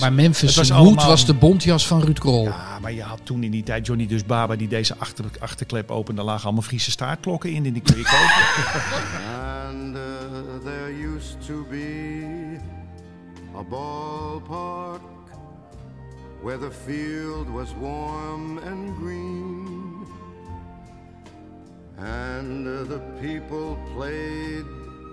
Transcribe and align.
Maar 0.00 0.12
Memphis 0.12 0.56
was 0.56 0.68
Hoed 0.70 0.78
allemaal- 0.78 1.06
was 1.06 1.26
de 1.26 1.34
bontjas 1.34 1.86
van 1.86 2.00
Ruud 2.02 2.18
Krol. 2.18 2.44
Ja, 2.44 2.78
maar 2.80 2.92
je 2.92 3.02
had 3.02 3.20
toen 3.22 3.42
in 3.42 3.50
die 3.50 3.62
tijd 3.62 3.86
Johnny 3.86 4.06
Dus 4.06 4.24
Baba 4.24 4.56
die 4.56 4.68
deze 4.68 4.94
achter, 4.98 5.24
achterklep 5.38 5.90
opende. 5.90 6.16
Daar 6.20 6.30
lagen 6.30 6.44
allemaal 6.44 6.62
Friese 6.62 6.90
staartklokken 6.90 7.50
in 7.50 7.66
en 7.66 7.72
die 7.72 7.82
kun 7.82 7.96
je 7.96 8.02
kopen. 8.02 8.70
And 9.70 9.96
uh, 9.96 10.02
there 10.64 11.14
used 11.16 11.36
to 11.46 11.66
be 11.70 12.58
a 13.56 13.62
ballpark 13.62 15.00
where 16.42 16.58
the 16.58 16.70
field 16.86 17.46
was 17.52 17.68
warm 17.80 18.58
and 18.58 18.96
green. 19.02 19.68
And 21.98 22.66
uh, 22.66 22.88
the 22.88 23.00
people 23.20 23.76
played 23.94 24.64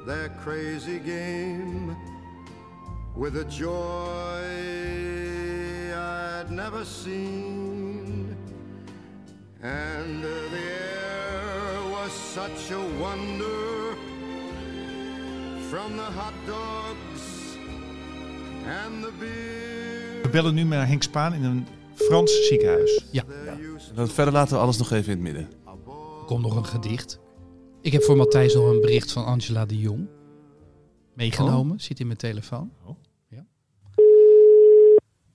their 0.06 0.32
crazy 0.44 1.00
game 1.06 1.96
with 3.18 3.36
a 3.36 3.46
joy 3.50 4.44
I'd 5.94 6.50
never 6.50 6.86
seen. 6.86 8.38
And 9.62 10.22
the 10.22 10.50
air 10.54 11.80
was 11.92 12.12
such 12.12 12.72
a 12.72 13.00
wonder 13.00 13.96
from 15.70 15.96
the 15.96 16.12
hot 16.16 16.34
dogs 16.46 17.58
and 18.66 19.04
the 19.04 19.12
beer. 19.20 20.22
We 20.24 20.30
bellen 20.30 20.54
nu 20.54 20.66
met 20.66 20.88
Henk 20.88 21.04
Spaan 21.04 21.34
in 21.34 21.44
een 21.44 21.68
Frans 21.94 22.48
ziekenhuis. 22.48 23.06
Dat 23.96 24.14
verder 24.14 24.34
laten 24.34 24.56
we 24.56 24.62
alles 24.62 24.78
nog 24.78 24.92
even 24.92 25.04
in 25.04 25.10
het 25.10 25.20
midden. 25.20 25.50
Er 25.66 26.26
komt 26.26 26.42
nog 26.42 26.56
een 26.56 26.66
gedicht. 26.66 27.20
Ik 27.82 27.92
heb 27.92 28.04
voor 28.04 28.18
Matthijs 28.18 28.54
nog 28.54 28.70
een 28.70 28.82
bericht 28.82 29.12
van 29.12 29.26
Angela 29.26 29.66
de 29.66 29.78
Jong. 29.78 30.08
Meegenomen, 31.14 31.80
zit 31.80 32.00
in 32.00 32.06
mijn 32.06 32.18
telefoon. 32.18 32.72
Oh. 32.86 32.96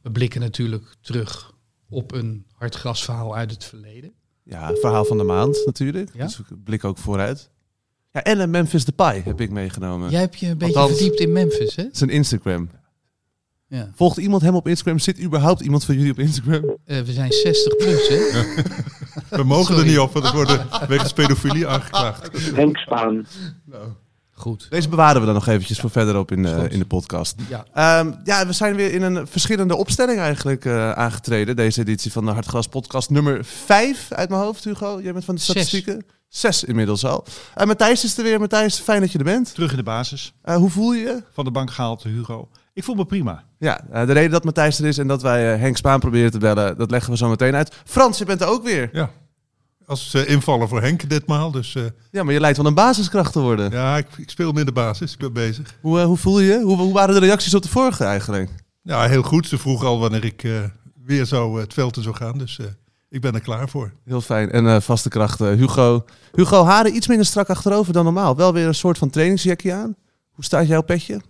We 0.03 0.11
blikken 0.11 0.41
natuurlijk 0.41 0.95
terug 1.01 1.53
op 1.89 2.13
een 2.13 2.47
hartgrasverhaal 2.53 3.37
uit 3.37 3.51
het 3.51 3.65
verleden. 3.65 4.13
Ja, 4.43 4.69
het 4.69 4.79
verhaal 4.81 5.05
van 5.05 5.19
de 5.19 5.25
maand 5.25 5.63
natuurlijk. 5.67 6.11
Ja? 6.15 6.25
Dus 6.25 6.39
ik 6.39 6.47
blik 6.65 6.85
ook 6.85 6.99
vooruit. 6.99 7.51
Ja, 8.13 8.23
en 8.23 8.41
een 8.41 8.51
Memphis 8.51 8.85
Depay 8.85 9.23
heb 9.25 9.41
ik 9.41 9.51
meegenomen. 9.51 10.11
Jij 10.11 10.21
hebt 10.21 10.39
je 10.39 10.47
een 10.47 10.59
beetje 10.59 10.79
Althans- 10.79 10.99
verdiept 10.99 11.21
in 11.21 11.33
Memphis, 11.33 11.77
hè? 11.77 11.85
Zijn 11.93 12.11
Instagram. 12.11 12.71
Ja. 13.67 13.91
Volgt 13.95 14.17
iemand 14.17 14.43
hem 14.43 14.55
op 14.55 14.69
Instagram? 14.69 14.99
Zit 14.99 15.21
überhaupt 15.21 15.61
iemand 15.61 15.85
van 15.85 15.95
jullie 15.95 16.11
op 16.11 16.19
Instagram? 16.19 16.77
Eh, 16.85 17.01
we 17.01 17.13
zijn 17.13 17.33
60 17.33 17.77
plus, 17.77 18.09
hè? 18.09 18.17
We 19.37 19.43
mogen 19.45 19.65
Sorry. 19.75 19.81
er 19.81 19.87
niet 19.89 19.99
op, 19.99 20.13
want 20.13 20.25
we 20.31 20.33
worden 20.37 20.67
wegens 20.89 21.13
pedofilie 21.13 21.67
aangeklaagd. 21.67 22.51
Henk 22.55 22.77
Spaan. 22.77 23.27
Goed. 24.43 24.67
Deze 24.71 24.89
bewaren 24.89 25.21
we 25.21 25.27
dan 25.27 25.35
nog 25.35 25.47
eventjes 25.47 25.81
voor 25.81 25.91
verderop 25.91 26.31
in, 26.33 26.47
eh, 26.47 26.59
Goed. 26.59 26.73
in 26.73 26.79
de 26.79 26.85
podcast. 26.85 27.35
Ja. 27.49 27.65
Ehm, 27.73 28.13
ja, 28.25 28.47
we 28.47 28.53
zijn 28.53 28.75
weer 28.75 28.93
in 28.93 29.03
een 29.03 29.27
verschillende 29.27 29.77
opstelling 29.77 30.19
eigenlijk 30.19 30.65
eh, 30.65 30.93
aangetreden. 30.93 31.57
Deze 31.57 31.81
editie 31.81 32.13
van 32.13 32.25
de 32.25 32.31
Hartgras 32.31 32.67
podcast 32.67 33.11
nummer 33.11 33.45
5 33.45 34.13
uit 34.13 34.29
mijn 34.29 34.43
hoofd, 34.43 34.65
Hugo. 34.65 35.01
Jij 35.03 35.13
bent 35.13 35.25
van 35.25 35.35
de 35.35 35.41
statistieken. 35.41 36.05
Zes 36.29 36.65
inmiddels 36.65 37.05
al. 37.05 37.25
En 37.55 37.67
Matthijs 37.67 38.05
is 38.05 38.17
er 38.19 38.23
weer. 38.23 38.41
Matthijs, 38.41 38.79
fijn 38.79 39.01
dat 39.01 39.13
je 39.13 39.19
er 39.19 39.25
bent. 39.25 39.55
Terug 39.55 39.71
in 39.71 39.77
de 39.77 39.83
basis. 39.83 40.33
Eh, 40.43 40.57
hoe 40.57 40.71
voel 40.71 40.93
je 40.93 41.01
je? 41.03 41.23
Van 41.33 41.45
de 41.45 41.51
bank 41.51 41.71
gehaald, 41.71 42.03
Hugo. 42.03 42.49
Ik 42.75 42.85
voel 42.85 42.95
me 42.95 43.05
prima. 43.05 43.45
Ja, 43.59 43.81
eh, 43.91 44.07
de 44.07 44.13
reden 44.13 44.31
dat 44.31 44.45
Matthijs 44.45 44.79
er 44.79 44.87
is 44.87 44.99
en 44.99 45.07
dat 45.07 45.23
wij 45.23 45.53
eh, 45.53 45.61
Henk 45.61 45.77
Spaan 45.77 46.01
proberen 46.01 46.31
te 46.31 46.39
bellen, 46.39 46.77
dat 46.77 46.91
leggen 46.91 47.11
we 47.11 47.17
zo 47.17 47.29
meteen 47.29 47.55
uit. 47.55 47.75
Frans, 47.85 48.19
je 48.19 48.25
bent 48.25 48.41
er 48.41 48.47
ook 48.47 48.63
weer. 48.63 48.89
Ja. 48.93 49.11
Als 49.93 50.15
eh, 50.15 50.29
invaller 50.31 50.69
voor 50.69 50.81
Henk 50.81 51.09
ditmaal. 51.11 51.51
Dus 51.51 51.75
eh, 51.75 51.83
Ja, 52.11 52.23
maar 52.23 52.33
je 52.35 52.41
lijkt 52.41 52.57
wel 52.57 52.67
een 52.67 52.75
basiskracht 52.75 53.33
te 53.33 53.41
worden. 53.41 53.71
ja, 53.71 53.97
ik, 53.97 54.07
ik 54.17 54.31
speel 54.31 54.59
in 54.59 54.65
de 54.65 54.73
basis. 54.73 55.13
Ik 55.13 55.19
ben 55.19 55.33
bezig. 55.33 55.75
Hoe, 55.81 55.99
eh, 56.01 56.05
hoe 56.05 56.17
voel 56.17 56.41
je 56.41 56.53
je? 56.53 56.61
Hoe, 56.63 56.77
hoe 56.77 56.93
waren 56.93 57.15
de 57.15 57.21
reacties 57.21 57.55
op 57.55 57.63
de 57.63 57.69
vorige 57.69 58.05
eigenlijk? 58.05 58.51
Ja, 58.83 59.09
heel 59.09 59.23
goed. 59.23 59.47
Ze 59.49 59.59
vroeg 59.59 59.85
al 59.85 59.99
wanneer 59.99 60.25
ik 60.25 60.45
eh, 60.45 60.61
weer 61.05 61.27
zou, 61.27 61.55
eh, 61.57 61.61
het 61.63 61.75
veld 61.75 61.97
in 61.97 62.03
zou 62.03 62.15
gaan. 62.15 62.39
Dus 62.39 62.59
eh, 62.59 62.67
ik 63.09 63.21
ben 63.21 63.35
er 63.35 63.41
klaar 63.41 63.69
voor. 63.69 63.93
Heel 64.05 64.21
fijn. 64.21 64.51
En 64.51 64.67
eh, 64.67 64.81
vaste 64.81 65.09
krachten. 65.09 65.57
Hugo. 65.59 66.05
Hugo, 66.33 66.65
haren 66.65 66.97
iets 66.97 67.07
minder 67.09 67.27
strak 67.27 67.49
achterover 67.51 67.93
dan 67.93 68.05
normaal. 68.05 68.37
Wel 68.37 68.53
weer 68.53 68.67
een 68.67 68.75
soort 68.75 68.99
van 68.99 69.11
trainingsjackie 69.11 69.73
aan. 69.75 69.97
Hoe 70.31 70.45
staat 70.45 70.67
jouw 70.67 70.83
petje? 70.83 71.21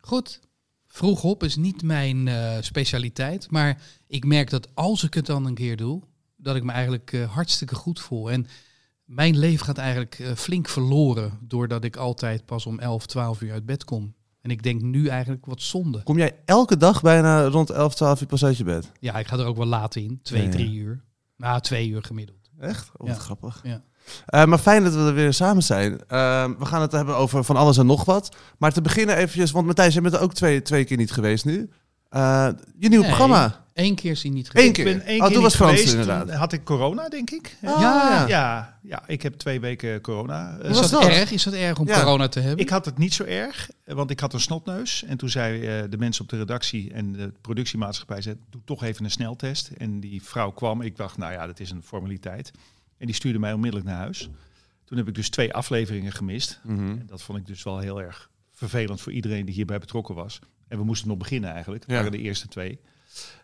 Goed. 0.00 0.40
Vroeg 0.86 1.22
op 1.22 1.42
is 1.42 1.56
niet 1.56 1.82
mijn 1.82 2.28
eh, 2.28 2.56
specialiteit. 2.60 3.50
Maar 3.50 3.78
ik 4.06 4.24
merk 4.24 4.50
dat 4.50 4.68
als 4.74 5.04
ik 5.04 5.14
het 5.14 5.26
dan 5.26 5.46
een 5.46 5.54
keer 5.54 5.76
doe, 5.76 6.02
dat 6.42 6.56
ik 6.56 6.62
me 6.64 6.72
eigenlijk 6.72 7.12
eh, 7.12 7.30
hartstikke 7.32 7.74
goed 7.74 8.00
voel. 8.00 8.30
En 8.30 8.46
mijn 9.04 9.38
leven 9.38 9.66
gaat 9.66 9.78
eigenlijk 9.78 10.18
eh, 10.18 10.32
flink 10.34 10.68
verloren 10.68 11.38
doordat 11.40 11.84
ik 11.84 11.96
altijd 11.96 12.46
pas 12.46 12.66
om 12.66 12.78
11, 12.78 13.06
12 13.06 13.40
uur 13.40 13.52
uit 13.52 13.66
bed 13.66 13.84
kom. 13.84 14.14
En 14.40 14.50
ik 14.50 14.62
denk 14.62 14.82
nu 14.82 15.06
eigenlijk 15.08 15.46
wat 15.46 15.62
zonde. 15.62 16.02
Kom 16.02 16.18
jij 16.18 16.36
elke 16.44 16.76
dag 16.76 17.02
bijna 17.02 17.44
rond 17.44 17.70
11, 17.70 17.94
12 17.94 18.20
uur 18.20 18.26
pas 18.26 18.44
uit 18.44 18.56
je 18.56 18.64
bed? 18.64 18.92
Ja, 19.00 19.18
ik 19.18 19.26
ga 19.26 19.36
er 19.38 19.44
ook 19.46 19.56
wel 19.56 19.66
laat 19.66 19.96
in. 19.96 20.20
Twee, 20.22 20.40
Ja, 20.40 20.46
ja. 20.46 20.52
drie 20.52 20.74
uur. 20.74 21.02
Nou, 21.36 21.60
twee 21.60 21.88
uur 21.88 22.02
gemiddeld. 22.02 22.50
Echt? 22.58 22.90
Oh, 22.96 23.06
Ja. 23.06 23.12
wat 23.12 23.22
grappig. 23.22 23.60
Ja. 23.62 23.82
Eh, 24.26 24.44
maar 24.44 24.58
fijn 24.58 24.82
dat 24.84 24.94
we 24.94 25.00
er 25.00 25.14
weer 25.14 25.32
samen 25.32 25.62
zijn. 25.62 25.92
We 26.08 26.56
gaan 26.64 26.80
het 26.80 26.92
hebben 26.92 27.16
over 27.16 27.44
van 27.44 27.56
alles 27.56 27.76
en 27.76 27.86
nog 27.86 28.04
wat. 28.04 28.36
Maar 28.58 28.72
te 28.72 28.80
beginnen 28.82 29.16
eventjes, 29.16 29.50
want 29.50 29.66
Matthijs, 29.66 29.94
je 29.94 30.00
bent 30.00 30.14
er 30.14 30.20
ook 30.20 30.34
twee, 30.34 30.62
twee 30.62 30.84
keer 30.84 30.96
niet 30.96 31.12
geweest 31.12 31.44
nu. 31.44 31.70
Eh, 32.10 32.48
je 32.78 32.88
nieuw 32.88 33.00
Nee. 33.00 33.08
programma. 33.08 33.64
Eén 33.74 33.94
keer 33.94 34.10
is 34.10 34.22
hij 34.22 34.30
niet 34.32 34.50
Eén 34.52 34.72
keer. 34.72 34.86
Ik 34.86 34.96
ben 34.96 35.06
één 35.06 35.20
oh, 35.20 35.24
keer 35.26 35.34
toen 35.34 35.42
was 35.42 35.52
niet 35.52 35.62
Frans 35.62 35.76
geweest. 35.78 35.92
inderdaad. 35.92 36.26
Toen 36.26 36.36
had 36.36 36.52
ik 36.52 36.64
corona, 36.64 37.08
denk 37.08 37.30
ik. 37.30 37.56
Ah, 37.64 37.80
Ja. 37.80 38.26
ja. 38.28 38.78
Ja, 38.82 39.02
ik 39.06 39.22
heb 39.22 39.34
twee 39.34 39.60
weken 39.60 40.00
corona. 40.00 40.56
Is 40.62 40.68
was 40.78 40.90
dat, 40.90 41.02
dat? 41.02 41.10
erg? 41.10 41.30
Is 41.30 41.42
dat 41.42 41.54
erg 41.54 41.78
om 41.78 41.86
Ja. 41.86 41.98
corona 42.02 42.28
te 42.28 42.40
hebben? 42.40 42.58
Ik 42.64 42.70
had 42.70 42.84
het 42.84 42.98
niet 42.98 43.14
zo 43.14 43.24
erg, 43.24 43.70
want 43.84 44.10
ik 44.10 44.20
had 44.20 44.32
een 44.32 44.40
snotneus. 44.40 45.04
En 45.04 45.16
toen 45.16 45.28
zei 45.28 45.66
eh, 45.66 45.84
de 45.90 45.98
mensen 45.98 46.22
op 46.22 46.28
de 46.28 46.36
redactie 46.36 46.92
en 46.92 47.12
de 47.12 47.32
productiemaatschappij... 47.40 48.22
Zei, 48.22 48.36
doe 48.50 48.60
toch 48.64 48.82
even 48.82 49.04
een 49.04 49.10
sneltest. 49.10 49.70
En 49.78 50.00
die 50.00 50.22
vrouw 50.22 50.50
kwam. 50.50 50.80
Ik 50.82 50.96
dacht, 50.96 51.16
nou 51.16 51.32
ja, 51.32 51.46
dat 51.46 51.60
is 51.60 51.70
een 51.70 51.82
formaliteit. 51.82 52.50
En 52.98 53.06
die 53.06 53.14
stuurde 53.14 53.38
mij 53.38 53.52
onmiddellijk 53.52 53.90
naar 53.90 53.98
huis. 53.98 54.28
Toen 54.84 54.98
heb 54.98 55.08
ik 55.08 55.14
dus 55.14 55.28
twee 55.28 55.54
afleveringen 55.54 56.12
gemist. 56.12 56.60
Mhm. 56.62 56.78
En 56.88 57.06
dat 57.06 57.22
vond 57.22 57.38
ik 57.38 57.46
dus 57.46 57.62
wel 57.62 57.78
heel 57.78 58.00
erg 58.02 58.30
vervelend 58.52 59.00
voor 59.00 59.12
iedereen 59.12 59.44
die 59.46 59.54
hierbij 59.54 59.78
betrokken 59.78 60.14
was. 60.14 60.38
En 60.70 60.78
we 60.78 60.84
moesten 60.84 61.08
nog 61.08 61.16
beginnen 61.16 61.50
eigenlijk. 61.50 61.86
Dat 61.86 61.96
waren 61.96 62.12
de 62.12 62.18
eerste 62.18 62.48
twee. 62.48 62.80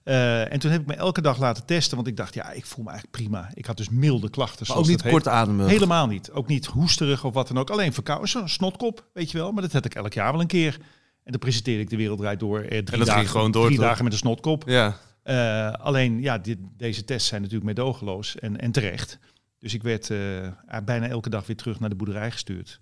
Eh, 0.05 0.53
en 0.53 0.59
toen 0.59 0.71
heb 0.71 0.81
ik 0.81 0.87
me 0.87 0.95
elke 0.95 1.21
dag 1.21 1.39
laten 1.39 1.65
testen, 1.65 1.97
want 1.97 2.09
ik 2.09 2.17
dacht, 2.17 2.35
ja, 2.35 2.51
ik 2.51 2.67
voel 2.67 2.85
me 2.85 2.91
eigenlijk 2.91 3.19
prima. 3.19 3.51
Ik 3.55 3.67
had 3.67 3.77
dus 3.77 3.89
milde 3.89 4.31
klachten. 4.31 4.67
Maar 4.69 4.77
ook 4.77 4.87
niet 4.87 5.03
dat 5.03 5.13
kort 5.13 5.29
ademen. 5.29 5.69
Helemaal 5.69 6.07
niet. 6.07 6.31
Ook 6.31 6.49
niet 6.49 6.67
hoesterig 6.67 7.25
of 7.25 7.35
wat 7.35 7.49
dan 7.49 7.59
ook. 7.59 7.71
Alleen 7.71 7.93
verkouden, 7.93 8.49
snotkop, 8.49 9.07
weet 9.13 9.31
je 9.31 9.39
wel. 9.39 9.53
Maar 9.53 9.63
dat 9.63 9.73
had 9.73 9.85
ik 9.85 9.95
elk 9.95 10.13
jaar 10.13 10.33
wel 10.33 10.41
een 10.41 10.47
keer. 10.47 10.79
En 11.23 11.33
dan 11.33 11.41
presenteerde 11.41 11.83
ik 11.83 11.91
de 11.91 11.97
wereld 11.97 12.19
draait 12.19 12.41
door. 12.41 12.61
Eh, 12.61 12.69
drie 12.69 12.83
dat 12.83 12.93
ging 12.93 13.05
dagen, 13.05 13.29
gewoon 13.29 13.51
door, 13.51 13.67
Drie 13.67 13.79
dagen 13.79 14.05
met 14.05 14.13
een 14.13 14.19
snotkop. 14.19 14.65
Ja. 14.67 14.97
Eh, 15.23 15.73
alleen, 15.73 16.21
ja, 16.21 16.39
dit, 16.39 16.59
deze 16.77 17.05
tests 17.05 17.29
zijn 17.29 17.41
natuurlijk 17.41 17.67
meedogenloos 17.67 18.39
en, 18.39 18.61
en 18.61 18.73
terecht. 18.73 19.19
Dus 19.59 19.75
ik 19.75 19.83
werd 19.83 20.11
eh, 20.11 20.79
bijna 20.85 21.09
elke 21.09 21.31
dag 21.31 21.47
weer 21.47 21.57
terug 21.57 21.81
naar 21.81 21.89
de 21.89 21.95
boerderij 21.95 22.31
gestuurd. 22.31 22.79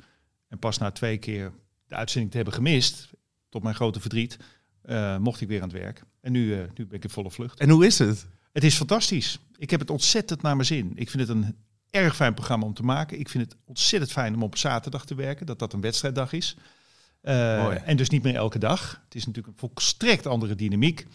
En 0.49 0.59
pas 0.59 0.79
na 0.79 0.91
twee 0.91 1.19
keer 1.19 1.53
de 1.87 1.95
uitzending 1.95 2.31
te 2.31 2.37
hebben 2.37 2.55
gemist, 2.55 3.11
tot 3.55 3.63
mijn 3.63 3.75
grote 3.75 4.01
verdriet, 4.01 4.37
eh, 4.83 5.17
mocht 5.17 5.41
ik 5.41 5.49
weer 5.49 5.63
aan 5.63 5.69
het 5.69 5.79
werk. 5.79 6.03
En 6.21 6.33
nu, 6.33 6.55
eh, 6.55 6.59
nu 6.75 6.87
ben 6.87 6.97
ik 6.97 7.05
in 7.05 7.11
volle 7.11 7.31
vlucht. 7.31 7.61
En 7.61 7.71
hoe 7.71 7.87
is 7.87 7.99
het? 7.99 8.27
Het 8.53 8.65
is 8.65 8.77
fantastisch. 8.77 9.39
Ik 9.57 9.71
heb 9.71 9.81
het 9.81 9.91
ontzettend 9.91 10.43
naar 10.43 10.55
mijn 10.57 10.67
zin. 10.67 10.93
Ik 10.95 11.11
vind 11.11 11.29
het 11.29 11.37
een 11.37 11.57
erg 11.91 12.17
fijn 12.17 12.35
programma 12.35 12.67
om 12.67 12.75
te 12.75 12.83
maken. 12.83 13.19
Ik 13.19 13.29
vind 13.29 13.45
het 13.45 13.57
ontzettend 13.65 14.13
fijn 14.13 14.35
om 14.35 14.43
op 14.43 14.57
zaterdag 14.57 15.07
te 15.07 15.15
werken, 15.15 15.47
dat 15.47 15.59
dat 15.59 15.73
een 15.73 15.81
wedstrijddag 15.81 16.33
is. 16.33 16.57
Eh, 17.21 17.89
en 17.89 17.97
dus 17.97 18.09
niet 18.09 18.23
meer 18.23 18.35
elke 18.35 18.59
dag. 18.59 19.01
Het 19.05 19.15
is 19.15 19.27
natuurlijk 19.27 19.55
een 19.55 19.69
volstrekt 19.69 20.27
andere 20.27 20.55
dynamiek. 20.55 21.07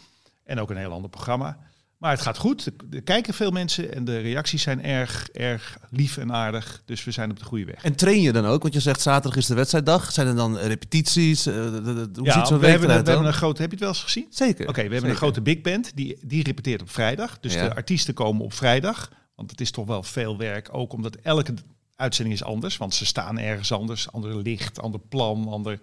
En 0.44 0.60
ook 0.60 0.70
een 0.70 0.78
heel 0.78 0.92
ander 0.92 1.10
programma. 1.10 1.60
Maar 2.00 2.12
het 2.12 2.22
gaat 2.22 2.38
goed. 2.38 2.66
Er- 2.92 3.02
kijken 3.02 3.34
veel 3.34 3.52
mensen 3.52 3.94
en 3.94 4.06
de 4.06 4.18
reacties 4.18 4.62
zijn 4.62 4.84
erg, 4.84 5.30
erg 5.30 5.78
lief 5.90 6.18
en 6.18 6.34
aardig. 6.34 6.82
Dus 6.86 7.04
we 7.04 7.12
zijn 7.12 7.32
op 7.32 7.40
de 7.40 7.46
goede 7.46 7.66
weg. 7.66 7.84
En 7.84 7.96
train 7.96 8.22
je 8.22 8.32
dan 8.32 8.46
ook? 8.46 8.62
Want 8.62 8.74
je 8.74 8.80
zegt 8.80 9.02
zaterdag 9.02 9.38
is 9.40 9.46
de 9.46 9.54
wedstrijddag. 9.54 10.12
Zijn 10.12 10.28
er 10.28 10.36
dan 10.36 10.58
repetities? 10.58 11.46
Eh, 11.46 11.54
de- 11.54 11.82
de- 11.82 12.12
de- 12.12 12.20
hoe 12.20 12.32
ziet 12.32 12.48
zo'n 12.48 12.56
we, 12.56 12.62
week 12.62 12.70
hebben, 12.72 12.90
we 12.90 13.10
hebben 13.10 13.26
een 13.26 13.34
grote. 13.34 13.62
Heb 13.62 13.69
je 13.72 13.75
het 13.75 13.86
wel 13.86 13.94
eens 13.94 14.04
gezien? 14.04 14.28
Zeker. 14.30 14.63
Oké, 14.68 14.74
we 14.74 14.80
hebben 14.81 14.94
Zeker. 15.00 15.10
een 15.10 15.16
grote 15.16 15.42
big 15.42 15.62
band. 15.62 15.92
Die, 15.96 16.18
die 16.22 16.44
repeteert 16.44 16.81
op 16.81 16.90
vrijdag. 16.90 17.40
Dus 17.40 17.54
Ja. 17.54 17.68
de 17.68 17.75
artiesten 17.75 18.13
komen 18.13 18.44
op 18.44 18.54
vrijdag. 18.54 19.12
Want 19.36 19.51
het 19.51 19.62
is 19.62 19.72
toch 19.72 19.86
wel 19.86 20.04
veel 20.04 20.38
werk. 20.38 20.69
Ook 20.72 20.94
omdat 20.94 21.16
elke 21.16 21.54
uitzending 21.96 22.36
is 22.38 22.44
anders. 22.44 22.78
Want 22.78 22.94
ze 22.94 23.06
staan 23.06 23.40
ergens 23.40 23.72
anders. 23.72 24.12
Ander 24.12 24.36
licht, 24.42 24.80
ander 24.81 25.00
plan. 25.00 25.48
Ander... 25.48 25.80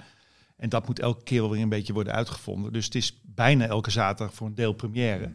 En 0.57 0.69
dat 0.69 0.87
moet 0.87 0.99
elke 0.99 1.23
keer 1.23 1.51
weer 1.51 1.63
een 1.63 1.69
beetje 1.69 1.93
worden 1.93 2.13
uitgevonden. 2.13 2.73
Dus 2.73 2.85
het 2.85 2.95
is 2.95 3.21
bijna 3.23 3.67
elke 3.67 3.91
zaterdag 3.91 4.35
voor 4.37 4.47
een 4.47 4.55
deel 4.55 4.73
première. 4.73 5.33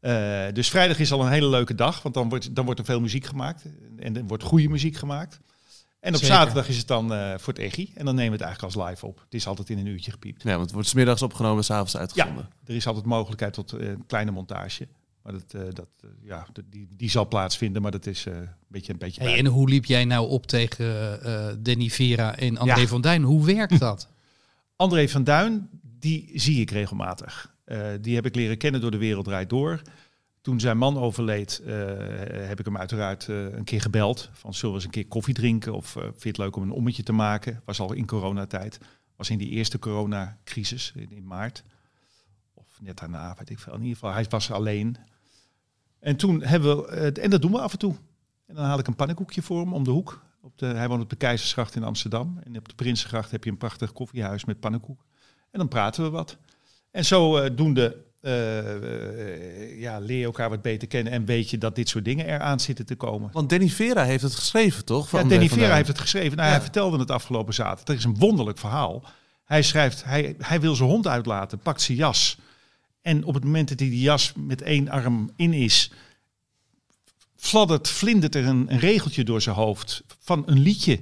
Eh, 0.00 0.44
dus 0.52 0.68
vrijdag 0.68 0.98
is 0.98 1.12
al 1.12 1.20
een 1.24 1.32
hele 1.32 1.48
leuke 1.48 1.74
dag. 1.74 2.02
Want 2.02 2.14
dan 2.14 2.28
wordt, 2.28 2.54
dan 2.54 2.64
wordt 2.64 2.80
er 2.80 2.86
veel 2.86 3.00
muziek 3.00 3.24
gemaakt. 3.24 3.64
En 3.98 4.16
er 4.16 4.24
wordt 4.24 4.42
goede 4.42 4.68
muziek 4.68 4.96
gemaakt. 4.96 5.40
En 6.00 6.14
op 6.14 6.20
Zeker. 6.20 6.34
zaterdag 6.36 6.68
is 6.68 6.76
het 6.76 6.86
dan 6.86 7.12
eh, 7.12 7.34
voor 7.38 7.52
het 7.52 7.62
EGI. 7.62 7.92
En 7.94 8.04
dan 8.04 8.14
nemen 8.14 8.30
we 8.32 8.36
het 8.36 8.46
eigenlijk 8.46 8.74
als 8.76 8.88
live 8.88 9.06
op. 9.06 9.20
Het 9.24 9.34
is 9.34 9.46
altijd 9.46 9.70
in 9.70 9.78
een 9.78 9.86
uurtje 9.86 10.10
gepiept. 10.10 10.42
Ja, 10.42 10.50
want 10.50 10.62
het 10.62 10.72
wordt 10.72 10.88
's 10.88 10.94
middags 10.94 11.22
opgenomen 11.22 11.58
en 11.58 11.64
s'avonds 11.64 11.96
uitgezonden. 11.96 12.48
Er 12.64 12.74
is 12.74 12.86
altijd 12.86 13.04
mogelijkheid 13.04 13.52
tot 13.52 13.72
eh, 13.72 13.88
een 13.88 14.06
kleine 14.06 14.30
montage. 14.30 14.88
Maar 15.22 15.32
dat, 15.32 15.62
eh, 15.62 15.74
dat, 15.74 15.88
ja, 16.22 16.46
die, 16.70 16.88
die 16.96 17.10
zal 17.10 17.28
plaatsvinden, 17.28 17.82
maar 17.82 17.90
dat 17.90 18.06
is 18.06 18.26
eh, 18.26 18.34
een 18.34 18.48
beetje 18.68 18.92
een 18.92 18.98
beetje. 18.98 19.22
Hey, 19.22 19.38
en 19.38 19.46
hoe 19.46 19.68
liep 19.68 19.84
jij 19.84 20.04
nou 20.04 20.28
op 20.28 20.46
tegen 20.46 21.22
eh 21.22 21.46
Danny 21.58 21.88
Vera 21.88 22.36
en 22.36 22.56
André 22.58 22.80
Ja. 22.80 22.86
van 22.86 23.00
Duin? 23.00 23.22
Hoe 23.22 23.44
werkt 23.46 23.78
dat? 23.78 24.08
André 24.76 25.08
van 25.08 25.24
Duin, 25.24 25.68
die 25.98 26.30
zie 26.34 26.60
ik 26.60 26.70
regelmatig. 26.70 27.56
Eh, 27.68 27.88
die 28.00 28.14
heb 28.14 28.26
ik 28.26 28.34
leren 28.34 28.58
kennen 28.58 28.80
door 28.80 28.90
de 28.90 28.98
wereld 28.98 29.24
draait 29.24 29.50
door. 29.50 29.82
Toen 30.48 30.60
zijn 30.60 30.78
man 30.78 30.98
overleed, 30.98 31.62
eh, 31.66 31.74
heb 32.48 32.58
ik 32.58 32.64
hem 32.64 32.76
uiteraard 32.76 33.28
eh, 33.28 33.52
een 33.52 33.64
keer 33.64 33.80
gebeld. 33.80 34.30
Van 34.32 34.54
zullen 34.54 34.70
we 34.70 34.74
eens 34.74 34.84
een 34.84 34.90
keer 34.90 35.06
koffie 35.08 35.34
drinken? 35.34 35.74
Of 35.74 35.96
eh, 35.96 36.02
vind 36.02 36.22
je 36.22 36.28
het 36.28 36.38
leuk 36.38 36.56
om 36.56 36.62
een 36.62 36.70
ommetje 36.70 37.02
te 37.02 37.12
maken? 37.12 37.62
Was 37.64 37.80
al 37.80 37.92
in 37.92 38.06
coronatijd. 38.06 38.78
Was 39.16 39.30
in 39.30 39.38
die 39.38 39.48
eerste 39.48 39.78
coronacrisis 39.78 40.92
in, 40.96 41.26
maart. 41.26 41.64
Of 42.54 42.66
net 42.80 42.98
daarna, 42.98 43.34
weet 43.38 43.50
ik 43.50 43.58
veel. 43.58 43.72
In 43.72 43.80
ieder 43.80 43.94
geval, 43.94 44.12
hij 44.12 44.26
was 44.28 44.50
alleen. 44.50 44.96
En 45.98 46.16
toen 46.16 46.42
hebben 46.42 46.76
we, 46.76 47.12
en 47.12 47.30
dat 47.30 47.42
doen 47.42 47.52
we 47.52 47.60
af 47.60 47.72
en 47.72 47.78
toe. 47.78 47.94
En 48.46 48.54
dan 48.54 48.64
haal 48.64 48.78
ik 48.78 48.86
een 48.86 48.96
pannenkoekje 48.96 49.42
voor 49.42 49.60
hem 49.60 49.72
om 49.72 49.84
de 49.84 49.90
hoek. 49.90 50.24
Op 50.40 50.58
de, 50.58 50.66
hij 50.66 50.88
woont 50.88 51.02
op 51.02 51.10
de 51.10 51.16
Keizersgracht 51.16 51.74
in 51.74 51.84
Amsterdam. 51.84 52.38
En 52.44 52.56
op 52.56 52.68
de 52.68 52.74
Prinsengracht 52.74 53.30
heb 53.30 53.44
je 53.44 53.50
een 53.50 53.56
prachtig 53.56 53.92
koffiehuis 53.92 54.44
met 54.44 54.60
pannenkoek. 54.60 55.04
En 55.50 55.58
dan 55.58 55.68
praten 55.68 56.04
we 56.04 56.10
wat. 56.10 56.38
En 56.90 57.04
zo 57.04 57.36
eh 57.36 57.50
doende 57.56 58.06
eh, 58.20 58.58
eh, 58.58 59.80
ja, 59.80 59.98
leer 59.98 60.18
je 60.18 60.24
elkaar 60.24 60.50
wat 60.50 60.62
beter 60.62 60.88
kennen 60.88 61.12
en 61.12 61.24
weet 61.24 61.50
je 61.50 61.58
dat 61.58 61.74
dit 61.74 61.88
soort 61.88 62.04
dingen 62.04 62.26
eraan 62.26 62.60
zitten 62.60 62.86
te 62.86 62.94
komen. 62.94 63.30
Want 63.32 63.50
Danny 63.50 63.68
Vera 63.68 64.04
heeft 64.04 64.22
het 64.22 64.34
geschreven, 64.34 64.84
toch? 64.84 65.08
Van 65.08 65.22
Ja, 65.22 65.28
Danny 65.28 65.48
Vera 65.48 65.74
heeft 65.74 65.88
het 65.88 65.98
geschreven. 65.98 66.36
Nou, 66.36 66.48
Ja. 66.48 66.54
Hij 66.54 66.62
vertelde 66.62 66.98
het 66.98 67.10
afgelopen 67.10 67.54
zaterdag. 67.54 67.84
Dat 67.84 67.96
is 67.96 68.04
een 68.04 68.18
wonderlijk 68.18 68.58
verhaal. 68.58 69.04
Hij 69.44 69.62
schrijft, 69.62 70.04
hij, 70.04 70.34
hij 70.38 70.60
wil 70.60 70.74
zijn 70.74 70.88
hond 70.88 71.06
uitlaten, 71.06 71.58
pakt 71.58 71.82
zijn 71.82 71.98
jas. 71.98 72.38
En 73.02 73.24
op 73.24 73.34
het 73.34 73.44
moment 73.44 73.68
dat 73.68 73.80
hij 73.80 73.88
die 73.88 74.00
jas 74.00 74.32
met 74.36 74.62
één 74.62 74.88
arm 74.88 75.30
in 75.36 75.52
is, 75.52 75.90
fladdert, 77.36 77.88
vlindert 77.88 78.34
er 78.34 78.46
een, 78.46 78.72
een 78.72 78.78
regeltje 78.78 79.24
door 79.24 79.42
zijn 79.42 79.56
hoofd 79.56 80.02
van 80.18 80.42
een 80.46 80.58
liedje. 80.58 81.00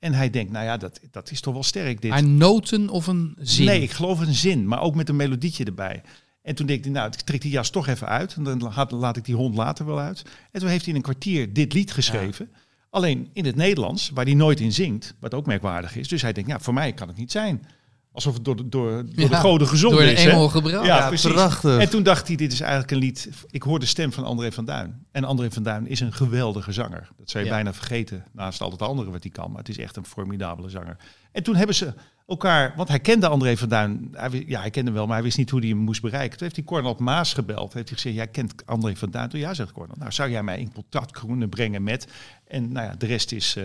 En 0.00 0.12
hij 0.12 0.30
denkt, 0.30 0.52
nou 0.52 0.64
ja, 0.64 0.76
dat, 0.76 1.00
dat 1.10 1.30
is 1.30 1.40
toch 1.40 1.54
wel 1.54 1.62
sterk 1.62 2.00
dit. 2.00 2.10
Maar 2.10 2.24
noten 2.24 2.88
of 2.88 3.06
een 3.06 3.36
zin? 3.38 3.66
Nee, 3.66 3.82
ik 3.82 3.90
geloof 3.90 4.20
een 4.20 4.34
zin, 4.34 4.66
maar 4.66 4.80
ook 4.80 4.94
met 4.94 5.08
een 5.08 5.16
melodietje 5.16 5.64
erbij. 5.64 6.02
En 6.42 6.54
toen 6.54 6.66
denk 6.66 6.84
ik, 6.84 6.90
nou, 6.90 7.06
ik 7.06 7.14
trek 7.14 7.40
die 7.40 7.50
jas 7.50 7.70
toch 7.70 7.86
even 7.86 8.08
uit. 8.08 8.34
En 8.34 8.44
dan 8.44 8.58
laat, 8.58 8.90
laat 8.90 9.16
ik 9.16 9.24
die 9.24 9.34
hond 9.34 9.54
later 9.54 9.86
wel 9.86 10.00
uit. 10.00 10.22
En 10.50 10.60
toen 10.60 10.68
heeft 10.68 10.84
hij 10.84 10.90
in 10.90 10.96
een 10.96 11.04
kwartier 11.04 11.52
dit 11.52 11.72
lied 11.72 11.92
geschreven. 11.92 12.50
Alleen 12.90 13.30
in 13.32 13.44
het 13.44 13.56
Nederlands, 13.56 14.10
waar 14.14 14.24
hij 14.24 14.34
nooit 14.34 14.60
in 14.60 14.72
zingt. 14.72 15.14
Wat 15.20 15.34
ook 15.34 15.46
merkwaardig 15.46 15.96
is. 15.96 16.08
Dus 16.08 16.22
hij 16.22 16.32
denkt, 16.32 16.50
ja, 16.50 16.60
voor 16.60 16.74
mij 16.74 16.92
kan 16.92 17.08
het 17.08 17.16
niet 17.16 17.32
zijn. 17.32 17.66
Alsof 18.12 18.34
het 18.34 18.44
door 18.44 18.56
de, 18.56 18.68
door, 18.68 19.04
door 19.14 19.28
de 19.28 19.34
goden 19.36 19.66
gezongen 19.68 19.96
Door 19.98 20.06
een 20.06 20.12
is. 20.12 20.24
hè? 20.24 20.30
engel 20.30 20.48
gebracht. 20.48 20.86
Ja, 20.86 20.96
Ja, 20.98 21.06
precies. 21.08 21.32
prachtig. 21.32 21.78
En 21.78 21.90
toen 21.90 22.02
dacht 22.02 22.26
hij, 22.26 22.36
dit 22.36 22.52
is 22.52 22.60
eigenlijk 22.60 22.90
een 22.90 22.98
lied. 22.98 23.28
Ik 23.50 23.62
hoor 23.62 23.78
de 23.78 23.86
stem 23.86 24.12
van 24.12 24.24
André 24.24 24.52
van 24.52 24.64
Duin. 24.64 25.06
En 25.12 25.24
André 25.24 25.50
van 25.50 25.62
Duin 25.62 25.86
is 25.86 26.00
een 26.00 26.12
geweldige 26.12 26.72
zanger. 26.72 27.08
Dat 27.18 27.30
zou 27.30 27.44
je 27.44 27.50
Ja. 27.50 27.56
bijna 27.56 27.72
vergeten, 27.74 28.24
naast 28.32 28.60
al 28.60 28.70
het 28.70 28.82
andere 28.82 29.10
wat 29.10 29.22
hij 29.22 29.32
kan. 29.32 29.48
Maar 29.50 29.58
het 29.58 29.68
is 29.68 29.78
echt 29.78 29.96
een 29.96 30.04
formidabele 30.04 30.68
zanger. 30.68 30.96
En 31.32 31.42
toen 31.42 31.54
hebben 31.56 31.74
ze 31.76 31.94
elkaar, 32.26 32.72
want 32.76 32.88
hij 32.88 33.00
kende 33.00 33.26
André 33.28 33.56
van 33.56 33.68
Duin. 33.68 34.08
Hij, 34.12 34.44
ja, 34.46 34.60
hij 34.60 34.70
kende 34.70 34.86
hem 34.90 34.96
wel, 34.98 35.06
maar 35.06 35.14
hij 35.16 35.24
wist 35.24 35.38
niet 35.38 35.50
hoe 35.50 35.60
hij 35.60 35.68
hem 35.68 35.78
moest 35.78 36.02
bereiken. 36.02 36.30
Toen 36.38 36.46
heeft 36.46 36.56
hij 36.56 36.64
Cornel 36.64 36.96
Maas 36.98 37.32
gebeld. 37.32 37.72
Heeft 37.72 37.88
hij 37.88 37.96
gezegd, 37.98 38.14
jij 38.16 38.26
kent 38.28 38.66
André 38.66 38.96
van 38.96 39.10
Duin. 39.10 39.28
Toen 39.28 39.40
ja, 39.40 39.54
zegt 39.54 39.72
Cornel, 39.72 39.96
nou 39.98 40.12
zou 40.12 40.30
jij 40.30 40.42
mij 40.42 40.58
in 40.58 40.72
contact 40.72 41.10
kunnen 41.26 41.48
brengen 41.48 41.82
met... 41.82 42.06
En 42.46 42.72
nou 42.72 42.86
ja, 42.86 42.94
de 42.98 43.06
rest 43.06 43.32
is 43.32 43.56
eh, 43.56 43.64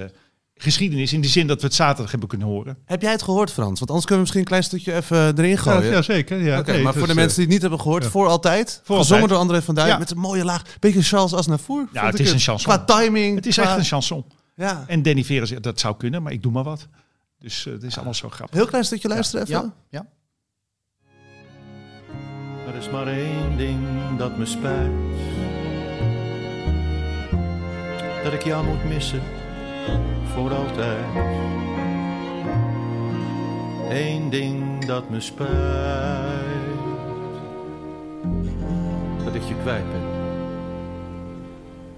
geschiedenis 0.58 1.14
in 1.14 1.22
die 1.22 1.30
zin 1.30 1.48
dat 1.48 1.60
we 1.62 1.66
het 1.68 1.76
zaterdag 1.76 2.12
hebben 2.12 2.30
kunnen 2.30 2.48
horen. 2.48 2.78
Heb 2.86 3.02
jij 3.02 3.12
het 3.12 3.22
gehoord, 3.22 3.52
Frans? 3.52 3.80
Want 3.80 3.90
anders 3.92 4.06
kunnen 4.06 4.16
we 4.16 4.20
misschien 4.32 4.40
een 4.40 4.48
klein 4.48 4.64
stukje 4.64 4.94
even 4.94 5.38
erin 5.38 5.50
Ja, 5.50 5.58
gooien. 5.58 5.92
ja, 5.92 6.02
zeker. 6.02 6.42
Ja, 6.42 6.60
Oké, 6.60 6.72
nee, 6.72 6.82
maar 6.84 6.92
dus, 6.92 7.02
voor 7.02 7.10
de 7.10 7.16
mensen 7.16 7.36
die 7.36 7.44
het 7.44 7.54
niet 7.54 7.62
hebben 7.62 7.80
gehoord, 7.82 8.04
ja. 8.04 8.10
voor 8.10 8.28
altijd. 8.28 8.82
Voor 8.84 8.98
gezongen 8.98 9.22
Altijd. 9.22 9.30
door 9.30 9.38
André 9.50 9.62
van 9.66 9.76
Duin 9.76 9.88
Ja. 9.88 9.98
met 9.98 10.12
een 10.12 10.18
mooie 10.18 10.46
laag. 10.46 10.62
Beetje 10.80 11.02
Charles 11.02 11.34
Aznavour. 11.34 11.88
Ja, 11.94 12.06
het 12.06 12.20
is 12.20 12.32
een 12.32 12.40
chanson. 12.40 12.74
Qua 12.74 12.86
timing. 12.98 13.36
Het 13.36 13.46
is 13.46 13.56
qua- 13.56 13.64
echt 13.64 13.78
een 13.78 13.84
chanson. 13.84 14.26
Ja. 14.56 14.84
En 14.88 15.02
Danny 15.02 15.24
Vera 15.24 15.46
zegt, 15.46 15.64
dat 15.64 15.80
zou 15.80 15.96
kunnen, 15.98 16.24
maar 16.24 16.32
ik 16.32 16.44
doe 16.44 16.52
maar 16.52 16.64
wat. 16.64 16.88
Dus 17.40 17.66
eh, 17.66 17.74
het 17.74 17.84
is 17.84 17.96
allemaal 17.96 18.14
zo 18.14 18.30
grappig. 18.30 18.56
Heel 18.58 18.68
klein 18.68 18.84
stukje 18.86 19.08
luisteren 19.08 19.46
even. 19.48 19.74
Ja, 19.90 20.00
ja. 20.00 20.08
Er 22.68 22.76
is 22.76 22.90
maar 22.90 23.08
één 23.08 23.58
ding 23.58 23.80
dat 24.18 24.38
me 24.38 24.46
spijt. 24.46 24.92
Dat 28.24 28.34
ik 28.34 28.44
jou 28.44 28.66
moet 28.68 28.84
missen, 28.84 29.22
voor 30.34 30.54
altijd. 30.54 31.06
Eén 33.90 34.30
ding 34.30 34.86
dat 34.86 35.10
me 35.10 35.20
spijt. 35.20 35.50
Dat 39.24 39.36
ik 39.36 39.42
je 39.42 39.56
kwijt 39.62 39.92
ben, 39.92 40.04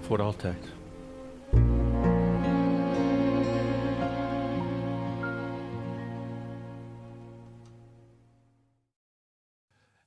voor 0.00 0.22
altijd. 0.22 0.76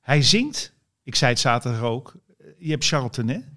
Hij 0.00 0.22
zingt, 0.22 0.74
ik 1.02 1.14
zei 1.14 1.30
het 1.30 1.40
zaterdag 1.40 1.82
ook, 1.82 2.14
je 2.58 2.70
hebt 2.70 2.86
Charles 2.86 3.10
Tenet. 3.10 3.51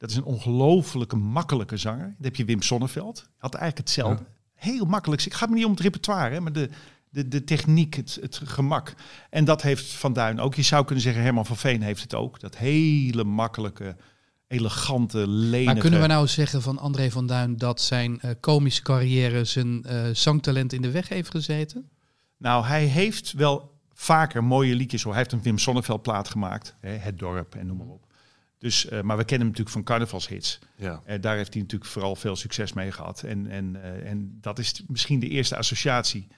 Dat 0.00 0.10
is 0.10 0.16
een 0.16 0.24
ongelofelijke 0.24 1.16
makkelijke 1.16 1.76
zanger. 1.76 2.04
Dan 2.04 2.14
heb 2.24 2.36
je 2.36 2.44
Wim 2.44 2.62
Sonneveld. 2.62 3.28
Had 3.36 3.54
eigenlijk 3.54 3.88
hetzelfde. 3.88 4.24
Heel 4.54 4.84
makkelijk. 4.84 5.24
Ik 5.24 5.34
ga 5.34 5.46
me 5.46 5.54
niet 5.54 5.64
om 5.64 5.70
het 5.70 5.80
repertoire, 5.80 6.34
hè, 6.34 6.40
maar 6.40 6.52
de, 6.52 6.70
de, 7.10 7.28
de 7.28 7.44
techniek, 7.44 7.94
het, 7.94 8.18
het 8.20 8.40
gemak. 8.44 8.94
En 9.30 9.44
dat 9.44 9.62
heeft 9.62 9.92
Van 9.92 10.12
Duin 10.12 10.40
ook. 10.40 10.54
Je 10.54 10.62
zou 10.62 10.84
kunnen 10.84 11.04
zeggen, 11.04 11.22
Herman 11.22 11.46
van 11.46 11.56
Veen 11.56 11.82
heeft 11.82 12.02
het 12.02 12.14
ook. 12.14 12.40
Dat 12.40 12.56
hele 12.56 13.24
makkelijke, 13.24 13.96
elegante, 14.46 15.28
lenige... 15.28 15.64
Maar 15.64 15.82
kunnen 15.82 16.00
we 16.00 16.06
nou 16.06 16.26
zeggen 16.26 16.62
van 16.62 16.78
André 16.78 17.10
van 17.10 17.26
Duin 17.26 17.56
dat 17.56 17.80
zijn 17.80 18.20
eh, 18.20 18.30
komische 18.40 18.82
carrière 18.82 19.44
zijn 19.44 19.84
eh, 19.84 20.08
zangtalent 20.12 20.72
in 20.72 20.82
de 20.82 20.90
weg 20.90 21.08
heeft 21.08 21.30
gezeten? 21.30 21.88
Nou, 22.36 22.64
hij 22.64 22.84
heeft 22.84 23.32
wel 23.32 23.78
vaker 23.92 24.44
mooie 24.44 24.74
liedjes 24.74 25.02
hoor. 25.02 25.12
Hij 25.12 25.22
heeft 25.22 25.34
een 25.34 25.42
Wim 25.42 25.58
Sonneveld 25.58 26.02
plaat 26.02 26.28
gemaakt. 26.28 26.76
Hè, 26.80 26.90
het 26.90 27.18
dorp 27.18 27.54
en 27.54 27.66
noem 27.66 27.76
maar 27.76 27.86
op. 27.86 28.08
Dus, 28.60 28.88
eh, 28.88 29.00
maar 29.00 29.16
we 29.16 29.24
kennen 29.24 29.46
hem 29.46 29.56
natuurlijk 29.56 29.70
van 29.76 29.82
carnavalshits. 29.82 30.58
Ja. 30.76 31.02
Eh, 31.04 31.20
daar 31.20 31.36
heeft 31.36 31.52
hij 31.52 31.62
natuurlijk 31.62 31.90
vooral 31.90 32.16
veel 32.16 32.36
succes 32.36 32.72
mee 32.72 32.92
gehad. 32.92 33.22
En, 33.22 33.46
en, 33.46 33.82
eh, 33.82 34.10
en 34.10 34.38
dat 34.40 34.58
is 34.58 34.82
misschien 34.86 35.20
de 35.20 35.28
eerste 35.28 35.56
associatie. 35.56 36.28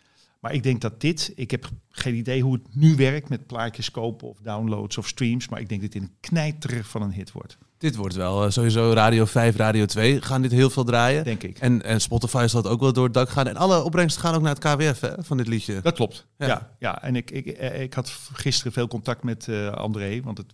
Maar 0.41 0.55
ik 0.55 0.63
denk 0.63 0.81
dat 0.81 1.01
dit, 1.01 1.33
ik 1.35 1.51
heb 1.51 1.71
geen 1.91 2.15
idee 2.15 2.43
hoe 2.43 2.53
het 2.53 2.75
nu 2.75 2.97
werkt 2.97 3.29
met 3.29 3.47
plaatjes 3.47 3.91
kopen 3.91 4.29
of 4.29 4.39
downloads 4.43 4.99
of 4.99 5.09
streams. 5.09 5.49
Maar 5.49 5.61
ik 5.61 5.69
denk 5.69 5.81
dat 5.81 5.93
dit 5.93 6.03
een 6.03 6.11
knijter 6.21 6.85
van 6.85 7.03
een 7.03 7.13
hit 7.13 7.33
wordt, 7.33 7.59
Dit 7.79 7.97
wordt 7.97 8.15
wel 8.15 8.51
sowieso 8.51 8.93
Radio 8.93 9.25
5, 9.25 9.57
Radio 9.57 9.85
2 9.85 10.23
gaan 10.23 10.43
dit 10.43 10.51
heel 10.51 10.71
veel 10.71 10.85
draaien. 10.85 11.25
denk 11.25 11.43
ik. 11.43 11.59
En, 11.59 11.83
en 11.83 12.01
Spotify 12.01 12.47
zal 12.49 12.63
het 12.63 12.71
ook 12.71 12.81
wel 12.81 12.93
door 12.93 13.05
het 13.05 13.15
dak 13.15 13.29
gaan. 13.29 13.49
En 13.49 13.57
alle 13.57 13.83
opbrengsten 13.83 14.23
gaan 14.23 14.35
ook 14.35 14.43
naar 14.43 14.55
het 14.55 14.65
KWF 14.65 15.01
hè, 15.01 15.11
van 15.19 15.37
dit 15.37 15.47
liedje. 15.47 15.81
Dat 15.81 15.95
klopt. 15.95 16.27
Ja. 16.37 16.47
Ja, 16.47 16.75
ja. 16.79 17.03
en 17.03 17.17
ik, 17.17 17.31
ik, 17.31 17.47
ik 17.79 17.95
had 17.95 18.13
gisteren 18.33 18.73
veel 18.73 18.89
contact 18.89 19.23
met 19.23 19.49
André, 19.75 20.21
want 20.23 20.39
het, 20.39 20.53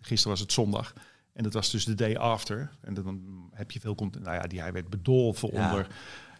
gisteren 0.00 0.32
was 0.32 0.40
het 0.40 0.52
zondag. 0.52 0.92
En 1.38 1.44
dat 1.44 1.52
was 1.52 1.70
dus 1.70 1.84
de 1.84 1.94
day 1.94 2.16
after. 2.16 2.70
En 2.80 2.94
dan 2.94 3.20
heb 3.52 3.70
je 3.70 3.80
veel 3.80 3.94
contact. 3.94 4.24
Nou 4.24 4.36
ja, 4.36 4.42
die, 4.42 4.60
hij 4.60 4.72
werd 4.72 4.88
bedolven 4.90 5.50
Ja. 5.52 5.66
onder 5.68 5.86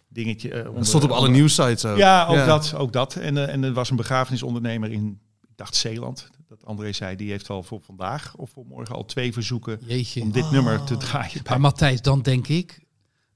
dingetje. 0.08 0.48
Dat 0.50 0.68
onder- 0.68 0.86
stond 0.86 1.04
op 1.04 1.10
alle 1.10 1.28
nieuwsites 1.28 1.84
ook. 1.84 1.96
Ja, 1.96 2.26
ook 2.26 2.46
dat. 2.46 2.74
Ook 2.74 2.92
dat. 2.92 3.14
En, 3.16 3.36
eh, 3.36 3.52
en 3.54 3.62
er 3.64 3.72
was 3.72 3.90
een 3.90 3.96
begrafenisondernemer 3.96 4.90
in, 4.92 5.20
ik 5.48 5.56
dacht 5.56 5.74
Zeeland. 5.76 6.30
Dat 6.48 6.64
André 6.64 6.92
zei, 6.92 7.16
die 7.16 7.30
heeft 7.30 7.50
al 7.50 7.62
voor 7.62 7.80
vandaag 7.82 8.34
of 8.36 8.50
voor 8.50 8.66
morgen 8.66 8.94
al 8.94 9.04
twee 9.04 9.32
verzoeken 9.32 9.80
Jeetje. 9.86 10.22
om 10.22 10.32
dit 10.32 10.50
nummer 10.50 10.84
te 10.84 10.96
draaien. 10.96 11.32
bij- 11.32 11.42
Maar 11.52 11.60
Matthijs, 11.60 12.02
dan 12.02 12.22
denk 12.22 12.48
ik, 12.48 12.80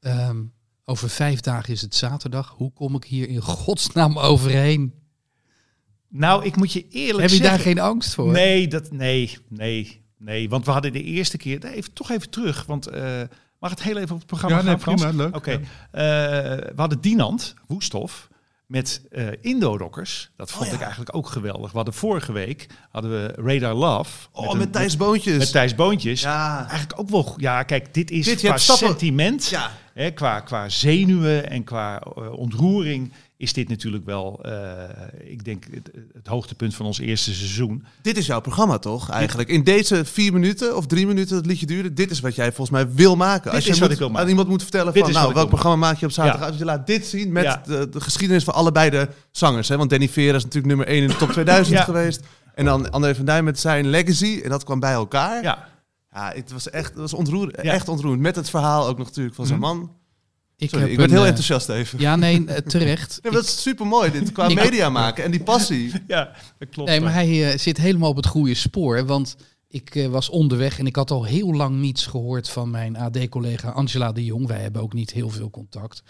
ehm, 0.00 0.42
over 0.84 1.10
vijf 1.10 1.40
dagen 1.40 1.72
is 1.72 1.80
het 1.80 1.94
zaterdag. 1.94 2.48
Hoe 2.56 2.72
kom 2.72 2.94
ik 2.94 3.04
hier 3.04 3.28
in 3.28 3.40
godsnaam 3.40 4.18
overheen? 4.18 4.94
Nou, 6.08 6.44
ik 6.44 6.56
moet 6.56 6.72
je 6.72 6.88
eerlijk 6.88 7.20
Heb 7.20 7.30
je 7.30 7.36
zeggen. 7.36 7.54
daar 7.56 7.66
geen 7.66 7.78
angst 7.78 8.14
voor? 8.14 8.32
Nee, 8.32 8.68
dat, 8.68 8.90
nee, 8.90 9.38
nee, 9.48 10.01
nee. 10.24 10.48
Want 10.48 10.64
we 10.64 10.70
hadden 10.70 10.92
de 10.92 11.02
eerste 11.02 11.36
keer, 11.36 11.58
nee, 11.60 11.74
even, 11.74 11.92
toch 11.92 12.10
even 12.10 12.30
terug. 12.30 12.64
Want 12.66 12.86
eh, 12.86 13.20
mag 13.58 13.70
het 13.70 13.82
heel 13.82 13.96
even 13.96 14.10
op 14.12 14.18
het 14.18 14.26
programma 14.26 14.56
Ja, 14.56 14.62
nee, 14.62 14.78
gaan, 14.78 14.94
prima, 14.94 15.10
leuk. 15.10 15.36
Oké. 15.36 15.50
Ja. 15.50 15.58
Eh, 15.90 16.56
we 16.56 16.72
hadden 16.76 17.00
Dinant, 17.00 17.54
Woesthof, 17.66 18.28
met 18.66 19.02
eh 19.10 19.26
Indo-rockers. 19.40 20.30
Dat 20.36 20.50
vond 20.50 20.62
Oh, 20.64 20.68
ja. 20.68 20.74
ik 20.74 20.80
eigenlijk 20.80 21.16
ook 21.16 21.26
geweldig. 21.28 21.70
We 21.70 21.76
hadden 21.76 21.94
vorige 21.94 22.32
week, 22.32 22.66
hadden 22.90 23.10
we 23.10 23.34
Radar 23.52 23.74
Love. 23.74 24.28
Oh, 24.32 24.50
een- 24.52 24.58
met 24.58 24.72
Thijs 24.72 24.96
Boontjes. 24.96 25.38
Met 25.38 25.50
Thijs 25.52 25.74
Boontjes. 25.74 26.20
Ja. 26.20 26.58
Eigenlijk 26.68 27.00
ook 27.00 27.08
wel, 27.08 27.34
ja 27.36 27.62
kijk, 27.62 27.94
dit 27.94 28.10
is 28.10 28.24
Dit, 28.24 28.40
qua 28.40 28.56
sentiment, 28.56 29.48
Ja. 29.48 29.70
hè, 29.94 30.10
qua, 30.10 30.40
qua 30.40 30.68
zenuwen 30.68 31.50
en 31.50 31.64
qua 31.64 32.02
ontroering 32.36 33.12
is 33.42 33.52
dit 33.52 33.68
natuurlijk 33.68 34.04
wel, 34.04 34.38
eh, 34.42 34.72
ik 35.24 35.44
denk, 35.44 35.64
het, 35.70 35.90
het 36.12 36.26
hoogtepunt 36.26 36.74
van 36.74 36.86
ons 36.86 36.98
eerste 36.98 37.34
seizoen. 37.34 37.84
Dit 38.02 38.16
is 38.16 38.26
jouw 38.26 38.40
programma 38.40 38.78
toch 38.78 39.10
eigenlijk? 39.10 39.48
In 39.48 39.64
deze 39.64 40.04
vier 40.04 40.32
minuten 40.32 40.76
of 40.76 40.86
drie 40.86 41.06
minuten 41.06 41.36
dat 41.36 41.46
liedje 41.46 41.66
duurde, 41.66 41.92
dit 41.92 42.10
is 42.10 42.20
wat 42.20 42.34
jij 42.34 42.52
volgens 42.52 42.70
mij 42.70 42.94
wil 42.94 43.16
maken. 43.16 43.42
Dit 43.44 43.54
Als 43.68 43.78
je 43.78 43.98
moet- 44.08 44.18
aan 44.18 44.28
iemand 44.28 44.48
moet 44.48 44.62
vertellen 44.62 44.92
Dit 44.92 45.02
van, 45.02 45.12
nou, 45.12 45.34
welk 45.34 45.48
programma 45.48 45.76
maak 45.76 45.98
je 45.98 46.06
op 46.06 46.12
zaterdag 46.12 46.48
Ja. 46.50 46.54
je 46.58 46.64
laat 46.64 46.86
dit 46.86 47.06
zien 47.06 47.32
met 47.32 47.44
Ja. 47.44 47.62
de, 47.66 47.88
de 47.88 48.00
geschiedenis 48.00 48.44
van 48.44 48.54
allebei 48.54 48.90
de 48.90 49.08
zangers. 49.30 49.68
Hè? 49.68 49.76
Want 49.76 49.90
Danny 49.90 50.08
Vera 50.08 50.36
is 50.36 50.42
natuurlijk 50.44 50.74
nummer 50.74 50.88
1 50.88 51.02
in 51.02 51.08
de 51.08 51.16
top 51.16 51.30
2000 51.30 51.76
Ja. 51.78 51.84
geweest. 51.84 52.20
En 52.54 52.64
dan 52.64 52.90
André 52.90 53.14
van 53.14 53.24
Duin 53.24 53.44
met 53.44 53.58
zijn 53.60 53.86
legacy. 53.88 54.40
En 54.44 54.50
dat 54.50 54.64
kwam 54.64 54.80
bij 54.80 54.92
elkaar. 54.92 55.42
Ja, 55.42 55.68
Ja, 56.14 56.32
het 56.34 56.52
was 56.52 56.70
echt 56.70 56.88
het 56.90 56.98
was 56.98 57.12
ontroerend, 57.14 57.56
Ja. 57.62 57.72
echt 57.72 57.88
ontroerend. 57.88 58.22
Met 58.22 58.36
het 58.36 58.50
verhaal 58.50 58.86
ook 58.86 58.98
nog 58.98 59.06
natuurlijk 59.06 59.34
van 59.36 59.46
zijn 59.46 59.58
Mhm. 59.58 59.68
man. 59.68 59.90
Ik, 60.56 60.68
Sorry, 60.68 60.82
heb 60.82 60.90
ik 60.92 60.96
ben 60.96 61.06
een, 61.06 61.12
heel 61.12 61.22
eh, 61.22 61.28
enthousiast 61.28 61.68
even. 61.68 62.00
Ja, 62.00 62.16
nee, 62.16 62.44
eh, 62.46 62.56
terecht. 62.56 63.18
Nee, 63.22 63.32
dat 63.32 63.44
is 63.44 63.62
super 63.62 63.86
mooi, 63.86 64.10
dit 64.10 64.32
qua 64.32 64.48
media 64.64 64.90
maken 64.90 65.24
en 65.24 65.30
die 65.30 65.42
passie. 65.42 65.92
Ja, 66.06 66.30
dat 66.58 66.68
klopt. 66.68 66.90
Nee, 66.90 67.00
maar 67.00 67.12
hij 67.12 67.52
eh, 67.52 67.58
zit 67.58 67.76
helemaal 67.76 68.10
op 68.10 68.16
het 68.16 68.26
goede 68.26 68.54
spoor. 68.54 69.06
Want 69.06 69.36
ik 69.72 69.94
eh, 69.94 70.06
was 70.06 70.28
onderweg 70.28 70.78
en 70.78 70.86
ik 70.86 70.96
had 70.96 71.10
al 71.10 71.24
heel 71.24 71.54
lang 71.54 71.76
niets 71.76 72.06
gehoord 72.06 72.48
van 72.48 72.70
mijn 72.70 72.96
AD-collega 72.96 73.70
Angela 73.70 74.12
de 74.12 74.24
Jong. 74.24 74.46
Wij 74.46 74.60
hebben 74.60 74.82
ook 74.82 74.92
niet 74.92 75.12
heel 75.12 75.30
veel 75.30 75.50
contact. 75.50 76.02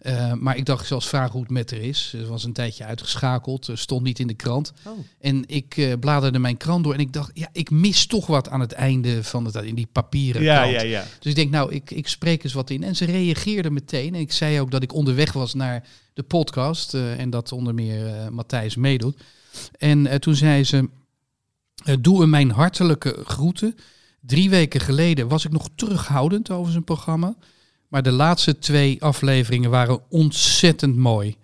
Eh, 0.00 0.32
maar 0.32 0.56
ik 0.56 0.64
dacht, 0.64 0.80
ik 0.80 0.86
zal 0.86 0.96
eens 0.96 1.08
vragen 1.08 1.32
hoe 1.32 1.40
het 1.40 1.50
met 1.50 1.70
haar 1.70 1.80
is. 1.80 2.08
Ze 2.08 2.26
was 2.26 2.44
een 2.44 2.52
tijdje 2.52 2.84
uitgeschakeld, 2.84 3.68
eh, 3.68 3.76
stond 3.76 4.02
niet 4.02 4.18
in 4.18 4.26
de 4.26 4.34
krant. 4.34 4.72
Oh. 4.84 4.92
En 5.20 5.44
ik 5.46 5.96
bladerde 6.00 6.38
mijn 6.38 6.56
krant 6.56 6.84
door 6.84 6.94
en 6.94 7.00
ik 7.00 7.12
dacht, 7.12 7.30
ja, 7.34 7.48
ik 7.52 7.70
mis 7.70 8.06
toch 8.06 8.26
wat 8.26 8.48
aan 8.48 8.60
het 8.60 8.72
einde 8.72 9.24
van 9.24 9.44
het 9.44 9.54
in 9.54 9.74
die 9.74 9.88
papieren 9.92 10.42
ja, 10.42 10.56
krant. 10.60 10.72
ja, 10.72 10.82
ja. 10.82 11.04
Dus 11.18 11.30
ik 11.30 11.34
denk, 11.34 11.50
nou, 11.50 11.72
ik, 11.72 11.90
ik 11.90 12.08
spreek 12.08 12.44
eens 12.44 12.52
wat 12.52 12.70
in. 12.70 12.82
En 12.82 12.96
ze 12.96 13.04
reageerde 13.04 13.70
meteen. 13.70 14.14
En 14.14 14.20
ik 14.20 14.32
zei 14.32 14.60
ook 14.60 14.70
dat 14.70 14.82
ik 14.82 14.94
onderweg 14.94 15.32
was 15.32 15.54
naar 15.54 15.86
de 16.14 16.22
podcast. 16.22 16.94
en 16.94 17.30
dat 17.30 17.52
onder 17.52 17.74
meer 17.74 18.32
Matthijs 18.32 18.76
meedoet. 18.76 19.16
En 19.78 20.20
toen 20.20 20.34
zei 20.34 20.64
ze, 20.64 20.88
doe 22.00 22.20
hem 22.20 22.30
mijn 22.30 22.50
hartelijke 22.50 23.16
groeten. 23.24 23.74
Drie 24.20 24.50
weken 24.50 24.80
geleden 24.80 25.28
was 25.28 25.44
ik 25.44 25.52
nog 25.52 25.68
terughoudend 25.74 26.50
over 26.50 26.72
zijn 26.72 26.84
programma. 26.84 27.34
Maar 27.88 28.02
de 28.02 28.10
laatste 28.12 28.58
twee 28.58 29.02
afleveringen 29.02 29.70
waren 29.70 30.00
ontzettend 30.08 30.96
mooi. 30.96 31.36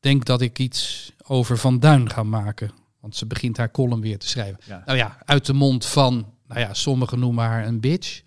Denk 0.00 0.24
dat 0.24 0.40
ik 0.40 0.58
iets 0.58 1.12
over 1.26 1.58
Van 1.58 1.78
Duin 1.78 2.10
ga 2.10 2.22
maken. 2.22 2.70
Want 3.00 3.16
ze 3.16 3.26
begint 3.26 3.56
haar 3.56 3.70
column 3.70 4.00
weer 4.00 4.18
te 4.18 4.28
schrijven. 4.28 4.58
Ja. 4.66 4.82
Nou 4.86 4.98
ja, 4.98 5.18
uit 5.24 5.46
de 5.46 5.52
mond 5.52 5.86
van, 5.86 6.26
nou 6.48 6.60
ja, 6.60 6.74
sommigen 6.74 7.18
noemen 7.18 7.44
haar 7.44 7.66
een 7.66 7.80
bitch. 7.80 8.20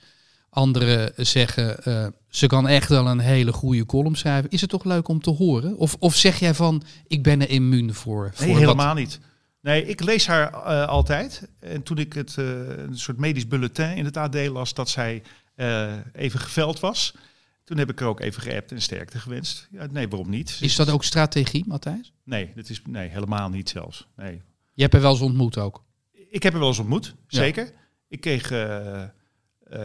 Anderen 0.50 1.12
zeggen, 1.16 1.84
eh, 1.84 2.08
ze 2.30 2.48
kan 2.48 2.68
echt 2.68 2.90
wel 2.90 3.08
een 3.08 3.20
hele 3.20 3.52
goede 3.54 3.86
column 3.86 4.16
schrijven. 4.16 4.50
Is 4.50 4.62
het 4.62 4.70
toch 4.70 4.84
leuk 4.84 5.08
om 5.08 5.22
te 5.22 5.30
horen? 5.30 5.78
Of, 5.78 5.96
of 6.00 6.16
zeg 6.16 6.40
jij 6.40 6.54
van, 6.54 6.84
ik 7.08 7.24
ben 7.24 7.42
er 7.42 7.50
immuun 7.50 7.94
voor? 7.94 8.32
voor 8.34 8.46
Nee, 8.46 8.54
wat- 8.56 8.64
helemaal 8.64 8.94
niet. 8.94 9.20
Nee, 9.66 9.86
ik 9.86 10.02
lees 10.04 10.28
haar 10.28 10.54
eh, 10.54 10.88
altijd. 10.88 11.50
En 11.60 11.84
toen 11.84 11.98
ik 11.98 12.14
het 12.14 12.38
eh, 12.38 12.46
een 12.78 12.98
soort 12.98 13.18
medisch 13.18 13.48
bulletin 13.48 13.96
in 13.96 14.06
het 14.06 14.18
AD 14.18 14.36
las 14.48 14.74
dat 14.74 14.90
zij 14.90 15.24
eh, 15.56 15.94
even 16.14 16.40
geveld 16.40 16.80
was, 16.80 17.16
toen 17.64 17.78
heb 17.78 17.90
ik 17.90 18.00
er 18.00 18.08
ook 18.08 18.20
even 18.20 18.42
geappt 18.42 18.72
en 18.72 18.82
sterkte 18.82 19.20
gewenst. 19.20 19.68
Ja, 19.72 19.86
nee, 19.92 20.08
waarom 20.08 20.30
niet? 20.30 20.58
Is 20.62 20.76
dat 20.76 20.90
ook 20.90 21.04
strategie, 21.04 21.64
Matthijs? 21.68 22.14
Nee, 22.24 22.52
dat 22.56 22.70
is 22.70 22.82
nee, 22.90 23.10
helemaal 23.10 23.50
niet 23.50 23.70
zelfs. 23.70 24.08
Nee. 24.16 24.42
Je 24.74 24.82
hebt 24.82 24.94
er 24.94 25.02
wel 25.02 25.12
eens 25.12 25.22
ontmoet 25.22 25.58
ook. 25.58 25.84
Ik 26.30 26.44
heb 26.44 26.52
haar 26.52 26.62
wel 26.62 26.70
eens 26.70 26.80
ontmoet, 26.80 27.16
Ja. 27.28 27.38
zeker. 27.38 27.72
Ik 28.08 28.22
kreeg, 28.22 28.50
eh, 29.70 29.80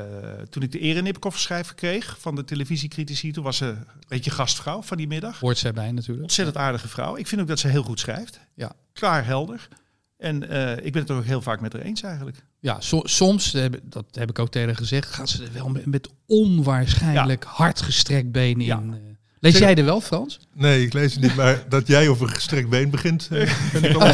toen 0.50 0.62
ik 0.62 0.72
de 0.72 0.78
Erenipkoff-schrijver 0.78 1.75
kreeg 1.75 2.16
van 2.20 2.34
de 2.34 2.44
televisiecritici, 2.44 3.32
toen 3.32 3.44
was 3.44 3.56
ze 3.56 3.64
een 3.66 3.84
beetje 4.08 4.30
gastvrouw 4.30 4.82
van 4.82 4.96
die 4.96 5.06
middag. 5.06 5.38
Hoort 5.40 5.58
zij 5.58 5.72
bij 5.72 5.92
natuurlijk. 5.92 6.22
Ontzettend 6.22 6.56
aardige 6.56 6.88
vrouw. 6.88 7.16
Ik 7.16 7.26
vind 7.26 7.40
ook 7.40 7.46
dat 7.46 7.58
ze 7.58 7.68
heel 7.68 7.82
goed 7.82 8.00
schrijft. 8.00 8.40
Ja. 8.54 8.72
Klaar, 8.92 9.25
helder. 9.25 9.68
En 10.16 10.49
eh, 10.49 10.84
ik 10.87 10.92
ben 10.92 11.00
het 11.02 11.10
er 11.10 11.16
ook 11.16 11.25
heel 11.25 11.42
vaak 11.42 11.60
met 11.60 11.72
haar 11.72 11.82
eens 11.82 12.02
eigenlijk. 12.02 12.44
Ja, 12.58 12.80
so- 12.80 13.02
soms, 13.04 13.50
dat 13.82 14.04
heb 14.12 14.30
ik 14.30 14.38
ook 14.38 14.50
tegen 14.50 14.68
haar 14.68 14.76
gezegd, 14.76 15.08
gaat 15.14 15.28
ze 15.28 15.42
er 15.44 15.52
wel 15.52 15.72
met, 15.84 16.08
onwaarschijnlijk 16.26 17.44
hard 17.44 17.82
gestrekt 17.82 18.32
been 18.32 18.60
Ja. 18.60 18.78
in. 18.78 18.92
eh. 18.94 18.99
Lees 19.40 19.59
jij 19.59 19.75
er 19.75 19.85
wel, 19.85 20.00
Frans? 20.00 20.38
Nee, 20.54 20.82
ik 20.85 20.92
lees 20.92 21.12
het 21.12 21.23
niet, 21.23 21.37
maar 21.37 21.62
dat 21.68 21.87
jij 21.87 22.09
over 22.09 22.26
een 22.28 22.35
gestrekt 22.35 22.68
been 22.68 22.90
begint, 22.90 23.28
eh, 23.32 23.47
vind 23.49 23.85
ik 23.85 23.92
wel. 23.99 24.12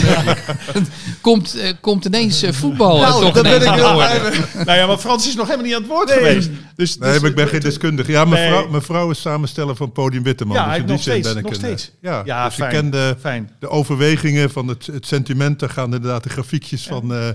Komt, 1.21 1.55
eh, 1.59 1.73
komt 1.81 2.05
ineens 2.05 2.43
eh, 2.43 2.53
voetbal 2.53 2.97
eh, 2.97 3.09
Nou, 3.09 3.23
toch 3.23 3.33
daar 3.35 3.43
ben 3.43 3.53
ineens 3.53 3.65
ik 3.65 3.71
aan 3.71 3.77
de 3.77 3.83
heel 3.83 3.95
orde. 3.97 4.21
blij 4.31 4.31
mee. 4.55 4.65
nou 4.67 4.79
ja, 4.79 4.87
maar 4.87 4.99
Frans 4.99 5.27
is 5.29 5.35
nog 5.35 5.45
helemaal 5.47 5.67
niet 5.67 5.75
aan 5.75 5.83
het 5.83 5.91
woord 5.91 6.11
geweest. 6.11 6.51
Dus, 6.77 6.99
Nee, 6.99 7.11
dus- 7.13 7.21
maar 7.21 7.31
ik 7.31 7.37
ben 7.37 7.49
geen 7.49 7.61
deskundige. 7.61 8.11
Ja, 8.11 8.25
mijn, 8.25 8.43
Nee. 8.43 8.51
vrouw, 8.53 8.71
mijn 8.71 8.83
vrouw 8.83 9.11
is 9.11 9.21
samensteller 9.21 9.77
van 9.77 9.93
Podium 9.93 10.23
Witteman. 10.23 10.57
Ja, 10.57 10.65
dus 10.69 10.77
in 10.79 10.83
die 10.87 10.93
nog 10.95 11.03
zin 11.03 11.13
steeds, 11.13 11.29
ben 11.29 11.37
ik 11.37 11.43
nog 11.43 11.53
een, 11.53 11.59
steeds. 11.59 11.85
eh, 12.03 12.11
Ja, 12.11 12.23
Ja, 12.25 12.45
dus 12.47 12.55
fijn. 12.55 12.71
ik 12.75 12.77
ken 12.81 12.91
de, 12.91 13.17
Fijn. 13.21 13.51
de 13.61 13.69
overwegingen 13.69 14.51
van 14.51 14.69
het, 14.69 14.87
het 14.87 15.07
sentiment. 15.07 15.59
Daar 15.59 15.71
gaan 15.71 15.95
inderdaad 15.95 16.23
de 16.23 16.29
grafiekjes 16.29 16.87
van... 16.87 17.15
eh 17.15 17.29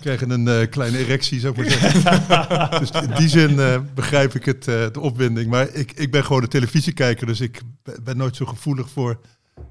krijgen 0.00 0.30
een 0.30 0.48
eh, 0.48 0.70
kleine 0.70 0.98
erectie, 0.98 1.40
zou 1.40 1.52
ik 1.52 1.58
maar 1.58 1.78
zeggen. 1.78 2.80
dus 2.80 2.90
in 2.90 3.14
die 3.16 3.28
zin 3.28 3.58
eh, 3.58 3.80
begrijp 3.94 4.34
ik 4.34 4.44
het, 4.44 4.68
eh, 4.68 4.86
de 4.92 5.00
opwinding. 5.00 5.50
Maar 5.50 5.68
ik, 5.74 5.92
ik 5.92 6.10
ben 6.10 6.24
gewoon 6.24 6.42
een 6.42 6.48
televisiekijker, 6.48 7.26
dus 7.26 7.40
ik 7.40 7.60
ben- 8.02 8.16
nooit 8.16 8.36
zo 8.36 8.46
gevoelig 8.46 8.90
voor... 8.90 9.20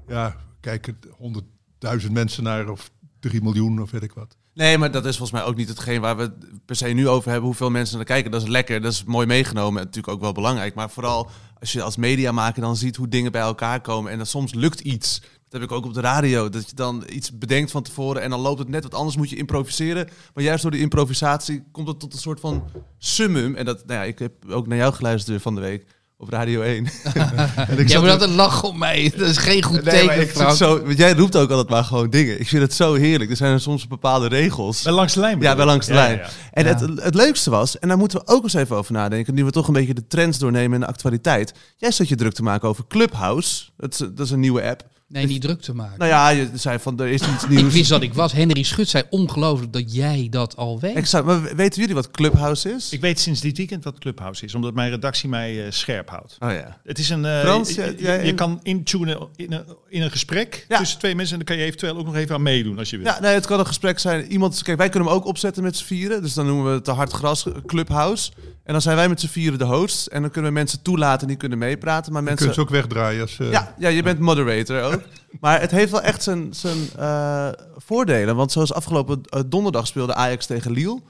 Ja, 0.08 0.36
kijken 0.60 0.98
honderdduizend 1.10 2.12
mensen 2.12 2.42
naar 2.42 2.68
of 2.68 2.90
drie 3.20 3.42
miljoen 3.42 3.82
of 3.82 3.90
weet 3.90 4.02
ik 4.02 4.12
wat. 4.12 4.36
Nee, 4.54 4.78
maar 4.78 4.90
dat 4.90 5.06
is 5.06 5.16
volgens 5.16 5.40
mij 5.40 5.48
ook 5.48 5.56
niet 5.56 5.68
hetgeen 5.68 6.00
waar 6.00 6.16
we 6.16 6.22
het 6.22 6.64
per 6.64 6.76
se 6.76 6.88
nu 6.88 7.08
over 7.08 7.30
hebben. 7.30 7.46
Hoeveel 7.48 7.70
mensen 7.70 7.96
naar 7.96 8.04
kijken. 8.04 8.30
Dat 8.30 8.42
is 8.42 8.48
lekker, 8.48 8.80
dat 8.80 8.92
is 8.92 9.04
mooi 9.04 9.26
meegenomen. 9.26 9.80
En 9.80 9.86
natuurlijk 9.86 10.14
ook 10.14 10.20
wel 10.20 10.32
belangrijk. 10.32 10.74
Maar 10.74 10.90
vooral 10.90 11.30
als 11.60 11.72
je 11.72 11.82
als 11.82 11.96
mediamaker 11.96 12.62
dan 12.62 12.76
ziet 12.76 12.96
hoe 12.96 13.08
dingen 13.08 13.32
bij 13.32 13.40
elkaar 13.40 13.80
komen. 13.80 14.10
En 14.10 14.16
dan 14.16 14.26
soms 14.26 14.54
lukt 14.54 14.80
iets. 14.80 15.22
Dat 15.52 15.60
heb 15.60 15.70
ik 15.70 15.76
ook 15.76 15.84
op 15.84 15.94
de 15.94 16.00
radio. 16.00 16.48
Dat 16.48 16.68
je 16.70 16.74
dan 16.76 17.04
iets 17.08 17.38
bedenkt 17.38 17.70
van 17.70 17.82
tevoren 17.82 18.22
en 18.22 18.30
dan 18.30 18.40
loopt 18.40 18.58
het 18.58 18.68
net 18.68 18.82
wat 18.82 18.94
anders. 18.94 19.16
Moet 19.16 19.30
je 19.30 19.36
improviseren. 19.36 20.08
Maar 20.34 20.44
juist 20.44 20.62
door 20.62 20.70
die 20.70 20.80
improvisatie 20.80 21.64
komt 21.72 21.88
het 21.88 22.00
tot 22.00 22.12
een 22.12 22.18
soort 22.18 22.40
van 22.40 22.64
summum. 22.98 23.54
En 23.54 23.64
dat, 23.64 23.86
nou 23.86 24.00
ja, 24.00 24.04
ik 24.06 24.18
heb 24.18 24.32
ook 24.50 24.66
naar 24.66 24.78
jou 24.78 24.92
geluisterd 24.92 25.42
van 25.42 25.54
de 25.54 25.60
week 25.60 25.84
op 26.16 26.28
Radio 26.28 26.60
1. 26.62 26.86
En 27.56 27.78
ik 27.78 27.88
Jij 27.88 27.98
moet 27.98 28.06
er- 28.06 28.12
altijd 28.12 28.30
lachen 28.30 28.68
om 28.68 28.78
mij. 28.78 29.12
Dat 29.16 29.28
is 29.28 29.36
geen 29.36 29.62
goed 29.62 29.84
Nee, 29.84 30.00
teken, 30.00 30.20
ik 30.20 30.26
zit 30.28 30.36
Frank. 30.36 30.56
zo, 30.56 30.82
want 30.84 30.98
jij 30.98 31.12
roept 31.14 31.36
ook 31.36 31.50
altijd 31.50 31.68
maar 31.68 31.84
gewoon 31.84 32.10
dingen. 32.10 32.40
Ik 32.40 32.48
vind 32.48 32.62
het 32.62 32.74
zo 32.74 32.94
heerlijk. 32.94 33.30
Er 33.30 33.36
zijn 33.36 33.60
soms 33.60 33.86
bepaalde 33.86 34.28
regels. 34.28 34.82
Wel 34.82 34.94
langs 34.94 35.12
de 35.14 35.20
lijn. 35.20 35.40
Ja, 35.40 35.56
wel 35.56 35.64
je? 35.64 35.70
langs 35.70 35.86
de 35.86 35.92
Ja, 35.92 35.98
lijn. 35.98 36.16
ja, 36.16 36.22
ja. 36.24 36.30
En 36.50 36.64
Ja. 36.64 36.70
het, 36.74 37.02
het 37.02 37.14
leukste 37.14 37.50
was, 37.50 37.78
en 37.78 37.88
daar 37.88 37.98
moeten 37.98 38.18
we 38.18 38.26
ook 38.26 38.42
eens 38.42 38.54
even 38.54 38.76
over 38.76 38.92
nadenken, 38.92 39.34
nu 39.34 39.44
we 39.44 39.50
toch 39.50 39.66
een 39.66 39.72
beetje 39.72 39.94
de 39.94 40.06
trends 40.06 40.38
doornemen 40.38 40.74
in 40.74 40.80
de 40.80 40.86
actualiteit. 40.86 41.54
Jij 41.76 41.90
zat 41.90 42.08
je 42.08 42.16
druk 42.16 42.32
te 42.32 42.42
maken 42.42 42.68
over 42.68 42.84
Clubhouse. 42.88 43.64
Dat 43.76 43.92
is, 43.92 43.98
dat 43.98 44.20
is 44.26 44.30
een 44.30 44.40
nieuwe 44.40 44.62
app. 44.68 44.90
Nee, 45.12 45.26
niet 45.26 45.40
druk 45.42 45.60
te 45.60 45.74
maken. 45.74 45.98
Nou 45.98 46.10
ja, 46.10 46.28
je 46.28 46.48
zei 46.54 46.78
van 46.78 47.00
er 47.00 47.06
is 47.08 47.20
iets 47.22 47.42
ik 47.44 47.48
nieuws. 47.48 47.72
wist 47.72 47.88
dat 47.90 48.02
ik 48.02 48.14
was. 48.14 48.32
Henry 48.32 48.62
Schut 48.62 48.88
zei 48.88 49.04
ongelooflijk 49.10 49.72
dat 49.72 49.94
jij 49.94 50.26
dat 50.30 50.56
al 50.56 50.80
weet. 50.80 50.94
Exact. 50.94 51.24
Maar 51.24 51.56
weten 51.56 51.80
jullie 51.80 51.94
wat 51.94 52.10
Clubhouse 52.10 52.70
is? 52.70 52.92
Ik 52.92 53.00
weet 53.00 53.20
sinds 53.20 53.40
dit 53.40 53.56
weekend 53.56 53.84
wat 53.84 53.98
Clubhouse 53.98 54.44
is, 54.44 54.54
omdat 54.54 54.74
mijn 54.74 54.90
redactie 54.90 55.28
mij 55.28 55.64
eh, 55.64 55.70
scherp 55.72 56.08
houdt. 56.08 56.36
Oh 56.40 56.50
ja. 56.50 56.80
Het 56.84 56.98
is 56.98 57.08
een. 57.08 57.24
eh, 57.24 57.40
Frans, 57.40 57.74
je- 57.74 57.94
je, 57.98 58.20
je 58.24 58.34
kan 58.34 58.60
intunen 58.62 59.28
in 59.36 59.52
een, 59.52 59.64
in 59.88 60.02
een 60.02 60.10
gesprek 60.10 60.64
Ja. 60.68 60.78
tussen 60.78 60.98
twee 60.98 61.14
mensen 61.14 61.38
en 61.38 61.44
dan 61.44 61.54
kan 61.56 61.64
je 61.64 61.68
eventueel 61.70 61.96
ook 61.98 62.04
nog 62.06 62.16
even 62.16 62.34
aan 62.34 62.42
meedoen 62.42 62.78
als 62.78 62.90
je 62.90 62.96
wil. 62.96 63.06
Ja, 63.06 63.20
nee, 63.20 63.34
het 63.34 63.46
kan 63.46 63.58
een 63.58 63.66
gesprek 63.66 63.98
zijn. 63.98 64.32
Iemand, 64.32 64.62
kijk, 64.62 64.78
wij 64.78 64.88
kunnen 64.88 65.08
hem 65.08 65.18
ook 65.18 65.26
opzetten 65.26 65.62
met 65.62 65.76
z'n 65.76 65.84
vieren. 65.84 66.22
Dus 66.22 66.34
dan 66.34 66.46
noemen 66.46 66.64
we 66.64 66.70
het 66.70 66.84
de 66.84 66.90
hard 66.90 67.12
gras 67.12 67.46
Clubhouse. 67.66 68.30
En 68.64 68.72
dan 68.72 68.82
zijn 68.82 68.96
wij 68.96 69.08
met 69.08 69.20
z'n 69.20 69.26
vieren 69.26 69.58
de 69.58 69.64
hosts. 69.64 70.08
En 70.08 70.20
dan 70.22 70.30
kunnen 70.30 70.50
we 70.50 70.56
mensen 70.58 70.82
toelaten 70.82 71.20
en 71.20 71.26
die 71.28 71.36
kunnen 71.36 71.58
meepraten. 71.58 72.12
Maar 72.12 72.22
Je 72.22 72.28
mensen. 72.28 72.46
kunt 72.46 72.58
ze 72.58 72.62
ook 72.64 72.70
wegdraaien 72.70 73.20
als... 73.22 73.38
eh, 73.38 73.50
Ja, 73.50 73.74
ja, 73.78 73.88
je 73.88 74.02
bent 74.02 74.18
moderator 74.18 74.82
ook. 74.82 75.01
Maar 75.40 75.60
het 75.60 75.70
heeft 75.70 75.90
wel 75.90 76.02
echt 76.02 76.22
zijn, 76.22 76.54
zijn 76.54 76.78
eh, 76.98 77.48
voordelen. 77.76 78.36
Want 78.36 78.52
zoals 78.52 78.72
afgelopen 78.72 79.20
eh, 79.24 79.40
donderdag 79.46 79.86
speelde 79.86 80.14
Ajax 80.14 80.46
tegen 80.46 80.72
Lille. 80.72 81.00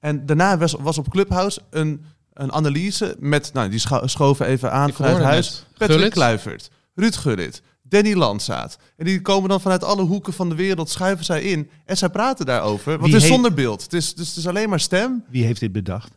En 0.00 0.26
daarna 0.26 0.58
was, 0.58 0.72
was 0.72 0.98
op 0.98 1.08
Clubhouse 1.10 1.60
een, 1.70 2.04
een 2.32 2.52
analyse 2.52 3.16
met... 3.18 3.50
Nou, 3.52 3.68
die 3.68 3.78
scho- 3.78 4.06
schoven 4.06 4.46
even 4.46 4.72
aan 4.72 4.92
vanuit 4.92 5.22
huis. 5.22 5.48
het. 5.48 5.66
Patrick 5.78 5.96
Gullit. 5.96 6.12
Kluivert, 6.12 6.70
Ruud 6.94 7.14
Gullit, 7.16 7.62
Danny 7.82 8.14
Landzaat. 8.14 8.76
En 8.96 9.04
die 9.04 9.20
komen 9.20 9.48
dan 9.48 9.60
vanuit 9.60 9.84
alle 9.84 10.02
hoeken 10.02 10.32
van 10.32 10.48
de 10.48 10.54
wereld, 10.54 10.90
schuiven 10.90 11.24
zij 11.24 11.42
in. 11.42 11.70
En 11.84 11.96
zij 11.96 12.08
praten 12.08 12.46
daarover. 12.46 12.90
Want 12.92 13.04
Wie 13.04 13.14
het 13.14 13.22
is 13.22 13.28
zonder 13.28 13.54
beeld. 13.54 13.82
Het 13.82 13.92
is, 13.92 14.14
dus 14.14 14.28
het 14.28 14.36
is 14.36 14.46
alleen 14.46 14.68
maar 14.68 14.80
stem. 14.80 15.24
Wie 15.28 15.44
heeft 15.44 15.60
dit 15.60 15.72
bedacht? 15.72 16.10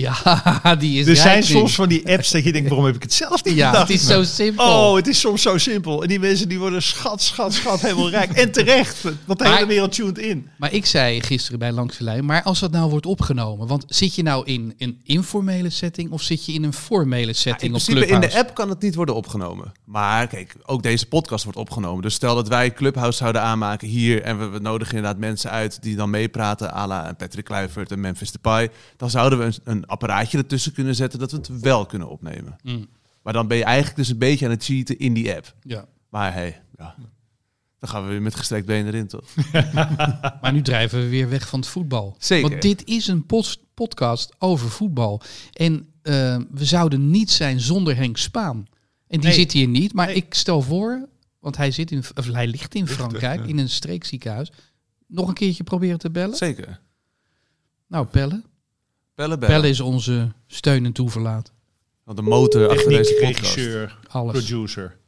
Ja, 0.00 0.74
die 0.78 1.00
is 1.00 1.06
Er 1.06 1.16
zijn 1.16 1.38
nu. 1.38 1.44
soms 1.44 1.74
van 1.74 1.88
die 1.88 2.08
apps 2.08 2.30
dat 2.30 2.44
je 2.44 2.52
denkt, 2.52 2.68
waarom 2.68 2.86
heb 2.86 2.94
ik 2.96 3.02
het 3.02 3.12
zelf 3.12 3.44
niet 3.44 3.54
Ja, 3.54 3.70
bedacht? 3.70 3.88
het 3.88 4.00
is 4.00 4.06
zo 4.06 4.22
simpel. 4.22 4.64
Oh, 4.66 4.96
het 4.96 5.06
is 5.06 5.20
soms 5.20 5.42
zo 5.42 5.58
simpel. 5.58 6.02
En 6.02 6.08
die 6.08 6.18
mensen 6.20 6.48
die 6.48 6.58
worden 6.58 6.82
schat, 6.82 7.22
schat, 7.22 7.54
schat 7.54 7.80
helemaal 7.80 8.10
rijk. 8.10 8.30
En 8.30 8.52
terecht, 8.52 9.02
want 9.24 9.38
de 9.38 9.48
hele 9.48 9.66
wereld 9.66 9.92
tuned 9.92 10.18
in. 10.18 10.48
Maar 10.56 10.72
ik 10.72 10.86
zei 10.86 11.20
gisteren 11.20 11.58
bij 11.58 11.72
Langs 11.72 11.96
de 11.98 12.04
Lijn, 12.04 12.24
maar 12.24 12.42
als 12.42 12.58
dat 12.60 12.70
nou 12.70 12.90
wordt 12.90 13.06
opgenomen, 13.06 13.66
want 13.66 13.84
zit 13.86 14.14
je 14.14 14.22
nou 14.22 14.44
in 14.46 14.74
een 14.78 15.00
informele 15.04 15.70
setting 15.70 16.10
of 16.10 16.22
zit 16.22 16.46
je 16.46 16.52
in 16.52 16.64
een 16.64 16.72
formele 16.72 17.26
in 17.26 17.34
setting 17.34 17.74
op 17.74 17.80
principe 17.82 18.00
in 18.00 18.06
Clubhouse? 18.06 18.36
de 18.36 18.44
app 18.44 18.54
kan 18.54 18.68
het 18.68 18.82
niet 18.82 18.94
worden 18.94 19.14
opgenomen. 19.14 19.72
Maar 19.84 20.26
kijk, 20.26 20.54
ook 20.66 20.82
deze 20.82 21.06
podcast 21.06 21.44
wordt 21.44 21.58
opgenomen. 21.58 22.02
Dus 22.02 22.14
stel 22.14 22.34
dat 22.34 22.48
wij 22.48 22.72
Clubhouse 22.72 23.18
zouden 23.18 23.42
aanmaken 23.42 23.88
hier... 23.88 24.22
en 24.22 24.38
we, 24.38 24.46
we 24.48 24.58
nodigen 24.58 24.96
inderdaad 24.96 25.20
mensen 25.20 25.50
uit 25.50 25.82
die 25.82 25.96
dan 25.96 26.10
meepraten... 26.10 26.74
à 26.74 26.86
la 26.86 27.12
Patrick 27.12 27.44
Kluivert 27.44 27.90
en 27.90 28.00
Memphis 28.00 28.32
Depay... 28.32 28.70
dan 28.96 29.10
zouden 29.10 29.38
we 29.38 29.44
een, 29.44 29.54
een 29.64 29.86
apparaatje 29.88 30.38
ertussen 30.38 30.72
kunnen 30.72 30.94
zetten... 30.94 31.18
dat 31.18 31.30
we 31.30 31.36
het 31.36 31.60
wel 31.60 31.86
kunnen 31.86 32.08
opnemen. 32.08 32.56
Mm. 32.62 32.86
Maar 33.22 33.32
dan 33.32 33.46
ben 33.48 33.56
je 33.56 33.64
eigenlijk 33.64 33.96
dus 33.96 34.08
een 34.08 34.18
beetje 34.18 34.44
aan 34.44 34.50
het 34.50 34.64
cheaten 34.64 34.98
in 34.98 35.14
die 35.14 35.34
app. 35.34 35.54
Ja. 35.62 35.86
Maar 36.08 36.32
hey, 36.32 36.62
ja, 36.76 36.94
dan 37.78 37.88
gaan 37.88 38.02
we 38.04 38.08
weer 38.10 38.22
met 38.22 38.34
gestrekt 38.34 38.66
been 38.66 38.86
erin, 38.86 39.06
toch? 39.06 39.24
Maar 40.40 40.52
nu 40.52 40.62
drijven 40.62 41.00
we 41.00 41.08
weer 41.08 41.28
weg 41.28 41.48
van 41.48 41.58
het 41.60 41.68
voetbal. 41.68 42.16
Zeker. 42.18 42.48
Want 42.50 42.62
dit 42.62 42.84
is 42.84 43.06
een 43.06 43.26
post- 43.26 43.60
podcast 43.74 44.34
over 44.38 44.70
voetbal. 44.70 45.20
En 45.52 45.86
eh, 46.02 46.12
we 46.50 46.64
zouden 46.64 47.10
niet 47.10 47.30
zijn 47.30 47.60
zonder 47.60 47.96
Henk 47.96 48.16
Spaan. 48.16 48.56
En 49.06 49.18
die 49.20 49.28
Nee. 49.28 49.32
zit 49.38 49.52
hier 49.52 49.68
niet. 49.68 49.92
Maar 49.92 50.06
Nee. 50.06 50.14
ik 50.16 50.34
stel 50.34 50.62
voor, 50.62 51.08
want 51.40 51.56
hij, 51.56 51.70
zit 51.70 51.90
in, 51.90 52.02
of 52.14 52.26
hij 52.26 52.46
ligt 52.46 52.74
in 52.74 52.86
Frankrijk, 52.88 53.40
ja. 53.40 53.46
in 53.46 53.58
een 53.58 53.68
streekziekenhuis. 53.68 54.52
Nog 55.06 55.28
een 55.28 55.34
keertje 55.34 55.64
proberen 55.64 55.98
te 55.98 56.10
bellen? 56.10 56.36
Zeker. 56.36 56.80
Nou, 57.86 58.06
bellen. 58.10 58.44
Bellen, 59.18 59.38
bellen. 59.38 59.54
Bellen 59.54 59.70
is 59.70 59.80
onze 59.80 60.32
steun 60.46 60.84
en 60.84 60.92
toeverlaat. 60.92 61.52
Want 62.04 62.16
de 62.18 62.22
motor 62.24 62.68
achter 62.68 62.76
Techniek, 62.84 62.96
deze 62.96 63.14
podcast. 63.14 63.54
regisseur, 63.54 63.98
Alles. 64.08 64.32
producer. 64.32 64.98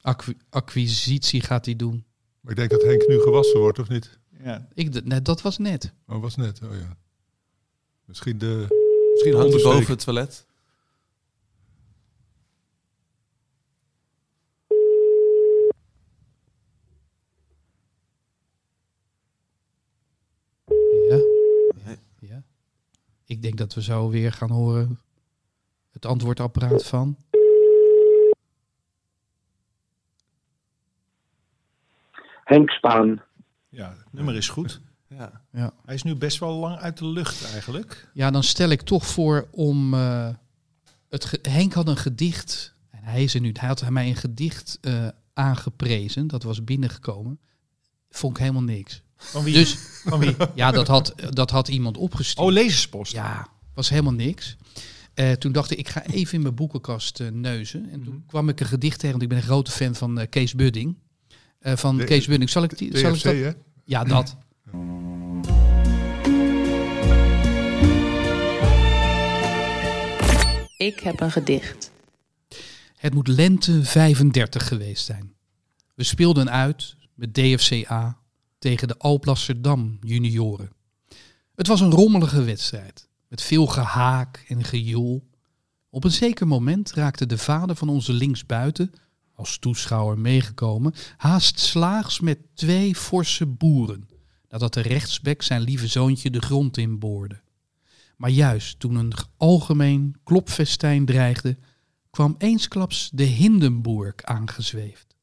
Acqui- 0.00 0.36
acquisitie 0.50 1.40
gaat 1.40 1.64
hij 1.64 1.76
doen. 1.76 2.04
Maar 2.40 2.50
ik 2.52 2.58
denk 2.58 2.70
dat 2.70 2.82
Henk 2.82 3.06
nu 3.08 3.20
gewassen 3.20 3.60
wordt, 3.60 3.78
of 3.78 3.88
niet? 3.88 4.18
Ja. 4.42 4.68
Ik, 4.74 4.92
d- 4.92 5.04
nee, 5.04 5.22
dat 5.22 5.42
was 5.42 5.58
net. 5.58 5.92
Oh, 6.08 6.20
was 6.20 6.36
net. 6.36 6.60
Oh 6.64 6.70
ja. 6.74 6.96
Misschien 8.04 8.38
de... 8.38 8.66
Misschien 9.12 9.34
hangt 9.34 9.52
hij 9.52 9.62
Ondersteek. 9.62 9.72
boven 9.72 9.90
het 9.94 10.04
toilet. 10.04 10.46
Ja. 21.08 21.16
Nee. 21.84 21.96
ja. 22.20 22.42
Ik 23.34 23.42
denk 23.42 23.56
dat 23.56 23.74
we 23.74 23.82
zo 23.82 24.08
weer 24.10 24.32
gaan 24.32 24.50
horen 24.50 25.00
het 25.92 26.06
antwoordapparaat 26.06 26.86
van. 26.86 27.16
Henk 32.44 32.70
Spaan. 32.70 33.22
ja, 33.68 33.88
het 33.90 34.12
nummer 34.12 34.34
is 34.36 34.48
goed. 34.48 34.80
Ja. 35.08 35.40
Ja. 35.52 35.72
Hij 35.84 35.94
is 35.94 36.02
nu 36.02 36.14
best 36.14 36.38
wel 36.38 36.52
lang 36.54 36.78
uit 36.78 36.98
de 36.98 37.06
lucht 37.06 37.52
eigenlijk. 37.52 38.08
Ja, 38.12 38.30
dan 38.30 38.42
stel 38.42 38.68
ik 38.68 38.82
toch 38.82 39.06
voor 39.06 39.48
om. 39.50 39.94
eh, 39.94 40.28
het 41.08 41.38
Henk 41.42 41.72
had 41.72 41.88
een 41.88 41.96
gedicht. 41.96 42.74
En 42.90 43.02
hij 43.02 43.22
is 43.22 43.34
er 43.34 43.40
nu. 43.40 43.50
Hij 43.52 43.68
had 43.68 43.90
mij 43.90 44.08
een 44.08 44.16
gedicht 44.16 44.78
eh, 44.80 45.08
aangeprezen. 45.32 46.26
Dat 46.26 46.42
was 46.42 46.64
binnengekomen. 46.64 47.40
Vond 48.10 48.36
ik 48.36 48.42
helemaal 48.42 48.62
niks. 48.62 49.02
Van 49.16 49.44
wie? 49.44 49.54
Dus 49.54 49.76
Van 50.04 50.18
wie? 50.18 50.36
ja, 50.54 50.70
dat 50.70 50.86
had, 50.88 51.14
dat 51.30 51.50
had 51.50 51.68
iemand 51.68 51.96
opgestuurd. 51.96 52.46
Oh, 52.46 52.52
lezerspost. 52.52 53.12
Ja, 53.12 53.46
was 53.74 53.88
helemaal 53.88 54.12
niks. 54.12 54.56
Eh, 55.14 55.32
toen 55.32 55.52
dacht 55.52 55.70
ik, 55.70 55.78
ik 55.78 55.88
ga 55.88 56.04
even 56.06 56.34
in 56.34 56.42
mijn 56.42 56.54
boekenkast 56.54 57.20
eh, 57.20 57.28
neuzen. 57.28 57.88
En 57.90 58.02
toen 58.04 58.24
kwam 58.26 58.48
ik 58.48 58.60
een 58.60 58.66
gedicht 58.66 58.94
tegen, 58.98 59.10
want 59.10 59.22
ik 59.22 59.28
ben 59.28 59.38
een 59.38 59.44
grote 59.44 59.70
fan 59.70 59.94
van 59.94 60.18
eh, 60.18 60.26
Kees 60.30 60.54
Budding. 60.54 60.96
Eh, 61.58 61.76
van 61.76 61.96
De- 61.96 62.04
Kees 62.04 62.26
Budding. 62.26 62.50
Zal 62.50 62.62
ik 62.62 62.78
die? 62.78 62.98
Zal 62.98 63.10
ik 63.10 63.16
DFC, 63.16 63.24
dat? 63.24 63.34
hè? 63.34 63.50
Ja, 63.84 64.04
dat. 64.04 64.36
Ik 70.76 71.00
heb 71.00 71.20
een 71.20 71.30
gedicht. 71.30 71.90
Het 72.96 73.14
moet 73.14 73.28
lente 73.28 73.84
35 73.84 74.68
geweest 74.68 75.04
zijn. 75.04 75.34
We 75.94 76.04
speelden 76.04 76.50
uit 76.50 76.96
met 77.14 77.34
DFCA 77.34 78.18
tegen 78.64 78.88
de 78.88 78.98
Alplasserdam 78.98 79.98
junioren. 80.00 80.70
Het 81.54 81.66
was 81.66 81.80
een 81.80 81.90
rommelige 81.90 82.42
wedstrijd, 82.42 83.08
met 83.28 83.42
veel 83.42 83.66
gehaak 83.66 84.44
en 84.48 84.64
gejoel. 84.64 85.28
Op 85.90 86.04
een 86.04 86.10
zeker 86.10 86.46
moment 86.46 86.92
raakte 86.92 87.26
de 87.26 87.38
vader 87.38 87.76
van 87.76 87.88
onze 87.88 88.12
linksbuiten, 88.12 88.92
als 89.34 89.58
toeschouwer 89.58 90.18
meegekomen, 90.18 90.94
haast 91.16 91.58
slaags 91.60 92.20
met 92.20 92.38
twee 92.54 92.94
forse 92.94 93.46
boeren, 93.46 94.08
nadat 94.48 94.74
de 94.74 94.80
rechtsbek 94.80 95.42
zijn 95.42 95.60
lieve 95.60 95.86
zoontje 95.86 96.30
de 96.30 96.42
grond 96.42 96.76
inboorde. 96.76 97.40
Maar 98.16 98.30
juist 98.30 98.80
toen 98.80 98.94
een 98.94 99.12
algemeen 99.36 100.16
klopfestijn 100.22 101.04
dreigde, 101.04 101.56
kwam 102.10 102.34
eensklaps 102.38 103.10
de 103.12 103.24
Hindenburg 103.24 104.14
aangezweefd. 104.22 105.14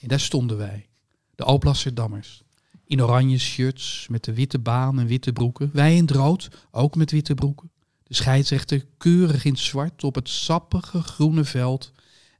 En 0.00 0.08
daar 0.08 0.20
stonden 0.20 0.56
wij, 0.56 0.88
de 1.34 1.44
Alblasserdammers, 1.44 2.42
in 2.90 3.02
oranje 3.02 3.38
shirts 3.38 4.06
met 4.08 4.24
de 4.24 4.34
witte 4.34 4.58
baan 4.58 4.98
en 4.98 5.06
witte 5.06 5.32
broeken. 5.32 5.70
Wij 5.72 5.96
in 5.96 6.00
het 6.00 6.10
rood, 6.10 6.48
ook 6.70 6.96
met 6.96 7.10
witte 7.10 7.34
broeken. 7.34 7.70
De 8.02 8.14
scheidsrechter 8.14 8.86
keurig 8.96 9.44
in 9.44 9.56
zwart 9.56 10.04
op 10.04 10.14
het 10.14 10.28
sappige 10.28 11.02
groene 11.02 11.44
veld. 11.44 11.92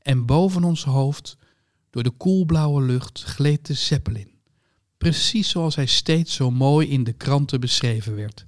En 0.03 0.27
boven 0.27 0.65
ons 0.65 0.85
hoofd, 0.85 1.37
door 1.91 2.03
de 2.03 2.11
koelblauwe 2.11 2.83
lucht, 2.83 3.23
gleed 3.23 3.67
de 3.67 3.75
Zeppelin. 3.75 4.31
Precies 4.99 5.49
zoals 5.49 5.75
hij 5.75 5.87
steeds 5.87 6.35
zo 6.35 6.51
mooi 6.51 6.89
in 6.89 7.05
de 7.05 7.13
kranten 7.13 7.61
beschreven 7.61 8.15
werd. 8.15 8.47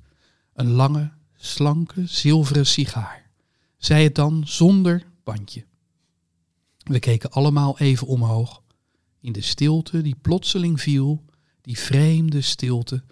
Een 0.54 0.70
lange, 0.70 1.12
slanke, 1.36 2.06
zilveren 2.06 2.66
sigaar. 2.66 3.30
Zij 3.76 4.02
het 4.02 4.14
dan 4.14 4.42
zonder 4.46 5.06
bandje. 5.24 5.64
We 6.78 6.98
keken 6.98 7.30
allemaal 7.30 7.78
even 7.78 8.06
omhoog. 8.06 8.62
In 9.20 9.32
de 9.32 9.40
stilte 9.40 10.02
die 10.02 10.16
plotseling 10.22 10.80
viel, 10.80 11.24
die 11.62 11.78
vreemde 11.78 12.40
stilte. 12.40 13.04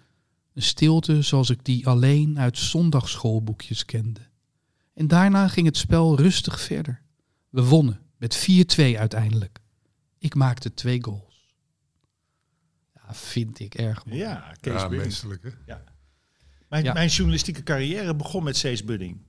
Een 0.53 0.61
stilte 0.61 1.21
zoals 1.21 1.49
ik 1.49 1.65
die 1.65 1.87
alleen 1.87 2.39
uit 2.39 2.57
zondagsschoolboekjes 2.57 3.85
kende. 3.85 4.19
En 4.93 5.07
daarna 5.07 5.47
ging 5.47 5.65
het 5.65 5.77
spel 5.77 6.17
rustig 6.17 6.61
verder. 6.61 7.01
We 7.49 7.63
wonnen 7.63 7.99
met 8.17 8.37
4-2 8.37 8.97
uiteindelijk. 8.97 9.59
Ik 10.17 10.35
maakte 10.35 10.73
twee 10.73 11.03
goals. 11.03 11.55
Ja, 12.93 13.13
vind 13.13 13.59
ik 13.59 13.73
erg 13.75 14.05
mooi. 14.05 14.17
Ja, 14.19 14.53
Kees 14.59 14.73
Ja, 14.73 14.89
hè? 15.41 15.49
Mijn, 16.69 16.83
Ja. 16.83 16.93
mijn 16.93 17.09
journalistieke 17.09 17.63
carrière 17.63 18.15
begon 18.15 18.43
met 18.43 18.57
Cees 18.57 18.83
Budding. 18.83 19.21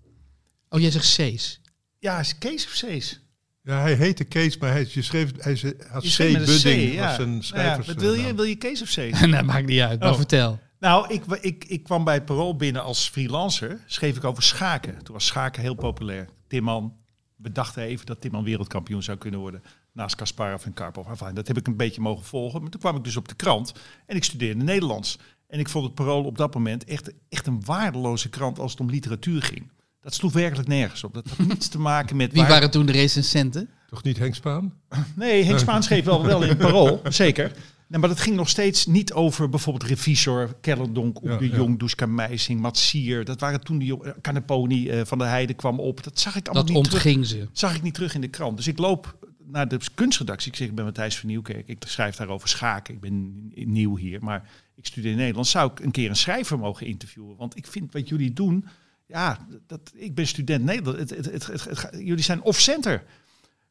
Oh, 0.69 0.81
jij 0.81 0.91
zegt 0.91 1.15
C's. 1.37 1.61
Ja, 1.99 2.19
is 2.21 2.39
Kees 2.39 2.65
of 2.67 2.73
Cees? 2.73 3.21
Ja, 3.65 3.81
hij 3.81 3.95
heette 3.95 4.25
Kees, 4.25 4.59
maar 4.59 4.71
hij, 4.71 4.87
je 4.91 5.03
schreef, 5.03 5.31
hij 5.39 5.57
ze- 5.57 5.77
had 5.89 6.13
Je 6.17 6.25
C. 6.33 6.33
Budding 6.47 6.91
C, 6.91 6.93
ja. 6.95 7.09
als 7.09 7.19
een 7.19 7.25
Nou 7.29 7.37
ja, 7.37 7.43
schrijvers. 7.43 7.87
wat 7.87 7.97
wil 8.01 8.15
je? 8.15 8.23
naam. 8.23 8.37
Wil 8.37 8.45
je 8.45 8.57
Kees 8.57 8.83
of 8.83 8.89
Cees? 8.89 9.21
dat 9.31 9.45
maakt 9.45 9.67
niet 9.67 9.81
uit, 9.81 10.01
maar 10.01 10.11
Oh. 10.11 10.17
vertel. 10.17 10.59
Nou, 10.79 11.13
ik, 11.15 11.25
ik, 11.41 11.65
ik 11.65 11.83
kwam 11.83 12.05
bij 12.05 12.15
het 12.15 12.25
Parool 12.25 12.57
binnen 12.57 12.83
als 12.83 13.09
freelancer. 13.09 13.81
Schreef 13.87 14.17
ik 14.17 14.25
over 14.25 14.43
schaken. 14.43 15.03
Toen 15.03 15.15
was 15.15 15.27
schaken 15.27 15.63
heel 15.63 15.75
populair. 15.75 16.29
Timman, 16.49 16.95
we 17.37 17.53
dachten 17.53 17.83
even 17.83 18.07
dat 18.07 18.21
Timman 18.21 18.45
wereldkampioen 18.45 19.03
zou 19.03 19.19
kunnen 19.19 19.41
worden. 19.41 19.63
Naast 19.93 20.15
Kasparov 20.15 20.65
en 20.65 20.73
Karpov. 20.73 21.09
Enfin, 21.09 21.35
dat 21.35 21.47
heb 21.49 21.57
ik 21.59 21.67
een 21.67 21.77
beetje 21.77 22.01
mogen 22.01 22.25
volgen. 22.25 22.61
Maar 22.63 22.71
toen 22.71 22.81
kwam 22.81 22.97
ik 22.97 23.05
dus 23.05 23.17
op 23.17 23.29
de 23.29 23.35
krant 23.35 23.73
en 24.07 24.17
ik 24.17 24.25
studeerde 24.25 24.65
Nederlands. 24.65 25.19
En 25.49 25.59
ik 25.59 25.69
vond 25.69 25.85
het 25.85 25.95
Parool 25.95 26.25
op 26.25 26.39
dat 26.39 26.55
moment 26.55 26.85
echt, 26.85 27.13
echt 27.29 27.47
een 27.47 27.65
waardeloze 27.65 28.29
krant 28.29 28.59
als 28.59 28.71
het 28.71 28.81
om 28.81 28.91
literatuur 28.91 29.43
ging. 29.43 29.71
Dat 30.03 30.15
sloeg 30.15 30.33
werkelijk 30.33 30.69
nergens 30.69 31.05
op. 31.05 31.15
Dat 31.15 31.29
had 31.29 31.47
niets 31.47 31.69
te 31.69 31.79
maken 31.79 32.17
met... 32.17 32.33
Wie 32.33 32.41
waar- 32.41 32.51
waren 32.51 32.71
toen 32.71 32.87
de 32.87 32.93
recensenten? 32.93 33.69
Toch 33.89 34.03
niet 34.03 34.19
Henk 34.19 34.35
Spaan? 34.35 34.73
Nee, 35.17 35.45
Henk 35.45 35.59
Spaan 35.59 35.83
schreef 35.83 36.05
wel, 36.05 36.25
wel 36.27 36.43
in 36.43 36.49
het 36.49 36.59
Parool, 36.59 37.01
zeker. 37.09 37.53
Nee, 37.89 38.01
maar 38.01 38.09
dat 38.09 38.21
ging 38.21 38.37
nog 38.37 38.49
steeds 38.49 38.87
niet 38.87 39.13
over 39.13 39.49
bijvoorbeeld 39.49 39.91
Revisor, 39.91 40.55
Kellendonk, 40.61 41.23
Oek 41.23 41.31
Ja, 41.31 41.37
de 41.37 41.49
ja. 41.51 41.57
Jong, 41.57 41.79
Duska 41.79 42.07
Meising, 42.07 42.61
Mats 42.61 42.89
Sier. 42.89 43.25
Dat 43.25 43.41
waren 43.41 43.61
toen 43.61 43.79
die 43.79 43.89
jongen, 43.89 44.15
Caneponi 44.21 44.89
eh, 44.89 45.01
van 45.05 45.19
de 45.19 45.25
Heide 45.25 45.55
kwam 45.55 45.81
op. 45.81 46.05
Dat 46.05 46.19
zag 46.21 46.37
ik 46.37 46.47
allemaal 46.49 46.67
Dat 46.67 46.75
niet 46.75 46.85
terug. 46.85 47.05
ontging 47.05 47.27
ze. 47.27 47.49
Zag 47.53 47.75
ik 47.75 47.83
niet 47.83 47.95
terug 47.95 48.15
in 48.15 48.21
de 48.21 48.29
krant. 48.29 48.57
Dus 48.57 48.67
ik 48.67 48.79
loop 48.79 49.17
naar 49.47 49.69
de 49.69 49.79
kunstredactie. 49.95 50.51
Ik 50.51 50.57
zeg, 50.57 50.69
ik 50.69 50.75
ben 50.75 50.85
Matthijs 50.85 51.19
van 51.19 51.29
Nieuwkerk. 51.29 51.69
Ik 51.69 51.83
schrijf 51.87 52.17
daarover 52.17 52.49
schaken. 52.49 52.95
Ik 52.95 53.01
ben 53.01 53.51
nieuw 53.55 53.97
hier, 53.97 54.23
maar 54.23 54.49
ik 54.75 54.87
studeer 54.87 55.15
Nederlands. 55.17 55.51
Zou 55.51 55.71
ik 55.71 55.81
een 55.81 55.91
keer 55.91 56.09
een 56.09 56.17
schrijver 56.17 56.59
mogen 56.59 56.87
interviewen? 56.87 57.37
Want 57.37 57.57
ik 57.57 57.67
vind 57.67 57.93
wat 57.93 58.09
jullie 58.09 58.33
doen... 58.33 58.67
Ja, 59.13 59.47
dat, 59.67 59.81
ik 59.95 60.15
ben 60.15 60.27
student 60.27 60.65
Nederland. 60.65 60.99
Het, 60.99 61.11
het, 61.11 61.25
het, 61.33 61.47
het- 61.47 61.65
het 61.65 61.89
jullie 61.99 62.23
zijn 62.25 62.43
off-center. 62.43 63.05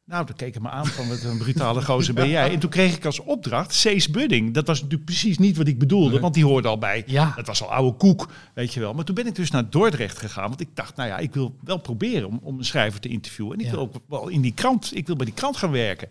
Nou, 0.04 0.26
toen 0.26 0.36
keek 0.36 0.54
ik 0.54 0.62
me 0.62 0.68
aan 0.68 0.86
van 0.86 1.08
wat 1.08 1.22
een 1.22 1.38
brutale 1.38 1.82
gozer 1.92 2.14
ben 2.14 2.28
jij. 2.28 2.50
En 2.52 2.58
toen 2.58 2.70
kreeg 2.70 2.96
ik 2.96 3.04
als 3.04 3.18
opdracht 3.18 3.74
Cees 3.74 4.08
Budding. 4.10 4.54
Dat 4.54 4.66
was 4.66 4.78
natuurlijk 4.80 5.04
precies 5.04 5.38
niet 5.38 5.56
wat 5.56 5.66
ik 5.66 5.78
bedoelde, 5.78 6.20
want 6.20 6.34
die 6.34 6.44
hoorde 6.44 6.68
al 6.68 6.78
bij. 6.78 7.02
Ja. 7.06 7.32
Dat 7.36 7.46
was 7.46 7.62
al 7.62 7.72
oude 7.72 7.96
koek, 7.96 8.28
weet 8.54 8.74
je 8.74 8.80
wel. 8.80 8.94
Maar 8.94 9.04
toen 9.04 9.14
ben 9.14 9.26
ik 9.26 9.34
dus 9.34 9.50
naar 9.50 9.70
Dordrecht 9.70 10.18
gegaan, 10.18 10.48
want 10.48 10.60
ik 10.60 10.68
dacht, 10.74 10.96
nou 10.96 11.08
ja, 11.08 11.18
ik 11.18 11.34
wil 11.34 11.56
wel 11.64 11.78
proberen 11.78 12.28
om, 12.28 12.38
om 12.42 12.58
een 12.58 12.64
schrijver 12.64 13.00
te 13.00 13.08
interviewen. 13.08 13.52
En 13.52 13.58
ik 13.58 13.64
Ja. 13.64 13.70
wil 13.72 13.80
ook 13.80 13.94
wel 14.08 14.28
in 14.28 14.40
die 14.40 14.54
krant, 14.54 14.96
ik 14.96 15.06
wil 15.06 15.16
bij 15.16 15.26
die 15.26 15.34
krant 15.34 15.56
gaan 15.56 15.70
werken. 15.70 16.08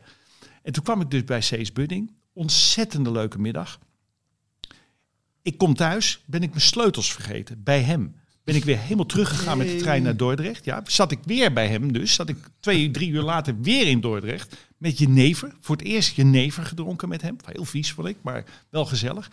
En 0.64 0.74
toen 0.74 0.84
kwam 0.84 1.02
ik 1.02 1.12
dus 1.12 1.24
bij 1.24 1.42
Cees 1.42 1.74
Budding. 1.74 2.12
Ontzettende 2.34 3.12
leuke 3.12 3.40
middag. 3.40 3.80
Ik 5.42 5.58
kom 5.58 5.74
thuis, 5.76 6.22
ben 6.26 6.44
ik 6.44 6.50
mijn 6.50 6.62
sleutels 6.62 7.14
vergeten 7.14 7.64
bij 7.64 7.82
hem. 7.82 8.16
Ben 8.44 8.56
ik 8.56 8.64
weer 8.64 8.80
helemaal 8.80 9.06
teruggegaan 9.06 9.58
met 9.58 9.68
de 9.68 9.76
trein 9.76 10.04
naar 10.04 10.18
Dordrecht. 10.18 10.66
Ja, 10.66 10.82
zat 10.86 11.12
ik 11.12 11.20
weer 11.26 11.54
bij 11.54 11.68
hem 11.68 11.94
dus. 11.94 12.14
Zat 12.14 12.30
ik 12.30 12.38
twee, 12.60 12.92
drie 12.92 13.10
uur 13.10 13.22
later 13.22 13.62
weer 13.62 13.88
in 13.88 14.02
Dordrecht. 14.02 14.56
Met 14.78 14.98
jenever. 14.98 15.54
Voor 15.60 15.76
het 15.76 15.86
eerst 15.86 16.16
jenever 16.16 16.64
gedronken 16.64 17.10
met 17.10 17.22
hem. 17.22 17.36
Heel 17.46 17.66
vies 17.66 17.92
vond 17.92 18.08
ik, 18.08 18.18
maar 18.22 18.44
wel 18.70 18.86
gezellig. 18.86 19.32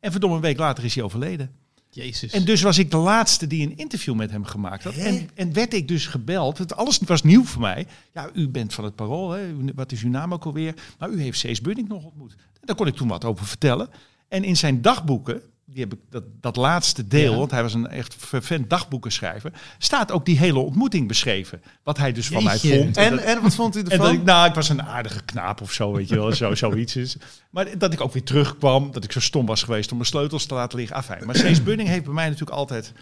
En 0.00 0.10
verdomme, 0.10 0.36
een 0.36 0.42
week 0.42 0.58
later 0.58 0.84
is 0.84 0.94
hij 0.94 1.04
overleden. 1.04 1.50
Jezus. 1.90 2.32
En 2.32 2.44
dus 2.44 2.62
was 2.62 2.78
ik 2.78 2.90
de 2.90 2.96
laatste 2.96 3.46
die 3.46 3.66
een 3.66 3.76
interview 3.76 4.14
met 4.14 4.30
hem 4.30 4.44
gemaakt 4.44 4.84
had. 4.84 4.94
En, 4.94 5.30
en 5.34 5.52
werd 5.52 5.74
ik 5.74 5.88
dus 5.88 6.06
gebeld. 6.06 6.58
Het, 6.58 6.76
alles 6.76 6.98
was 6.98 7.22
nieuw 7.22 7.44
voor 7.44 7.60
mij. 7.60 7.86
Ja, 8.12 8.30
u 8.34 8.48
bent 8.48 8.74
van 8.74 8.84
het 8.84 8.94
Parool. 8.94 9.30
Hè? 9.30 9.54
Wat 9.74 9.92
is 9.92 10.02
uw 10.02 10.10
naam 10.10 10.32
ook 10.32 10.44
alweer? 10.44 10.74
Nou, 10.98 11.12
u 11.12 11.20
heeft 11.20 11.38
Cees 11.38 11.60
Budding 11.60 11.88
nog 11.88 12.04
ontmoet. 12.04 12.32
En 12.32 12.66
daar 12.66 12.76
kon 12.76 12.86
ik 12.86 12.94
toen 12.94 13.08
wat 13.08 13.24
over 13.24 13.46
vertellen. 13.46 13.88
En 14.28 14.44
in 14.44 14.56
zijn 14.56 14.82
dagboeken, 14.82 15.42
die 15.70 15.80
heb 15.82 15.92
ik, 15.92 15.98
dat, 16.10 16.24
dat 16.40 16.56
laatste 16.56 17.06
deel, 17.08 17.32
Ja. 17.32 17.38
want 17.38 17.50
hij 17.50 17.62
was 17.62 17.74
een 17.74 17.86
echt 17.86 18.14
vervent 18.18 18.70
dagboekenschrijver, 18.70 19.52
staat 19.78 20.12
ook 20.12 20.24
die 20.26 20.38
hele 20.38 20.58
ontmoeting 20.58 21.08
beschreven. 21.08 21.62
Wat 21.82 21.98
hij 21.98 22.12
dus 22.12 22.26
van 22.28 22.44
mij 22.44 22.58
vond. 22.58 22.96
En, 22.96 23.18
en 23.18 23.42
wat 23.42 23.54
vond 23.54 23.76
u 23.76 23.78
En 23.80 23.84
dat 23.84 23.92
ervan? 23.92 24.12
ik, 24.14 24.22
nou, 24.24 24.48
ik 24.48 24.54
was 24.54 24.68
een 24.68 24.82
aardige 24.82 25.22
knaap 25.24 25.60
of 25.60 25.72
zo, 25.72 25.92
weet 25.92 26.08
je 26.08 26.14
wel, 26.14 26.32
zo, 26.32 26.54
zoiets 26.64 26.96
is. 26.96 27.16
Maar 27.50 27.78
dat 27.78 27.92
ik 27.92 28.00
ook 28.00 28.12
weer 28.12 28.24
terugkwam, 28.24 28.92
dat 28.92 29.04
ik 29.04 29.12
zo 29.12 29.20
stom 29.20 29.46
was 29.46 29.62
geweest 29.62 29.90
om 29.90 29.96
mijn 29.96 30.08
sleutels 30.08 30.46
te 30.46 30.54
laten 30.54 30.78
liggen. 30.78 30.96
Afijn. 30.96 31.26
Maar 31.26 31.36
Cees 31.36 31.62
Bunning 31.62 31.88
heeft 31.88 32.04
bij 32.04 32.14
mij 32.14 32.24
natuurlijk 32.24 32.56
altijd 32.56 32.92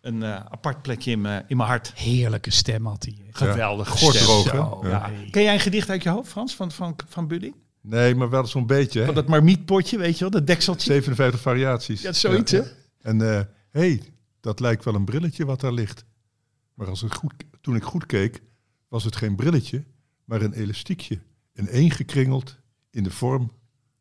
een 0.00 0.22
eh, 0.22 0.34
apart 0.34 0.82
plekje 0.82 1.10
in 1.10 1.20
mijn 1.20 1.44
in 1.48 1.56
mijn 1.56 1.68
hart. 1.68 1.92
Heerlijke 1.94 2.50
stem 2.50 2.86
had 2.86 3.02
hij. 3.04 3.16
Geweldig. 3.30 3.98
Zo, 3.98 4.42
Ja. 4.82 4.88
ja. 4.90 5.10
Ken 5.30 5.42
jij 5.42 5.54
een 5.54 5.60
gedicht 5.60 5.90
uit 5.90 6.02
je 6.02 6.08
hoofd, 6.08 6.30
Frans, 6.30 6.54
van, 6.54 6.72
van, 6.72 6.96
van 7.08 7.26
Budding? 7.28 7.54
Nee, 7.86 8.14
maar 8.14 8.30
wel 8.30 8.46
zo'n 8.46 8.66
beetje. 8.66 8.98
Hè? 9.00 9.06
Van 9.06 9.14
dat 9.14 9.28
marmietpotje, 9.28 9.98
weet 9.98 10.14
je 10.14 10.20
wel, 10.20 10.30
dat 10.30 10.46
dekseltje. 10.46 10.92
57 10.92 11.40
variaties. 11.40 12.02
Ja, 12.02 12.12
zoiets, 12.12 12.52
hè? 12.52 12.62
En 13.00 13.18
hé, 13.18 13.42
hey, 13.70 14.02
dat 14.40 14.60
lijkt 14.60 14.84
wel 14.84 14.94
een 14.94 15.04
brilletje 15.04 15.44
wat 15.44 15.60
daar 15.60 15.72
ligt. 15.72 16.04
Maar 16.74 16.86
als 16.88 17.00
het 17.00 17.14
goed, 17.14 17.32
toen 17.60 17.76
ik 17.76 17.82
goed 17.82 18.06
keek, 18.06 18.42
was 18.88 19.04
het 19.04 19.16
geen 19.16 19.36
brilletje, 19.36 19.84
maar 20.24 20.42
een 20.42 20.52
elastiekje. 20.52 21.18
In 21.52 21.68
één 21.68 21.90
gekringeld 21.90 22.56
in 22.90 23.02
de 23.02 23.10
vorm 23.10 23.52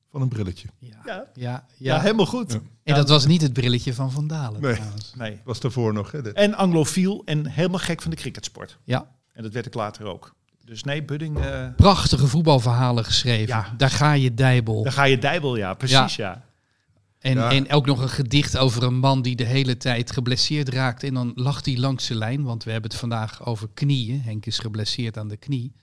van 0.09 0.21
een 0.21 0.27
brilletje. 0.29 0.67
Ja, 0.79 1.27
Ja. 1.33 1.65
ja, 1.77 1.99
helemaal 2.01 2.25
goed. 2.25 2.51
Ja. 2.51 2.61
En 2.83 2.95
dat 2.95 3.09
was 3.09 3.25
niet 3.25 3.41
het 3.41 3.53
brilletje 3.53 3.93
van 3.93 4.11
Van 4.11 4.27
Dalen 4.27 4.61
Nee. 4.61 4.73
trouwens. 4.75 5.13
Nee. 5.17 5.39
Was 5.43 5.59
daarvoor 5.59 5.93
nog, 5.93 6.11
hè? 6.11 6.31
En 6.33 6.53
anglofiel 6.53 7.21
en 7.25 7.45
helemaal 7.47 7.79
gek 7.79 8.01
van 8.01 8.11
de 8.11 8.17
cricketsport. 8.17 8.77
Ja, 8.83 9.11
En 9.33 9.43
dat 9.43 9.53
werd 9.53 9.65
ik 9.65 9.73
later 9.73 10.05
ook. 10.05 10.35
Dus 10.65 10.83
nee, 10.83 11.03
Budding, 11.03 11.39
eh, 11.39 11.67
prachtige 11.75 12.27
voetbalverhalen 12.27 13.05
geschreven. 13.05 13.47
Ja. 13.47 13.73
Daar 13.77 13.89
ga 13.89 14.13
je 14.13 14.33
dijbel. 14.33 14.83
daar 14.83 14.91
ga 14.91 15.03
je 15.03 15.17
dijbel, 15.17 15.55
ja, 15.55 15.73
precies, 15.73 16.15
ja. 16.15 16.45
En, 17.19 17.33
Ja. 17.37 17.51
en 17.51 17.71
ook 17.71 17.85
nog 17.85 18.01
een 18.01 18.09
gedicht 18.09 18.57
over 18.57 18.83
een 18.83 18.97
man 18.99 19.21
die 19.21 19.35
de 19.35 19.43
hele 19.45 19.77
tijd 19.77 20.11
geblesseerd 20.11 20.69
raakt. 20.69 21.03
En 21.03 21.13
dan 21.13 21.31
lag 21.35 21.65
hij 21.65 21.77
langs 21.77 22.07
de 22.07 22.15
lijn, 22.15 22.43
want 22.43 22.63
we 22.63 22.71
hebben 22.71 22.89
het 22.89 22.99
vandaag 22.99 23.45
over 23.45 23.67
knieën. 23.73 24.21
Henk 24.21 24.45
is 24.45 24.59
geblesseerd 24.59 25.17
aan 25.17 25.27
de 25.27 25.37
knie. 25.37 25.73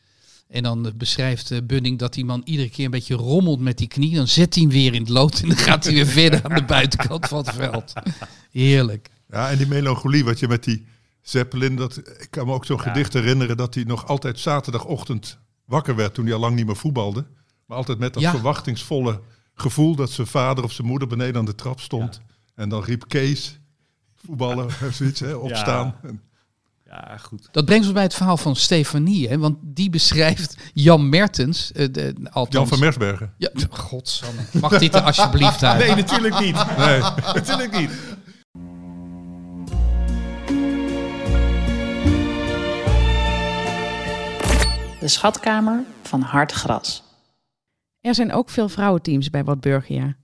En 0.48 0.62
dan 0.62 0.92
beschrijft 0.96 1.50
eh, 1.50 1.58
Bunning 1.64 1.98
dat 1.98 2.14
die 2.14 2.24
man 2.24 2.42
iedere 2.44 2.68
keer 2.68 2.84
een 2.84 2.90
beetje 2.90 3.14
rommelt 3.14 3.60
met 3.60 3.78
die 3.78 3.88
knie. 3.88 4.14
Dan 4.14 4.28
zet 4.28 4.54
hij 4.54 4.62
hem 4.62 4.72
weer 4.72 4.94
in 4.94 5.00
het 5.00 5.08
lood 5.08 5.40
en 5.40 5.48
dan 5.48 5.56
gaat 5.56 5.84
hij 5.84 5.94
weer 5.94 6.06
verder 6.06 6.42
aan 6.44 6.54
de 6.54 6.64
buitenkant 6.64 7.26
van 7.26 7.38
het 7.38 7.54
veld. 7.54 7.92
Heerlijk. 8.50 9.08
Ja, 9.30 9.50
en 9.50 9.56
die 9.58 9.66
melancholie, 9.66 10.24
wat 10.24 10.38
je 10.38 10.48
met 10.48 10.64
die 10.64 10.86
Zeppelin, 11.22 11.76
dat, 11.76 11.96
ik 11.96 12.26
kan 12.30 12.46
me 12.46 12.52
ook 12.52 12.64
zo'n 12.64 12.80
gedicht 12.80 13.12
herinneren 13.12 13.56
dat 13.56 13.74
hij 13.74 13.84
nog 13.84 14.06
altijd 14.06 14.38
zaterdagochtend 14.38 15.38
wakker 15.64 15.96
werd 15.96 16.14
toen 16.14 16.24
hij 16.24 16.34
al 16.34 16.40
lang 16.40 16.56
niet 16.56 16.66
meer 16.66 16.76
voetbalde. 16.76 17.26
Maar 17.66 17.76
altijd 17.76 17.98
met 17.98 18.14
dat 18.14 18.22
Ja. 18.22 18.30
verwachtingsvolle 18.30 19.20
gevoel 19.54 19.94
dat 19.94 20.10
zijn 20.10 20.26
vader 20.26 20.64
of 20.64 20.72
zijn 20.72 20.86
moeder 20.86 21.08
beneden 21.08 21.36
aan 21.36 21.44
de 21.44 21.54
trap 21.54 21.80
stond. 21.80 22.20
En 22.54 22.68
dan 22.68 22.82
riep 22.84 23.04
Kees, 23.08 23.58
voetballen 24.26 24.64
of 24.86 24.88
zoiets, 24.92 25.20
hè, 25.20 25.34
opstaan. 25.34 25.94
En- 26.02 26.20
Ja, 26.86 27.16
goed. 27.22 27.48
Dat 27.52 27.64
brengt 27.64 27.84
ons 27.84 27.94
bij 27.94 28.02
het 28.02 28.14
verhaal 28.14 28.36
van 28.36 28.56
Stefanie. 28.56 29.28
Hè, 29.28 29.38
want 29.38 29.56
die 29.62 29.90
beschrijft 29.90 30.56
Jan 30.74 31.08
Mertens. 31.08 31.72
eh, 31.72 31.88
de, 31.92 32.14
althans, 32.24 32.48
Jan 32.54 32.68
van 32.68 32.78
Mersbergen. 32.78 33.34
Ja, 33.36 33.50
godsamme. 33.70 34.40
Mag 34.60 34.78
dit 34.78 34.94
er 34.94 35.00
alsjeblieft 35.10 35.62
uit? 35.64 35.78
Nee, 35.86 35.94
natuurlijk 35.96 36.40
niet. 36.40 36.76
Nee, 36.76 37.00
natuurlijk 37.40 37.78
niet. 37.78 37.90
De 45.00 45.08
schatkamer 45.08 45.84
van 46.02 46.20
hard 46.20 46.52
gras. 46.52 47.02
Er 48.00 48.14
zijn 48.14 48.32
ook 48.32 48.50
veel 48.50 48.68
vrouwenteams 48.68 49.30
bij 49.30 49.44
Bad 49.44 49.60
Burgia. 49.60 50.16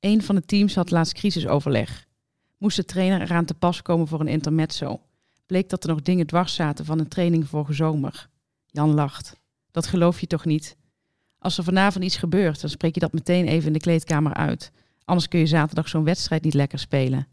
Een 0.00 0.22
van 0.22 0.34
de 0.34 0.44
teams 0.44 0.74
had 0.74 0.90
laatst 0.90 1.14
crisisoverleg. 1.14 2.06
Moest 2.58 2.76
de 2.76 2.84
trainer 2.84 3.20
eraan 3.20 3.44
te 3.44 3.54
pas 3.54 3.82
komen 3.82 4.08
voor 4.08 4.20
een 4.20 4.28
intermezzo. 4.28 5.00
Bleek 5.46 5.68
dat 5.68 5.84
er 5.84 5.90
nog 5.90 6.02
dingen 6.02 6.26
dwars 6.26 6.54
zaten 6.54 6.84
van 6.84 6.98
een 6.98 7.08
training 7.08 7.48
vorige 7.48 7.72
zomer. 7.72 8.28
Jan 8.66 8.94
lacht. 8.94 9.40
Dat 9.70 9.86
geloof 9.86 10.20
je 10.20 10.26
toch 10.26 10.44
niet? 10.44 10.76
Als 11.38 11.58
er 11.58 11.64
vanavond 11.64 12.04
iets 12.04 12.16
gebeurt, 12.16 12.60
dan 12.60 12.70
spreek 12.70 12.94
je 12.94 13.00
dat 13.00 13.12
meteen 13.12 13.46
even 13.46 13.66
in 13.66 13.72
de 13.72 13.78
kleedkamer 13.78 14.34
uit. 14.34 14.72
Anders 15.04 15.28
kun 15.28 15.40
je 15.40 15.46
zaterdag 15.46 15.88
zo'n 15.88 16.04
wedstrijd 16.04 16.44
niet 16.44 16.54
lekker 16.54 16.78
spelen. 16.78 17.26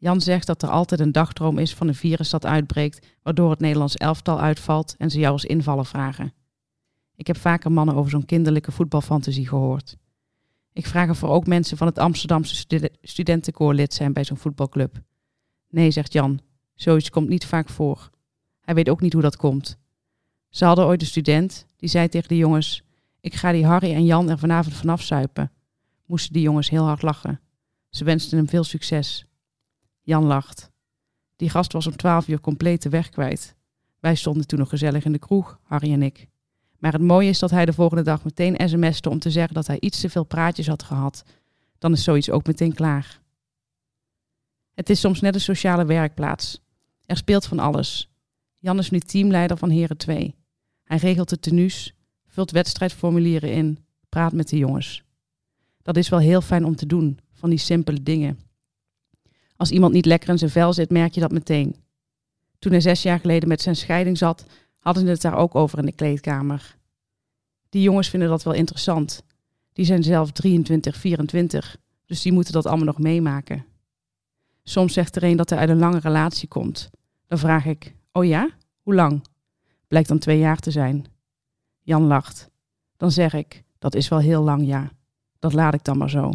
Jan 0.00 0.20
zegt 0.20 0.46
dat 0.46 0.62
er 0.62 0.68
altijd 0.68 1.00
een 1.00 1.12
dagdroom 1.12 1.58
is 1.58 1.74
van 1.74 1.88
een 1.88 1.94
virus 1.94 2.30
dat 2.30 2.46
uitbreekt, 2.46 3.06
waardoor 3.22 3.50
het 3.50 3.60
Nederlands 3.60 3.96
elftal 3.96 4.40
uitvalt 4.40 4.94
en 4.98 5.10
ze 5.10 5.18
jou 5.18 5.32
als 5.32 5.44
invaller 5.44 5.86
vragen. 5.86 6.32
Ik 7.16 7.26
heb 7.26 7.36
vaker 7.36 7.72
mannen 7.72 7.94
over 7.94 8.10
zo'n 8.10 8.24
kinderlijke 8.24 8.72
voetbalfantasie 8.72 9.48
gehoord. 9.48 9.96
Ik 10.72 10.86
vraag 10.86 11.10
of 11.10 11.22
er 11.22 11.28
ook 11.28 11.46
mensen 11.46 11.76
van 11.76 11.86
het 11.86 11.98
Amsterdamse 11.98 12.56
studen- 12.56 12.96
studentenkoor 13.02 13.74
lid 13.74 13.94
zijn 13.94 14.12
bij 14.12 14.24
zo'n 14.24 14.36
voetbalclub. 14.36 15.02
Nee, 15.68 15.90
zegt 15.90 16.12
Jan, 16.12 16.40
zoiets 16.74 17.10
komt 17.10 17.28
niet 17.28 17.46
vaak 17.46 17.68
voor. 17.68 18.10
Hij 18.60 18.74
weet 18.74 18.88
ook 18.88 19.00
niet 19.00 19.12
hoe 19.12 19.22
dat 19.22 19.36
komt. 19.36 19.78
Ze 20.48 20.64
hadden 20.64 20.86
ooit 20.86 21.00
een 21.00 21.06
student 21.06 21.66
die 21.76 21.88
zei 21.88 22.08
tegen 22.08 22.28
de 22.28 22.36
jongens: 22.36 22.82
Ik 23.20 23.34
ga 23.34 23.52
die 23.52 23.66
Harry 23.66 23.92
en 23.94 24.04
Jan 24.04 24.30
er 24.30 24.38
vanavond 24.38 24.74
vanaf 24.74 25.02
zuipen. 25.02 25.52
Moesten 26.06 26.32
die 26.32 26.42
jongens 26.42 26.70
heel 26.70 26.84
hard 26.84 27.02
lachen. 27.02 27.40
Ze 27.88 28.04
wensten 28.04 28.38
hem 28.38 28.48
veel 28.48 28.64
succes. 28.64 29.24
Jan 30.10 30.24
lacht. 30.24 30.70
Die 31.36 31.50
gast 31.50 31.72
was 31.72 31.86
om 31.86 31.96
twaalf 31.96 32.28
uur 32.28 32.40
compleet 32.40 32.82
de 32.82 32.88
weg 32.88 33.08
kwijt. 33.08 33.56
Wij 34.00 34.14
stonden 34.14 34.46
toen 34.46 34.58
nog 34.58 34.68
gezellig 34.68 35.04
in 35.04 35.12
de 35.12 35.18
kroeg, 35.18 35.58
Harry 35.62 35.92
en 35.92 36.02
ik. 36.02 36.26
Maar 36.78 36.92
het 36.92 37.02
mooie 37.02 37.28
is 37.28 37.38
dat 37.38 37.50
hij 37.50 37.64
de 37.64 37.72
volgende 37.72 38.02
dag 38.02 38.24
meteen 38.24 38.68
sms'te 38.68 39.10
om 39.10 39.18
te 39.18 39.30
zeggen 39.30 39.54
dat 39.54 39.66
hij 39.66 39.80
iets 39.80 40.00
te 40.00 40.10
veel 40.10 40.24
praatjes 40.24 40.66
had 40.66 40.82
gehad. 40.82 41.22
Dan 41.78 41.92
is 41.92 42.04
zoiets 42.04 42.30
ook 42.30 42.46
meteen 42.46 42.72
klaar. 42.72 43.20
Het 44.74 44.90
is 44.90 45.00
soms 45.00 45.20
net 45.20 45.34
een 45.34 45.40
sociale 45.40 45.84
werkplaats. 45.84 46.60
Er 47.06 47.16
speelt 47.16 47.46
van 47.46 47.58
alles. 47.58 48.10
Jan 48.58 48.78
is 48.78 48.90
nu 48.90 49.00
teamleider 49.00 49.56
van 49.56 49.70
Heren 49.70 49.96
2. 49.96 50.34
Hij 50.84 50.96
regelt 50.96 51.28
de 51.28 51.38
tenues, 51.38 51.94
vult 52.26 52.50
wedstrijdformulieren 52.50 53.52
in, 53.52 53.84
praat 54.08 54.32
met 54.32 54.48
de 54.48 54.56
jongens. 54.56 55.02
Dat 55.82 55.96
is 55.96 56.08
wel 56.08 56.20
heel 56.20 56.40
fijn 56.40 56.64
om 56.64 56.76
te 56.76 56.86
doen, 56.86 57.18
van 57.32 57.50
die 57.50 57.58
simpele 57.58 58.02
dingen. 58.02 58.49
Als 59.60 59.70
iemand 59.70 59.92
niet 59.92 60.06
lekker 60.06 60.28
in 60.28 60.38
zijn 60.38 60.50
vel 60.50 60.72
zit, 60.72 60.90
merk 60.90 61.14
je 61.14 61.20
dat 61.20 61.32
meteen. 61.32 61.76
Toen 62.58 62.72
hij 62.72 62.80
zes 62.80 63.02
jaar 63.02 63.20
geleden 63.20 63.48
met 63.48 63.60
zijn 63.60 63.76
scheiding 63.76 64.18
zat, 64.18 64.44
hadden 64.78 65.04
ze 65.04 65.10
het 65.10 65.20
daar 65.20 65.36
ook 65.36 65.54
over 65.54 65.78
in 65.78 65.86
de 65.86 65.92
kleedkamer. 65.92 66.76
Die 67.68 67.82
jongens 67.82 68.08
vinden 68.08 68.28
dat 68.28 68.42
wel 68.42 68.52
interessant. 68.52 69.22
Die 69.72 69.84
zijn 69.84 70.02
zelf 70.02 70.30
23, 70.30 70.96
24, 70.96 71.76
dus 72.06 72.22
die 72.22 72.32
moeten 72.32 72.52
dat 72.52 72.66
allemaal 72.66 72.86
nog 72.86 72.98
meemaken. 72.98 73.64
Soms 74.62 74.92
zegt 74.92 75.16
er 75.16 75.24
een 75.24 75.36
dat 75.36 75.50
hij 75.50 75.58
uit 75.58 75.68
een 75.68 75.78
lange 75.78 76.00
relatie 76.00 76.48
komt. 76.48 76.90
Dan 77.26 77.38
vraag 77.38 77.64
ik, 77.66 77.94
oh 78.12 78.24
ja? 78.24 78.50
Hoe 78.82 78.94
lang? 78.94 79.24
Blijkt 79.88 80.08
dan 80.08 80.18
twee 80.18 80.38
jaar 80.38 80.58
te 80.58 80.70
zijn. 80.70 81.04
Jan 81.80 82.06
lacht. 82.06 82.50
Dan 82.96 83.10
zeg 83.10 83.34
ik, 83.34 83.62
dat 83.78 83.94
is 83.94 84.08
wel 84.08 84.18
heel 84.18 84.42
lang, 84.42 84.66
ja. 84.66 84.90
Dat 85.38 85.52
laat 85.52 85.74
ik 85.74 85.84
dan 85.84 85.98
maar 85.98 86.10
zo. 86.10 86.32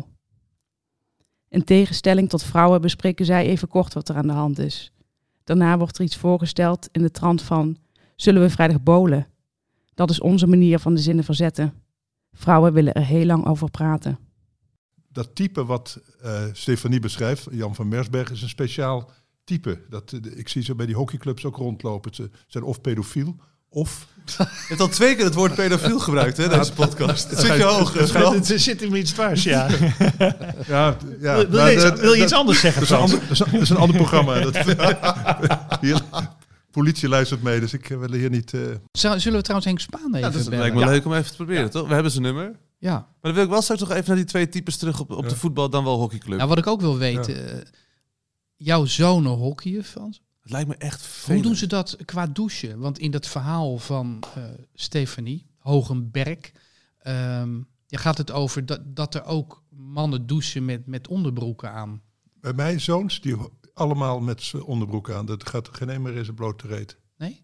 In 1.55 1.63
tegenstelling 1.63 2.29
tot 2.29 2.43
vrouwen 2.43 2.81
bespreken 2.81 3.25
zij 3.25 3.45
even 3.45 3.67
kort 3.67 3.93
wat 3.93 4.09
er 4.09 4.15
aan 4.15 4.27
de 4.27 4.33
hand 4.33 4.59
is. 4.59 4.91
Daarna 5.43 5.77
wordt 5.77 5.97
er 5.97 6.03
iets 6.03 6.17
voorgesteld 6.17 6.89
in 6.91 7.01
de 7.01 7.11
trant 7.11 7.41
van: 7.41 7.77
Zullen 8.15 8.41
we 8.41 8.49
vrijdag 8.49 8.83
bolen? 8.83 9.27
Dat 9.93 10.09
is 10.09 10.19
onze 10.19 10.47
manier 10.47 10.79
van 10.79 10.93
de 10.93 11.01
zinnen 11.01 11.23
verzetten. 11.23 11.73
Vrouwen 12.31 12.73
willen 12.73 12.93
er 12.93 13.05
heel 13.05 13.25
lang 13.25 13.45
over 13.45 13.71
praten. 13.71 14.19
dat 15.11 15.35
type 15.35 15.65
wat 15.65 15.99
eh, 16.21 16.43
Stefanie 16.51 16.99
beschrijft, 16.99 17.47
Jan 17.51 17.75
van 17.75 17.87
Mersberg, 17.87 18.31
is 18.31 18.41
een 18.41 18.49
speciaal 18.49 19.11
type. 19.43 19.81
Dat, 19.89 20.11
eh, 20.11 20.37
ik 20.37 20.47
zie 20.47 20.63
ze 20.63 20.75
bij 20.75 20.85
die 20.85 20.95
hockeyclubs 20.95 21.45
ook 21.45 21.57
rondlopen. 21.57 22.15
Ze 22.15 22.29
zijn 22.47 22.63
of 22.63 22.81
pedofiel, 22.81 23.35
of... 23.75 24.07
Je 24.37 24.45
hebt 24.67 24.79
al 24.81 24.87
twee 24.87 25.15
keer 25.15 25.25
het 25.25 25.33
woord 25.33 25.55
pedofiel 25.55 25.99
gebruikt, 25.99 26.37
hè, 26.37 26.49
deze 26.49 26.73
podcast. 26.73 27.29
Het 27.29 27.39
zit 27.39 27.55
je 27.55 27.63
hoog, 27.63 27.93
Het 27.93 28.49
er 28.49 28.59
zit 28.59 28.81
hem 28.81 28.95
iets 28.95 29.11
dwars, 29.11 29.43
ja. 29.43 29.67
Ja, 30.67 30.97
ja, 31.21 31.35
wil, 31.35 31.47
wil 31.49 31.59
maar 31.59 31.69
je, 31.69 31.73
iets- 31.75 31.83
dat- 31.83 31.99
wil 31.99 32.13
je 32.13 32.21
iets 32.21 32.31
dat- 32.31 32.39
anders 32.39 32.59
zeggen, 32.59 32.81
Dat 32.87 32.89
is, 32.91 32.97
ander, 32.97 33.19
dat, 33.19 33.31
is 33.31 33.39
een, 33.39 33.51
dat 33.51 33.61
is 33.61 33.69
een 33.69 33.77
ander 33.77 33.95
programma. 33.97 34.39
Dat, 34.51 34.57
hier, 35.81 36.01
politie 36.71 37.09
luistert 37.09 37.43
mee, 37.43 37.59
dus 37.59 37.73
ik 37.73 37.87
wil 37.87 38.11
hier 38.11 38.29
niet... 38.29 38.53
eh, 38.53 38.61
Zou- 38.91 39.19
Zullen 39.19 39.37
we 39.37 39.43
trouwens 39.43 39.65
Henk 39.67 39.79
Spaan 39.79 40.15
even 40.15 40.19
Ja, 40.19 40.43
bellen? 40.43 40.59
lijkt 40.59 40.75
me 40.75 40.81
Ja. 40.81 40.87
leuk 40.87 41.05
om 41.05 41.13
even 41.13 41.29
te 41.29 41.35
proberen, 41.35 41.69
toch? 41.69 41.87
We 41.87 41.93
hebben 41.93 42.11
zijn 42.11 42.23
nummer. 42.23 42.43
Maar 42.43 42.53
Ja. 42.77 43.07
dan 43.21 43.33
wil 43.33 43.43
ik 43.43 43.49
wel 43.49 43.61
straks 43.61 43.81
nog 43.81 43.91
even 43.91 44.03
naar 44.07 44.15
die 44.15 44.25
twee 44.25 44.49
types 44.49 44.77
terug 44.77 44.99
op, 44.99 45.11
op 45.11 45.23
Ja. 45.23 45.29
de 45.29 45.35
voetbal, 45.35 45.69
dan 45.69 45.83
wel 45.83 45.97
hockeyclub. 45.99 46.37
Nou, 46.37 46.49
wat 46.49 46.57
ik 46.57 46.67
ook 46.67 46.81
wil 46.81 46.97
weten. 46.97 47.49
eh, 47.51 47.61
jouw 48.55 48.85
zonen 48.85 49.31
hockeyen, 49.31 49.83
Frans? 49.83 50.21
Het 50.45 50.53
lijkt 50.53 50.67
me 50.69 50.75
echt 50.75 50.99
Hoe 51.01 51.09
veel. 51.09 51.41
doen 51.41 51.55
ze 51.55 51.67
dat 51.67 51.97
qua 52.05 52.27
douchen? 52.27 52.79
Want 52.79 52.99
in 52.99 53.11
dat 53.11 53.27
verhaal 53.27 53.77
van 53.77 54.23
eh 54.35 54.43
Stefanie 54.73 55.45
Hogenberg 55.57 56.51
ehm, 56.99 57.55
ja, 57.87 57.97
gaat 57.97 58.17
het 58.17 58.31
over 58.31 58.65
dat, 58.65 58.81
dat 58.95 59.15
er 59.15 59.23
ook 59.25 59.63
mannen 59.69 60.27
douchen 60.27 60.65
met, 60.65 60.87
met 60.87 61.07
onderbroeken 61.07 61.71
aan. 61.71 62.01
bij 62.41 62.53
mijn 62.53 62.81
zoons, 62.81 63.21
die 63.21 63.35
allemaal 63.73 64.19
met 64.19 64.41
z'n 64.41 64.57
onderbroek 64.57 65.11
aan. 65.11 65.25
Dat 65.25 65.49
gaat 65.49 65.69
geen 65.71 65.89
een 65.89 66.01
meer 66.01 66.15
in 66.15 66.23
zijn 66.23 66.35
blote 66.35 66.67
reet. 66.67 66.97
Nee? 67.17 67.43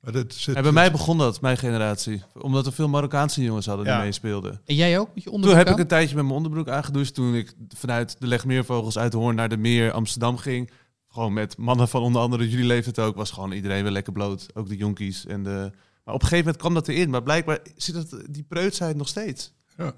Maar 0.00 0.12
dat 0.12 0.34
zit, 0.34 0.54
Ja, 0.54 0.62
bij 0.62 0.72
mij 0.72 0.90
begon 0.92 1.18
dat, 1.18 1.40
mijn 1.40 1.56
generatie. 1.58 2.22
Omdat 2.40 2.66
er 2.66 2.72
veel 2.72 2.88
Marokkaanse 2.88 3.42
jongens 3.42 3.66
hadden 3.66 3.84
die 3.84 3.94
meespeelden. 3.94 4.60
En 4.64 4.74
jij 4.74 4.98
ook 4.98 5.06
met 5.06 5.16
je 5.16 5.22
Toen 5.24 5.32
onderbroek 5.32 5.66
heb 5.66 5.74
ik 5.74 5.80
een 5.82 5.88
tijdje 5.88 6.14
met 6.14 6.24
mijn 6.24 6.36
onderbroek 6.36 6.68
aangedoucht. 6.68 7.14
Toen 7.14 7.34
ik 7.34 7.54
vanuit 7.76 8.16
de 8.20 8.26
Legmeervogels 8.26 8.98
uit 8.98 9.12
de 9.12 9.18
Hoorn 9.18 9.36
naar 9.36 9.48
de 9.48 9.56
Meer 9.56 9.92
Amsterdam 9.92 10.36
ging. 10.36 10.70
Gewoon 11.08 11.32
met 11.32 11.56
mannen 11.56 11.88
van 11.88 12.02
onder 12.02 12.22
andere 12.22 12.48
jullie 12.48 12.66
leeftijd 12.66 12.98
ook. 12.98 13.16
Was 13.16 13.30
gewoon 13.30 13.52
iedereen 13.52 13.82
weer 13.82 13.92
lekker 13.92 14.12
bloot. 14.12 14.46
Ook 14.54 14.68
de 14.68 14.76
jonkies. 14.76 15.26
En 15.26 15.42
de... 15.42 15.70
Maar 16.04 16.14
op 16.14 16.22
een 16.22 16.28
gegeven 16.28 16.38
moment 16.44 16.56
kwam 16.56 16.74
dat 16.74 16.88
erin. 16.88 17.10
Maar 17.10 17.22
blijkbaar 17.22 17.58
zit 17.76 17.94
het, 17.94 18.26
die 18.30 18.42
preutsheid 18.42 18.96
nog 18.96 19.08
steeds. 19.08 19.52
Ja. 19.76 19.92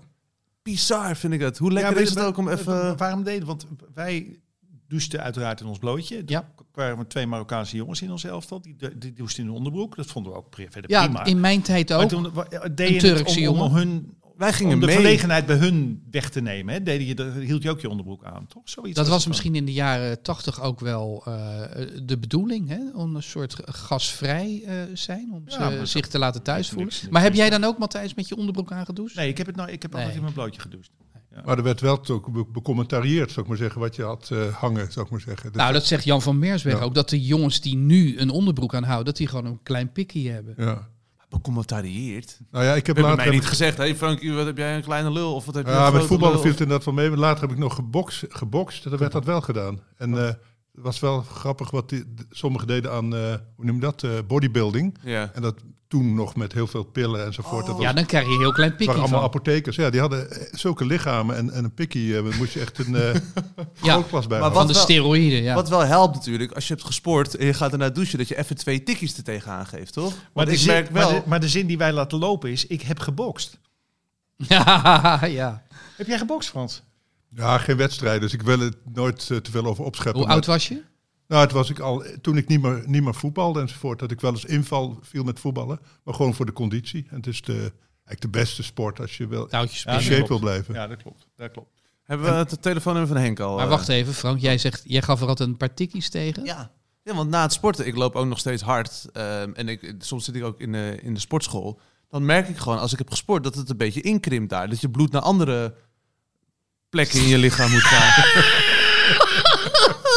Bizar 0.62 1.16
vind 1.16 1.32
ik 1.32 1.40
het. 1.40 1.58
Hoe 1.58 1.72
lekker 1.72 1.94
Ja, 1.94 2.00
is 2.00 2.08
het 2.10 2.18
ook 2.20 2.36
om 2.36 2.48
even... 2.48 2.96
Waarom 2.96 3.22
deden? 3.22 3.46
Want 3.46 3.66
wij 3.94 4.40
douchten 4.88 5.20
uiteraard 5.22 5.60
in 5.60 5.66
ons 5.66 5.78
blootje. 5.78 6.22
Ja. 6.26 6.38
Er 6.58 6.64
kwamen 6.70 7.06
twee 7.06 7.26
Marokkaanse 7.26 7.76
jongens 7.76 8.02
in 8.02 8.10
ons 8.10 8.24
elftal. 8.24 8.60
Die, 8.60 8.76
die 8.98 9.12
douchten 9.12 9.42
in 9.42 9.48
de 9.48 9.54
onderbroek. 9.56 9.96
Dat 9.96 10.06
vonden 10.06 10.32
we 10.32 10.38
ook 10.38 10.46
verder 10.54 10.90
Ja, 10.90 11.04
prima. 11.04 11.24
in 11.24 11.40
mijn 11.40 11.62
tijd 11.62 11.88
Maar 11.88 12.02
ook. 12.02 12.08
toen 12.08 12.32
wa- 12.32 12.44
deed 12.48 12.78
Een 12.88 12.94
je 12.94 12.98
Turkse 13.00 13.22
het 13.24 13.36
om, 13.36 13.42
jongen. 13.42 13.62
om 13.62 13.74
hun 13.74 14.14
Wij 14.40 14.52
gingen 14.52 14.74
om 14.74 14.80
de 14.80 14.86
mee. 14.86 14.94
verlegenheid 14.94 15.46
bij 15.46 15.56
hun 15.56 16.02
weg 16.10 16.30
te 16.30 16.40
nemen. 16.40 16.74
Hè? 16.74 16.82
Deed 16.82 17.06
je, 17.08 17.14
de- 17.14 17.40
hield 17.44 17.62
je 17.62 17.70
ook 17.70 17.80
je 17.80 17.88
onderbroek 17.88 18.24
aan, 18.24 18.46
toch? 18.46 18.62
Zoiets 18.64 18.96
Dat 18.96 19.08
was 19.08 19.26
misschien 19.26 19.54
in 19.54 19.64
de 19.64 19.72
jaren 19.72 20.22
tachtig 20.22 20.62
ook 20.62 20.80
wel 20.80 21.22
eh, 21.26 21.32
de 22.02 22.18
bedoeling, 22.18 22.68
hè? 22.68 22.78
om 22.94 23.16
een 23.16 23.22
soort 23.22 23.56
gasvrij 23.64 24.62
eh, 24.66 24.74
zijn, 24.94 25.30
om 25.32 25.42
Ja, 25.46 25.70
ze 25.78 25.86
zich 25.86 26.06
te 26.08 26.18
laten 26.18 26.42
thuis 26.42 26.58
niks- 26.58 26.68
voelen. 26.74 26.92
niks- 26.94 27.08
maar 27.08 27.22
heb 27.22 27.34
jij 27.34 27.50
dan 27.50 27.64
ook, 27.64 27.78
Matthijs, 27.78 28.14
met 28.14 28.28
je 28.28 28.36
onderbroek 28.36 28.72
aangedoucht? 28.72 29.14
Nee, 29.14 29.28
ik 29.28 29.38
heb, 29.38 29.46
het 29.46 29.56
nou, 29.56 29.70
ik 29.70 29.82
heb 29.82 29.94
altijd 29.94 30.14
in 30.14 30.20
mijn 30.22 30.32
blootje 30.32 30.60
gedoucht. 30.60 30.90
Maar 31.44 31.56
er 31.58 31.62
werd 31.64 31.80
wel 31.80 32.00
becommentarieerd, 32.52 33.28
zou 33.30 33.40
ik 33.40 33.48
maar 33.48 33.56
zeggen, 33.56 33.80
wat 33.80 33.96
je 33.96 34.02
had 34.02 34.28
eh, 34.32 34.54
hangen, 34.54 34.92
zou 34.92 35.04
ik 35.04 35.10
maar 35.12 35.20
zeggen. 35.20 35.50
Nou, 35.52 35.72
dat 35.72 35.84
zegt 35.86 36.04
Jan 36.04 36.22
van 36.22 36.38
Meersberg 36.38 36.78
Ja. 36.78 36.84
ook, 36.84 36.94
dat 36.94 37.08
de 37.08 37.20
jongens 37.24 37.60
die 37.60 37.76
nu 37.76 38.18
een 38.18 38.30
onderbroek 38.30 38.74
aan 38.74 38.82
houden, 38.82 39.04
dat 39.06 39.16
die 39.16 39.26
gewoon 39.26 39.44
een 39.44 39.62
klein 39.62 39.92
pikkie 39.92 40.30
hebben. 40.30 40.54
ja. 40.56 40.88
Becommentarieerd. 41.30 42.38
Nou 42.50 42.64
ja, 42.64 42.74
ik 42.74 42.86
heb 42.86 42.96
later... 42.96 43.14
mij 43.16 43.24
heb 43.24 43.34
niet 43.34 43.42
ik- 43.42 43.48
gezegd, 43.48 43.76
hey 43.76 43.96
Frankie, 43.96 44.32
wat 44.32 44.46
heb 44.46 44.56
jij 44.56 44.76
een 44.76 44.82
kleine 44.82 45.10
lul? 45.12 45.34
Of 45.34 45.44
wat 45.44 45.54
heb 45.54 45.66
je 45.66 45.72
Ja, 45.72 45.90
met 45.90 46.04
voetballen 46.04 46.40
viel 46.40 46.50
het 46.50 46.60
inderdaad 46.60 46.84
wel 46.84 46.94
mee. 46.94 47.08
Maar 47.08 47.18
later 47.18 47.40
heb 47.40 47.50
ik 47.50 47.58
nog 47.58 47.74
gebokst, 47.74 48.24
gebokst 48.28 48.84
en 48.84 48.90
dan 48.90 48.98
werd 48.98 49.12
dat 49.12 49.24
wel 49.24 49.40
gedaan. 49.40 49.80
En 49.96 50.18
eh, 50.18 50.24
het 50.24 50.36
was 50.72 51.00
wel 51.00 51.22
grappig 51.22 51.70
wat 51.70 51.88
die, 51.88 52.04
sommigen 52.30 52.66
deden 52.66 52.92
aan, 52.92 53.14
eh, 53.14 53.34
hoe 53.56 53.64
noem 53.64 53.74
je 53.74 53.80
dat, 53.80 54.02
Eh, 54.02 54.10
bodybuilding. 54.26 54.98
Ja. 55.02 55.30
En 55.34 55.42
dat 55.42 55.54
toen 55.90 56.14
nog 56.14 56.36
met 56.36 56.52
heel 56.52 56.66
veel 56.66 56.82
pillen 56.84 57.24
enzovoort. 57.26 57.66
dat 57.66 57.74
was, 57.76 57.84
Ja, 57.84 57.92
dan 57.92 58.06
krijg 58.06 58.26
je 58.26 58.32
een 58.32 58.38
heel 58.38 58.52
klein 58.52 58.70
het 58.70 58.78
waren 58.78 58.94
pikkie 58.94 59.12
allemaal 59.14 59.30
van. 59.30 59.40
apothekers. 59.40 59.76
Ja, 59.76 59.90
die 59.90 60.00
hadden 60.00 60.30
eh, 60.30 60.46
zulke 60.52 60.84
lichamen 60.84 61.36
en, 61.36 61.50
en 61.50 61.64
een 61.64 61.74
pikkie. 61.74 62.16
eh, 62.16 62.38
moest 62.38 62.52
je 62.52 62.60
echt 62.60 62.78
een 62.78 62.94
eh 62.94 63.14
Ja, 63.82 64.02
bij 64.28 64.40
maar 64.40 64.52
van 64.52 64.66
de 64.66 64.74
steroïden, 64.74 65.42
ja. 65.42 65.54
Wat 65.54 65.68
wel 65.68 65.80
helpt 65.84 66.14
natuurlijk, 66.14 66.52
als 66.52 66.68
je 66.68 66.74
hebt 66.74 66.86
gesport 66.86 67.36
en 67.36 67.46
je 67.46 67.54
gaat 67.54 67.72
ernaar 67.72 67.92
douchen, 67.92 68.18
dat 68.18 68.28
je 68.28 68.38
even 68.38 68.56
twee 68.56 68.82
tikjes 68.82 69.16
er 69.16 69.22
tegenaan 69.24 69.66
geeft, 69.66 69.92
toch? 69.92 70.12
Maar 70.34 70.46
de, 70.46 70.52
ik 70.52 70.58
zin, 70.58 70.72
merk 70.72 70.90
wel... 70.90 71.10
maar, 71.10 71.20
de, 71.22 71.28
maar 71.28 71.40
de 71.40 71.48
zin 71.48 71.66
die 71.66 71.78
wij 71.78 71.92
laten 71.92 72.18
lopen 72.18 72.50
is, 72.50 72.66
ik 72.66 72.82
heb 72.82 72.98
gebokst. 72.98 73.58
ja, 74.36 75.20
ja. 75.26 75.62
Heb 75.96 76.06
jij 76.06 76.18
gebokst, 76.18 76.48
Frans? 76.48 76.82
Ja, 77.28 77.58
geen 77.58 77.76
wedstrijd, 77.76 78.20
dus 78.20 78.32
ik 78.32 78.42
wil 78.42 78.58
het 78.58 78.76
nooit 78.94 79.26
te 79.26 79.50
veel 79.50 79.64
over 79.66 79.84
opscheppen. 79.84 80.16
Hoe 80.20 80.26
maar- 80.26 80.36
oud 80.36 80.46
was 80.46 80.68
je? 80.68 80.82
Nou, 81.30 81.42
het 81.42 81.52
was 81.52 81.70
ik 81.70 81.78
al 81.78 82.04
toen 82.20 82.36
ik 82.36 82.48
niet 82.48 82.62
meer, 82.62 82.82
niet 82.86 83.02
meer 83.02 83.14
voetbalde 83.14 83.60
enzovoort. 83.60 83.98
Dat 83.98 84.10
ik 84.10 84.20
wel 84.20 84.30
eens 84.30 84.44
inval 84.44 84.98
viel 85.02 85.24
met 85.24 85.40
voetballen. 85.40 85.80
Maar 86.04 86.14
gewoon 86.14 86.34
voor 86.34 86.46
de 86.46 86.52
conditie. 86.52 87.06
En 87.10 87.16
het 87.16 87.26
is 87.26 87.42
de, 87.42 87.52
eigenlijk 87.52 88.20
de 88.20 88.28
beste 88.28 88.62
sport 88.62 89.00
als 89.00 89.16
je 89.16 89.26
wil, 89.26 89.46
Touwtjes 89.46 89.82
Ja, 89.82 89.92
in 89.92 90.00
shape 90.00 90.16
wil 90.16 90.24
klopt. 90.26 90.42
blijven. 90.42 90.74
Ja, 90.74 90.86
dat 90.86 91.02
klopt. 91.02 91.26
Dat 91.36 91.50
klopt. 91.50 91.70
Hebben 92.02 92.26
we 92.26 92.32
het 92.32 92.62
telefoonnummer 92.62 93.12
van 93.12 93.22
Henk 93.22 93.40
al? 93.40 93.54
Maar 93.56 93.64
eh? 93.64 93.70
wacht 93.70 93.88
even, 93.88 94.14
Frank. 94.14 94.40
Jij 94.40 94.58
zegt, 94.58 94.82
jij 94.84 95.02
gaf 95.02 95.20
er 95.20 95.28
altijd 95.28 95.48
een 95.48 95.56
paar 95.56 95.74
tikkies 95.74 96.10
tegen. 96.10 96.44
Ja. 96.44 96.70
ja, 97.02 97.14
want 97.14 97.30
na 97.30 97.42
het 97.42 97.52
sporten, 97.52 97.86
ik 97.86 97.96
loop 97.96 98.14
ook 98.16 98.26
nog 98.26 98.38
steeds 98.38 98.62
hard. 98.62 99.06
ehm, 99.12 99.52
en 99.54 99.68
ik, 99.68 99.94
soms 99.98 100.24
zit 100.24 100.34
ik 100.34 100.44
ook 100.44 100.60
in 100.60 100.72
de, 100.72 100.98
in 101.02 101.14
de 101.14 101.20
sportschool. 101.20 101.80
Dan 102.08 102.24
merk 102.24 102.48
ik 102.48 102.56
gewoon, 102.56 102.78
als 102.78 102.92
ik 102.92 102.98
heb 102.98 103.10
gesport, 103.10 103.44
dat 103.44 103.54
het 103.54 103.70
een 103.70 103.76
beetje 103.76 104.00
inkrimpt 104.00 104.50
daar. 104.50 104.68
Dat 104.68 104.80
je 104.80 104.90
bloed 104.90 105.12
naar 105.12 105.22
andere 105.22 105.74
plekken 106.88 107.20
in 107.20 107.28
je 107.28 107.38
lichaam 107.38 107.70
moet 107.70 107.82
gaan. 107.82 108.24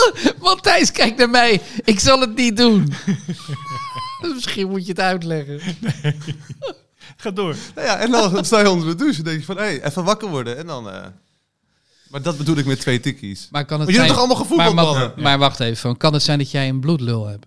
Matthijs, 0.40 0.92
kijk 0.92 1.16
naar 1.18 1.30
mij. 1.30 1.62
Ik 1.84 2.00
zal 2.00 2.20
het 2.20 2.36
niet 2.36 2.58
doen. 2.58 2.94
Misschien 4.34 4.70
moet 4.70 4.86
je 4.86 4.92
het 4.92 5.00
uitleggen. 5.02 5.60
Ga 7.18 7.32
door. 7.32 7.56
Nou 7.76 7.88
ja, 7.88 7.98
en 8.00 8.12
dan 8.12 8.46
sta 8.46 8.60
je 8.60 8.70
onder 8.70 8.88
de 8.88 8.96
douche 8.96 9.18
en 9.18 9.24
denk 9.24 9.40
je 9.40 9.46
van, 9.46 9.58
hé, 9.58 9.64
hey, 9.64 9.84
even 9.84 10.04
wakker 10.04 10.30
worden. 10.30 10.58
En 10.58 10.68
dan... 10.68 10.90
eh, 10.90 11.06
Maar 12.10 12.22
dat 12.22 12.38
bedoel 12.38 12.58
ik 12.58 12.66
met 12.66 12.80
twee 12.80 13.00
tikkies. 13.00 13.48
Maar 13.52 13.66
kan 13.66 13.80
het 13.80 13.90
Maar 13.90 13.96
jullie 13.98 14.14
zijn... 14.16 14.28
toch 14.28 14.38
allemaal 14.38 14.58
maar, 14.58 14.66
gevoetbald, 14.66 15.16
maar, 15.16 15.24
maar 15.24 15.38
wacht 15.38 15.60
even, 15.60 15.98
kan 15.98 16.14
het 16.14 16.24
zijn 16.24 16.38
dat 16.38 16.52
jij 16.52 16.70
een 16.70 16.80
bloedlul 16.80 17.26
hebt? 17.28 17.46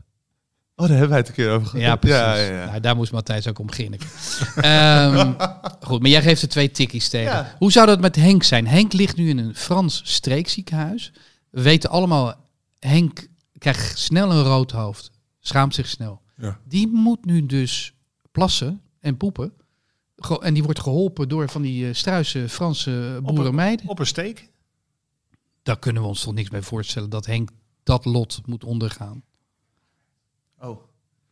Oh, 0.78 0.87
daar 0.88 0.96
hebben 0.96 1.09
wij 1.09 1.18
het 1.18 1.28
een 1.28 1.35
keer 1.35 1.50
over 1.50 1.66
gehad. 1.66 1.87
Ja, 1.87 1.96
precies. 1.96 2.18
Ja, 2.18 2.35
ja, 2.35 2.61
ja. 2.61 2.66
Nou, 2.66 2.80
daar 2.80 2.96
moest 2.96 3.12
Matthijs 3.12 3.48
ook 3.48 3.59
om 3.59 3.66
beginnen. 3.66 3.98
Ehm, 4.56 5.32
goed, 5.80 6.00
maar 6.00 6.11
jij 6.11 6.22
geeft 6.22 6.42
er 6.42 6.48
twee 6.48 6.70
tikkies 6.70 7.09
tegen. 7.09 7.32
Ja. 7.32 7.54
Hoe 7.59 7.72
zou 7.72 7.87
dat 7.87 8.00
met 8.00 8.16
Henk 8.16 8.42
zijn? 8.42 8.66
Henk 8.66 8.92
ligt 8.92 9.16
nu 9.16 9.28
in 9.28 9.38
een 9.38 9.54
Frans 9.54 10.00
streekziekenhuis. 10.04 11.12
We 11.57 11.62
weten 11.62 11.90
allemaal, 11.90 12.35
Henk 12.79 13.29
krijgt 13.59 13.99
snel 13.99 14.31
een 14.31 14.42
rood 14.42 14.71
hoofd. 14.71 15.11
Schaamt 15.40 15.75
zich 15.75 15.87
snel. 15.87 16.23
Ja. 16.37 16.61
Die 16.64 16.87
moet 16.87 17.25
nu 17.25 17.47
dus 17.47 17.95
plassen 18.31 18.83
en 19.01 19.16
poepen. 19.16 19.53
En 20.40 20.55
die 20.55 20.62
wordt 20.62 20.81
geholpen 20.81 21.29
door 21.29 21.49
van 21.49 21.62
die 21.62 21.88
eh, 21.88 21.95
struise 21.95 22.49
Franse 22.49 23.21
boerenmeiden. 23.23 23.88
Op 23.88 23.99
een 23.99 24.07
steek. 24.07 24.51
Daar 25.62 25.79
kunnen 25.79 26.03
we 26.03 26.09
ons 26.09 26.23
toch 26.23 26.35
niks 26.35 26.49
bij 26.49 26.62
voorstellen 26.62 27.11
dat 27.11 27.27
Henk 27.27 27.51
dat 27.83 28.05
lot 28.05 28.40
moet 28.47 28.64
ondergaan. 28.64 29.23
Oh. 30.59 30.83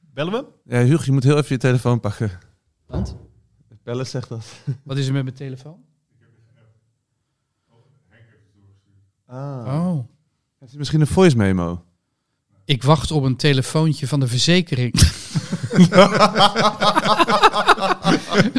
Bellen 0.00 0.32
we? 0.32 0.38
hem? 0.38 0.46
Ja, 0.64 0.86
Hugo, 0.86 1.02
je 1.04 1.12
moet 1.12 1.24
heel 1.24 1.36
even 1.36 1.54
je 1.54 1.58
telefoon 1.58 2.00
pakken. 2.00 2.38
Want? 2.86 3.16
Bellen 3.82 4.06
zegt 4.06 4.28
dat. 4.28 4.46
Wat 4.84 4.96
is 4.96 5.06
er 5.06 5.12
met 5.12 5.24
mijn 5.24 5.36
telefoon? 5.36 5.84
Ah. 9.26 9.64
Oh. 9.66 10.12
Heeft 10.64 10.76
hij 10.76 10.84
misschien 10.84 11.06
een 11.06 11.14
voice 11.14 11.36
memo? 11.36 11.84
Ik 12.64 12.82
wacht 12.82 13.10
op 13.10 13.22
een 13.22 13.36
telefoontje 13.36 14.08
van 14.08 14.20
de 14.20 14.28
verzekering. 14.28 14.92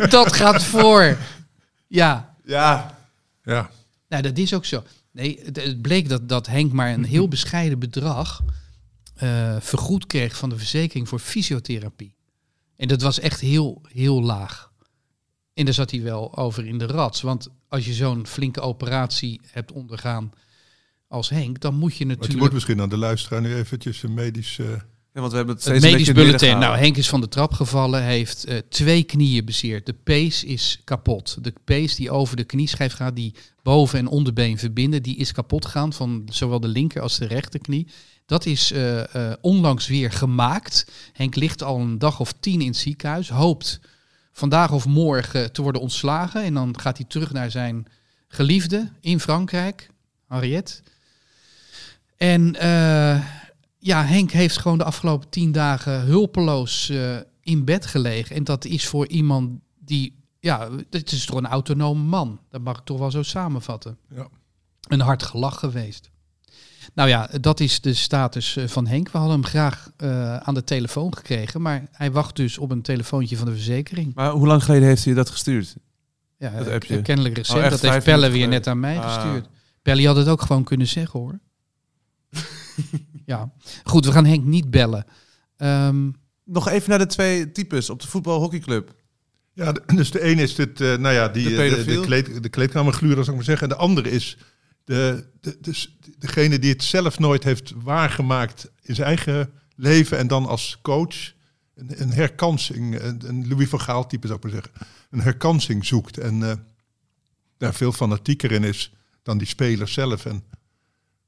dat 0.09 0.33
gaat 0.33 0.63
voor. 0.63 1.17
Ja, 1.87 2.35
Ja. 2.43 2.97
Ja, 3.43 3.69
nou, 4.07 4.23
dat 4.23 4.37
is 4.37 4.53
ook 4.53 4.65
zo. 4.65 4.83
Nee, 5.11 5.39
het, 5.43 5.55
het 5.55 5.81
bleek 5.81 6.09
dat, 6.09 6.29
dat 6.29 6.47
Henk 6.47 6.71
maar 6.71 6.93
een 6.93 7.03
heel 7.03 7.27
bescheiden 7.27 7.79
bedrag 7.79 8.43
eh, 9.15 9.55
vergoed 9.59 10.05
kreeg 10.07 10.37
van 10.37 10.49
de 10.49 10.57
verzekering 10.57 11.09
voor 11.09 11.19
fysiotherapie. 11.19 12.15
En 12.75 12.87
dat 12.87 13.01
was 13.01 13.19
echt 13.19 13.39
heel, 13.39 13.81
heel 13.91 14.21
laag. 14.21 14.71
En 15.53 15.65
daar 15.65 15.73
zat 15.73 15.91
hij 15.91 16.01
wel 16.01 16.37
over 16.37 16.65
in 16.65 16.77
de 16.77 16.87
rats. 16.87 17.21
Want 17.21 17.47
als 17.67 17.85
je 17.85 17.93
zo'n 17.93 18.27
flinke 18.27 18.61
operatie 18.61 19.41
hebt 19.51 19.71
ondergaan 19.71 20.31
als 21.15 21.29
Henk, 21.29 21.59
dan 21.59 21.75
moet 21.75 21.95
je 21.95 22.05
natuurlijk... 22.05 22.39
moet 22.39 22.53
misschien 22.53 22.81
aan 22.81 22.89
de 22.89 22.97
luisteraar 22.97 23.41
nu 23.41 23.55
eventjes 23.55 24.03
een 24.03 24.13
medisch... 24.13 24.59
Ja, 25.15 25.21
want 25.21 25.31
we 25.31 25.37
hebben 25.37 25.55
het 25.55 25.65
Het 25.65 25.77
steeds 25.77 25.93
een 25.93 25.99
medisch 25.99 26.13
bulletin. 26.13 26.57
Nou. 26.57 26.77
Henk 26.77 26.97
is 26.97 27.09
van 27.09 27.21
de 27.21 27.27
trap 27.27 27.53
gevallen, 27.53 28.03
heeft 28.03 28.45
eh, 28.45 28.57
twee 28.69 29.03
knieën 29.03 29.45
bezeerd. 29.45 29.85
De 29.85 29.95
pees 30.03 30.43
is 30.43 30.81
kapot. 30.83 31.37
De 31.41 31.53
pees 31.63 31.95
die 31.95 32.11
over 32.11 32.35
de 32.35 32.43
knieschijf 32.43 32.93
gaat, 32.93 33.15
die 33.15 33.33
boven- 33.63 33.99
en 33.99 34.07
onderbeen 34.07 34.57
verbinden, 34.57 35.03
die 35.03 35.15
is 35.15 35.31
kapot 35.31 35.65
gegaan 35.65 35.93
van 35.93 36.27
zowel 36.29 36.59
de 36.59 36.67
linker 36.67 37.01
als 37.01 37.17
de 37.17 37.25
rechterknie. 37.25 37.87
Dat 38.25 38.45
is 38.45 38.71
eh, 38.71 39.15
eh, 39.15 39.33
onlangs 39.41 39.87
weer 39.87 40.11
gemaakt. 40.11 40.91
Henk 41.13 41.35
ligt 41.35 41.63
al 41.63 41.79
een 41.79 41.99
dag 41.99 42.19
of 42.19 42.33
tien 42.39 42.61
in 42.61 42.67
het 42.67 42.77
ziekenhuis, 42.77 43.29
hoopt 43.29 43.79
vandaag 44.31 44.71
of 44.71 44.85
morgen 44.85 45.51
te 45.51 45.61
worden 45.61 45.81
ontslagen. 45.81 46.43
En 46.43 46.53
dan 46.53 46.79
gaat 46.79 46.97
hij 46.97 47.05
terug 47.09 47.31
naar 47.31 47.51
zijn 47.51 47.85
geliefde 48.27 48.91
in 49.01 49.19
Frankrijk, 49.19 49.89
Henriette. 50.27 50.81
En 52.17 52.55
eh, 52.55 53.21
ja, 53.77 54.03
Henk 54.03 54.31
heeft 54.31 54.57
gewoon 54.57 54.77
de 54.77 54.83
afgelopen 54.83 55.29
tien 55.29 55.51
dagen 55.51 56.01
hulpeloos 56.01 56.89
eh, 56.89 57.17
in 57.41 57.65
bed 57.65 57.85
gelegen. 57.85 58.35
En 58.35 58.43
dat 58.43 58.65
is 58.65 58.87
voor 58.87 59.07
iemand 59.07 59.59
die, 59.79 60.15
ja, 60.39 60.69
het 60.89 61.11
is 61.11 61.25
toch 61.25 61.37
een 61.37 61.45
autonome 61.47 62.03
man. 62.03 62.39
Dat 62.49 62.61
mag 62.61 62.77
ik 62.77 62.83
toch 62.83 62.99
wel 62.99 63.11
zo 63.11 63.23
samenvatten. 63.23 63.97
Ja. 64.15 64.27
Een 64.87 64.99
hard 65.01 65.23
gelach 65.23 65.59
geweest. 65.59 66.09
Nou 66.93 67.09
ja, 67.09 67.29
dat 67.41 67.59
is 67.59 67.81
de 67.81 67.93
status 67.93 68.55
eh, 68.55 68.67
van 68.67 68.87
Henk. 68.87 69.11
We 69.11 69.17
hadden 69.17 69.35
hem 69.39 69.45
graag 69.49 69.89
eh, 69.97 70.37
aan 70.37 70.53
de 70.53 70.63
telefoon 70.63 71.15
gekregen, 71.15 71.61
maar 71.61 71.87
hij 71.91 72.11
wacht 72.11 72.35
dus 72.35 72.57
op 72.57 72.71
een 72.71 72.81
telefoontje 72.81 73.37
van 73.37 73.45
de 73.45 73.51
verzekering. 73.53 74.13
Maar 74.15 74.31
hoe 74.31 74.47
lang 74.47 74.63
geleden 74.63 74.87
heeft 74.87 75.05
hij 75.05 75.13
dat 75.13 75.29
gestuurd? 75.29 75.75
Ja, 76.37 76.49
Dat 76.49 76.67
appje. 76.69 77.01
kennelijk 77.01 77.37
recent. 77.37 77.57
Oh, 77.57 77.63
echt 77.63 77.81
dat 77.81 77.91
heeft 77.91 78.05
Pelle 78.05 78.29
weer 78.29 78.47
net 78.47 78.67
aan 78.67 78.79
mij 78.79 78.99
Ah. 78.99 79.13
gestuurd. 79.13 79.47
Pelle 79.81 80.07
had 80.07 80.15
het 80.15 80.27
ook 80.27 80.41
gewoon 80.41 80.63
kunnen 80.63 80.87
zeggen 80.87 81.19
hoor. 81.19 81.39
Ja, 83.25 83.53
goed, 83.83 84.05
we 84.05 84.11
gaan 84.11 84.25
Henk 84.25 84.43
niet 84.43 84.71
bellen. 84.71 85.05
Ehm, 85.57 86.09
Nog 86.43 86.69
even 86.69 86.89
naar 86.89 86.99
de 86.99 87.05
twee 87.05 87.51
types 87.51 87.89
op 87.89 88.01
de 88.01 88.07
voetbalhockeyclub. 88.07 88.95
Ja, 89.53 89.71
dus 89.71 90.11
de 90.11 90.21
ene 90.21 90.41
is 90.41 90.55
dit, 90.55 90.81
eh, 90.81 90.95
nou 90.97 91.13
ja, 91.13 91.27
die, 91.27 91.49
De 91.49 91.63
eh, 91.63 91.75
de, 91.75 91.83
de, 91.83 91.99
kleed, 91.99 92.43
de 92.43 92.83
zou 92.99 93.19
ik 93.19 93.35
maar 93.35 93.43
zeggen. 93.43 93.69
En 93.69 93.75
de 93.75 93.81
andere 93.81 94.09
is 94.09 94.37
de, 94.83 95.29
de, 95.41 95.57
dus 95.61 95.97
degene 96.17 96.59
die 96.59 96.71
het 96.71 96.83
zelf 96.83 97.19
nooit 97.19 97.43
heeft 97.43 97.73
waargemaakt 97.75 98.71
in 98.81 98.95
zijn 98.95 99.07
eigen 99.07 99.51
leven 99.75 100.17
en 100.17 100.27
dan 100.27 100.45
als 100.45 100.79
coach 100.81 101.33
een, 101.75 102.01
een 102.01 102.11
herkansing, 102.11 103.01
een, 103.01 103.21
een 103.27 103.47
Louis 103.47 103.69
van 103.69 103.81
Gaal 103.81 104.07
type 104.07 104.27
zou 104.27 104.39
ik 104.39 104.43
maar 104.43 104.53
zeggen, 104.53 104.71
een 105.09 105.21
herkansing 105.21 105.85
zoekt 105.85 106.17
en 106.17 106.49
eh, 106.49 106.55
daar 107.57 107.73
veel 107.73 107.91
fanatieker 107.91 108.51
in 108.51 108.63
is 108.63 108.93
dan 109.23 109.37
die 109.37 109.47
speler 109.47 109.87
zelf 109.87 110.25
en 110.25 110.43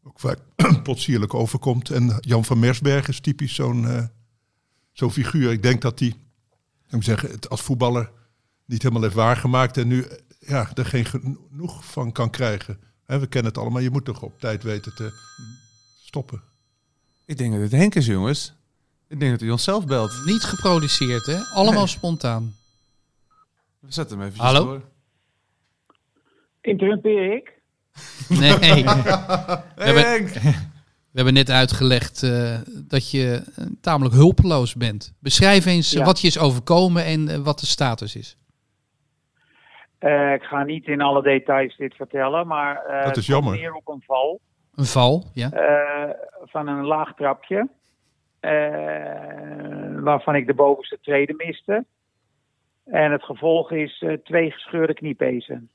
ook 0.07 0.19
vaak 0.19 0.39
potsierlijk 0.83 1.33
overkomt. 1.33 1.89
En 1.89 2.17
Jan 2.19 2.45
van 2.45 2.59
Mersberg 2.59 3.07
is 3.07 3.19
typisch 3.19 3.55
zo'n 3.55 3.87
eh, 3.87 4.03
zo'n 4.91 5.11
figuur. 5.11 5.51
Ik 5.51 5.63
denk 5.63 5.81
dat 5.81 5.99
hij 5.99 6.13
zeggen, 6.99 7.29
het 7.29 7.49
als 7.49 7.61
voetballer 7.61 8.11
niet 8.65 8.81
helemaal 8.81 9.03
heeft 9.03 9.15
waargemaakt 9.15 9.77
en 9.77 9.87
nu 9.87 10.01
eh, 10.01 10.17
ja, 10.39 10.71
er 10.73 10.85
geen 10.85 11.05
genoeg 11.05 11.85
van 11.85 12.11
kan 12.11 12.29
krijgen. 12.29 12.79
Hè, 13.05 13.19
we 13.19 13.27
kennen 13.27 13.51
het 13.51 13.61
allemaal, 13.61 13.81
je 13.81 13.89
moet 13.89 14.05
toch 14.05 14.21
op 14.21 14.39
tijd 14.39 14.63
weten 14.63 14.95
te 14.95 15.11
stoppen. 15.99 16.41
Ik 17.25 17.37
denk 17.37 17.51
dat 17.51 17.61
het 17.61 17.71
Henk 17.71 17.95
is, 17.95 18.05
jongens. 18.05 18.53
Ik 19.07 19.19
denk 19.19 19.31
dat 19.31 19.39
hij 19.39 19.49
onszelf 19.49 19.85
belt. 19.85 20.25
Niet 20.25 20.43
geproduceerd, 20.43 21.25
hè? 21.25 21.37
Allemaal 21.37 21.87
spontaan. 21.87 22.55
We 23.79 23.91
zetten 23.91 24.19
hem 24.19 24.27
even 24.27 24.39
Hallo? 24.39 24.63
door. 24.65 24.81
Interrumpeer 26.61 27.35
ik? 27.35 27.56
Nee. 28.29 28.51
Hey 28.59 28.83
hebben- 29.75 30.03
Henk! 30.03 30.29
We 31.11 31.23
hebben 31.23 31.33
net 31.33 31.49
uitgelegd 31.51 32.23
eh, 32.23 32.57
dat 32.87 33.11
je 33.11 33.43
eh, 33.55 33.65
tamelijk 33.81 34.15
hulpeloos 34.15 34.75
bent. 34.75 35.13
Beschrijf 35.19 35.65
eens 35.65 35.91
Ja. 35.91 36.03
wat 36.05 36.21
je 36.21 36.27
is 36.27 36.39
overkomen 36.39 37.05
en 37.05 37.27
eh, 37.29 37.37
wat 37.37 37.59
de 37.59 37.65
status 37.65 38.15
is. 38.15 38.37
Eh, 39.97 40.33
ik 40.33 40.43
ga 40.43 40.63
niet 40.63 40.85
in 40.85 41.01
alle 41.01 41.21
details 41.23 41.77
dit 41.77 41.95
vertellen, 41.95 42.47
maar 42.47 42.75
eh, 42.85 43.03
Dat 43.05 43.17
is 43.17 43.25
jammer. 43.25 43.49
komt 43.51 43.61
neer 43.63 43.73
op 43.73 43.87
een 43.87 44.03
val 44.05 44.39
Een 44.75 44.85
val, 44.85 45.25
ja. 45.33 45.51
eh, 45.51 46.13
van 46.43 46.67
een 46.67 46.85
laag 46.85 47.13
trapje, 47.15 47.67
eh, 48.39 48.51
waarvan 50.03 50.35
ik 50.35 50.47
de 50.47 50.53
bovenste 50.53 50.97
treden 51.01 51.35
miste. 51.35 51.85
En 52.85 53.11
het 53.11 53.23
gevolg 53.23 53.71
is 53.71 54.01
eh, 54.01 54.13
twee 54.13 54.51
gescheurde 54.51 54.93
kniepezen. 54.93 55.69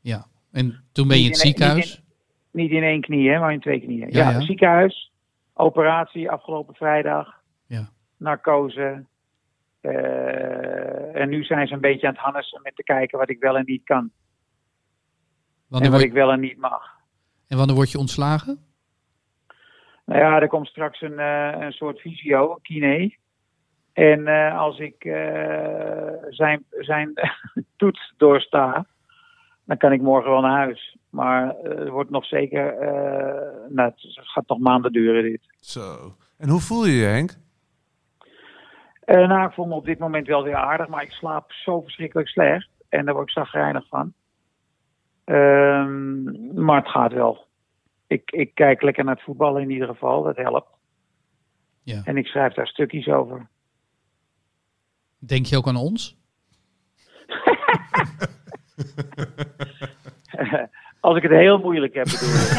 ja. 0.00 0.26
En 0.54 0.84
toen 0.92 1.08
ben 1.08 1.16
je 1.18 1.24
in 1.24 1.30
het 1.30 1.42
Niet 1.44 1.44
in- 1.44 1.58
ziekenhuis. 1.58 2.02
Niet 2.50 2.70
in 2.70 2.82
één 2.82 3.00
knie, 3.00 3.30
hè, 3.30 3.38
maar 3.38 3.52
in 3.52 3.60
twee 3.60 3.80
knieën. 3.80 4.10
Ja, 4.10 4.40
ziekenhuis, 4.40 5.12
operatie 5.52 6.30
afgelopen 6.30 6.74
vrijdag, 6.74 7.40
Ja. 7.66 7.88
narcose. 8.16 9.04
eh, 9.80 11.16
en 11.20 11.28
nu 11.28 11.44
zijn 11.44 11.66
ze 11.66 11.74
een 11.74 11.80
beetje 11.80 12.06
aan 12.06 12.12
het 12.12 12.22
hannissen 12.22 12.60
met 12.62 12.76
te 12.76 12.82
kijken 12.82 13.18
wat 13.18 13.30
ik 13.30 13.40
wel 13.40 13.56
en 13.56 13.64
niet 13.66 13.84
kan. 13.84 14.10
Wanneer 15.68 15.88
en 15.90 15.94
wat 15.96 16.04
ik 16.04 16.12
wel 16.12 16.32
en 16.32 16.40
niet 16.40 16.56
mag. 16.58 16.82
en 17.48 17.56
wanneer 17.56 17.74
word 17.76 17.90
je 17.90 17.98
ontslagen? 17.98 18.58
Nou 20.04 20.20
ja, 20.20 20.40
er 20.40 20.48
komt 20.48 20.66
straks 20.66 21.00
een, 21.00 21.18
eh, 21.18 21.54
een 21.60 21.72
soort 21.72 22.00
visio, 22.00 22.50
een 22.52 22.60
kine. 22.62 23.16
En 23.92 24.26
eh, 24.26 24.58
als 24.58 24.78
ik 24.78 24.96
zijn, 26.30 26.64
zijn 26.70 27.12
toets 27.76 28.14
doorsta, 28.16 28.86
dan 29.64 29.76
kan 29.76 29.92
ik 29.92 30.00
morgen 30.00 30.30
wel 30.30 30.40
naar 30.40 30.56
huis. 30.56 30.96
Maar 31.10 31.56
eh, 31.56 31.78
het 31.78 31.88
wordt 31.88 32.10
nog 32.10 32.26
zeker, 32.26 32.78
eh, 32.78 33.70
nou, 33.70 33.92
het 33.94 34.18
gaat 34.22 34.48
nog 34.48 34.58
maanden 34.58 34.92
duren 34.92 35.22
dit. 35.22 35.40
Zo. 35.60 36.16
En 36.36 36.48
hoe 36.48 36.60
voel 36.60 36.86
je 36.86 36.92
je, 36.92 37.04
Henk? 37.04 37.36
Eh, 39.00 39.28
nou, 39.28 39.46
ik 39.48 39.54
voel 39.54 39.66
me 39.66 39.74
op 39.74 39.84
dit 39.84 39.98
moment 39.98 40.26
wel 40.26 40.42
weer 40.42 40.56
aardig, 40.56 40.88
maar 40.88 41.02
ik 41.02 41.10
slaap 41.10 41.52
zo 41.52 41.80
verschrikkelijk 41.80 42.28
slecht. 42.28 42.68
En 42.88 43.04
daar 43.04 43.14
word 43.14 43.28
ik 43.28 43.34
zagrijnig 43.34 43.86
van. 43.88 44.12
Ehm, 45.24 46.64
maar 46.64 46.76
het 46.76 46.90
gaat 46.90 47.12
wel. 47.12 47.46
Ik, 48.06 48.30
ik 48.30 48.54
kijk 48.54 48.82
lekker 48.82 49.04
naar 49.04 49.14
het 49.14 49.24
voetballen 49.24 49.62
in 49.62 49.70
ieder 49.70 49.88
geval, 49.88 50.22
dat 50.22 50.36
helpt. 50.36 50.68
Ja. 51.82 52.02
En 52.04 52.16
ik 52.16 52.26
schrijf 52.26 52.54
daar 52.54 52.66
stukjes 52.66 53.08
over. 53.08 53.48
Denk 55.18 55.46
je 55.46 55.56
ook 55.56 55.66
aan 55.66 55.76
ons? 55.76 56.16
Als 61.00 61.16
ik 61.16 61.22
het 61.22 61.32
heel 61.32 61.58
moeilijk 61.58 61.94
heb, 61.94 62.04
bedoel 62.04 62.34
ik. 62.34 62.54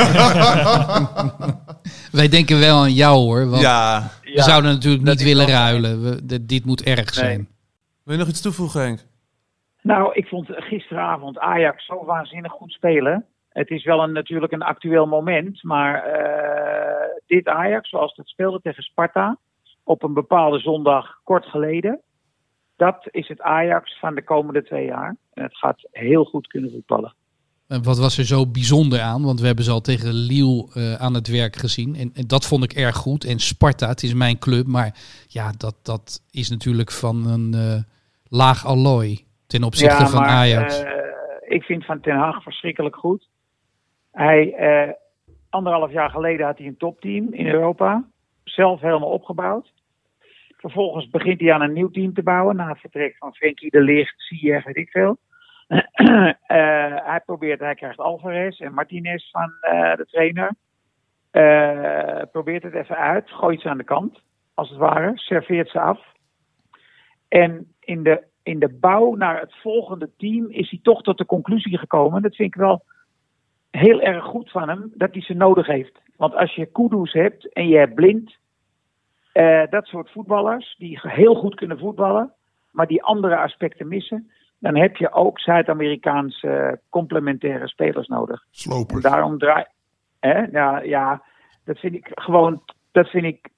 Wij 2.19 2.27
denken 2.27 2.59
wel 2.59 2.77
aan 2.77 2.91
jou 2.93 3.15
hoor. 3.15 3.49
Want 3.49 3.61
Ja. 3.61 4.01
we 4.21 4.31
Ja, 4.31 4.43
zouden 4.43 4.71
natuurlijk 4.71 5.03
niet 5.03 5.23
willen 5.23 5.47
ruilen. 5.47 6.03
We, 6.03 6.45
dit 6.45 6.65
moet 6.65 6.83
erg 6.83 7.13
zijn. 7.13 7.47
Wil 8.03 8.13
je 8.13 8.19
nog 8.19 8.29
iets 8.29 8.41
toevoegen, 8.41 8.81
Henk? 8.81 8.99
Nou, 9.81 10.13
ik 10.13 10.27
vond 10.27 10.47
gisteravond 10.49 11.39
Ajax 11.39 11.85
zo 11.85 12.05
waanzinnig 12.05 12.51
goed 12.51 12.71
spelen. 12.71 13.25
Het 13.49 13.69
is 13.69 13.83
wel 13.83 14.03
een, 14.03 14.11
natuurlijk 14.11 14.51
een 14.51 14.61
actueel 14.61 15.05
moment, 15.05 15.63
maar 15.63 16.03
eh, 16.03 17.07
dit 17.25 17.47
Ajax, 17.47 17.89
zoals 17.89 18.15
het 18.15 18.27
speelde 18.27 18.59
tegen 18.61 18.83
Sparta, 18.83 19.37
op 19.83 20.03
een 20.03 20.13
bepaalde 20.13 20.59
zondag 20.59 21.19
kort 21.23 21.45
geleden, 21.45 22.01
dat 22.75 23.07
is 23.11 23.27
het 23.27 23.41
Ajax 23.41 23.99
van 23.99 24.15
de 24.15 24.23
komende 24.23 24.63
twee 24.63 24.85
jaar. 24.85 25.15
En 25.33 25.43
het 25.43 25.57
gaat 25.57 25.87
heel 25.91 26.23
goed 26.23 26.47
kunnen 26.47 26.71
voetballen. 26.71 27.13
En 27.67 27.83
wat 27.83 27.99
was 27.99 28.17
er 28.17 28.25
zo 28.25 28.47
bijzonder 28.47 29.01
aan? 29.01 29.23
Want 29.23 29.39
we 29.39 29.45
hebben 29.45 29.65
ze 29.65 29.71
al 29.71 29.81
tegen 29.81 30.13
Lille 30.13 30.67
eh, 30.73 30.93
aan 30.93 31.13
het 31.13 31.27
werk 31.27 31.55
gezien. 31.55 31.95
En, 31.95 32.11
en 32.13 32.27
dat 32.27 32.47
vond 32.47 32.63
ik 32.63 32.73
erg 32.73 32.95
goed. 32.95 33.25
En 33.25 33.39
Sparta, 33.39 33.87
het 33.87 34.03
is 34.03 34.13
mijn 34.13 34.39
club. 34.39 34.67
Maar 34.67 34.95
ja, 35.27 35.51
dat, 35.57 35.75
dat 35.83 36.23
is 36.31 36.49
natuurlijk 36.49 36.91
van 36.91 37.27
een 37.27 37.53
eh, 37.53 37.81
laag 38.27 38.65
allooi 38.65 39.25
ten 39.47 39.63
opzichte 39.63 40.05
van 40.05 40.23
Ajax. 40.23 40.83
eh, 40.83 41.55
ik 41.55 41.63
vind 41.63 41.85
Van 41.85 41.99
Ten 41.99 42.15
Hag 42.15 42.43
verschrikkelijk 42.43 42.95
goed. 42.95 43.27
Hij, 44.11 44.55
anderhalf 45.49 45.91
jaar 45.91 46.09
geleden 46.09 46.45
had 46.45 46.57
hij 46.57 46.67
een 46.67 46.77
topteam 46.77 47.33
in 47.33 47.47
Europa. 47.47 48.03
Zelf 48.43 48.81
helemaal 48.81 49.09
opgebouwd. 49.09 49.71
Vervolgens 50.65 51.09
begint 51.09 51.39
hij 51.39 51.53
aan 51.53 51.61
een 51.61 51.73
nieuw 51.73 51.89
team 51.89 52.13
te 52.13 52.23
bouwen. 52.23 52.55
Na 52.55 52.67
het 52.67 52.79
vertrek 52.79 53.17
van 53.17 53.35
Frenkie 53.35 53.71
de 53.71 53.81
Ligt, 53.81 54.13
Ziyech, 54.17 54.63
weet 54.63 54.75
ik 54.75 54.89
veel. 54.89 55.17
Eh, 56.45 56.95
hij 57.05 57.21
probeert, 57.25 57.59
hij 57.59 57.75
krijgt 57.75 57.97
Alvarez 57.97 58.59
en 58.59 58.73
Martinez 58.73 59.31
van 59.31 59.51
eh, 59.61 59.95
de 59.95 60.05
trainer. 60.05 60.55
Eh, 61.31 62.21
probeert 62.31 62.63
het 62.63 62.73
even 62.73 62.97
uit, 62.97 63.29
gooit 63.29 63.61
ze 63.61 63.69
aan 63.69 63.77
de 63.77 63.83
kant, 63.83 64.21
als 64.53 64.69
het 64.69 64.77
ware. 64.77 65.11
Serveert 65.15 65.69
ze 65.69 65.79
af. 65.79 65.99
En 67.27 67.73
in 67.79 68.03
de, 68.03 68.23
in 68.43 68.59
de 68.59 68.69
bouw 68.69 69.15
naar 69.15 69.39
het 69.39 69.53
volgende 69.61 70.09
team 70.17 70.49
is 70.49 70.69
hij 70.69 70.79
toch 70.83 71.01
tot 71.01 71.17
de 71.17 71.25
conclusie 71.25 71.77
gekomen. 71.77 72.21
Dat 72.21 72.35
vind 72.35 72.55
ik 72.55 72.59
wel 72.61 72.83
heel 73.71 74.01
erg 74.01 74.23
goed 74.23 74.51
van 74.51 74.69
hem, 74.69 74.91
dat 74.93 75.11
hij 75.11 75.21
ze 75.21 75.33
nodig 75.33 75.67
heeft. 75.67 76.01
Want 76.17 76.35
als 76.35 76.55
je 76.55 76.65
Kudus 76.65 77.13
hebt 77.13 77.53
en 77.53 77.67
je 77.67 77.77
hebt 77.77 77.95
Blind, 77.95 78.37
eh, 79.35 79.61
dat 79.69 79.85
soort 79.85 80.11
voetballers 80.11 80.75
die 80.77 80.99
heel 81.01 81.35
goed 81.35 81.55
kunnen 81.55 81.79
voetballen, 81.79 82.33
maar 82.71 82.87
die 82.87 83.03
andere 83.03 83.37
aspecten 83.37 83.87
missen, 83.87 84.31
dan 84.59 84.75
heb 84.75 84.95
je 84.95 85.11
ook 85.13 85.39
Zuid-Amerikaanse 85.39 86.47
eh, 86.49 86.73
complementaire 86.89 87.67
spelers 87.67 88.07
nodig. 88.07 88.41
En 88.41 88.47
Slopers. 88.51 89.01
daarom 89.03 89.37
draai. 89.37 89.65
Hè? 90.19 90.41
Ja, 90.41 90.79
ja, 90.81 91.23
dat 91.63 91.77
vind 91.79 91.93
ik 91.93 92.07
gewoon. 92.13 92.61
Dat 92.91 93.07
vind 93.07 93.23
ik 93.25 93.49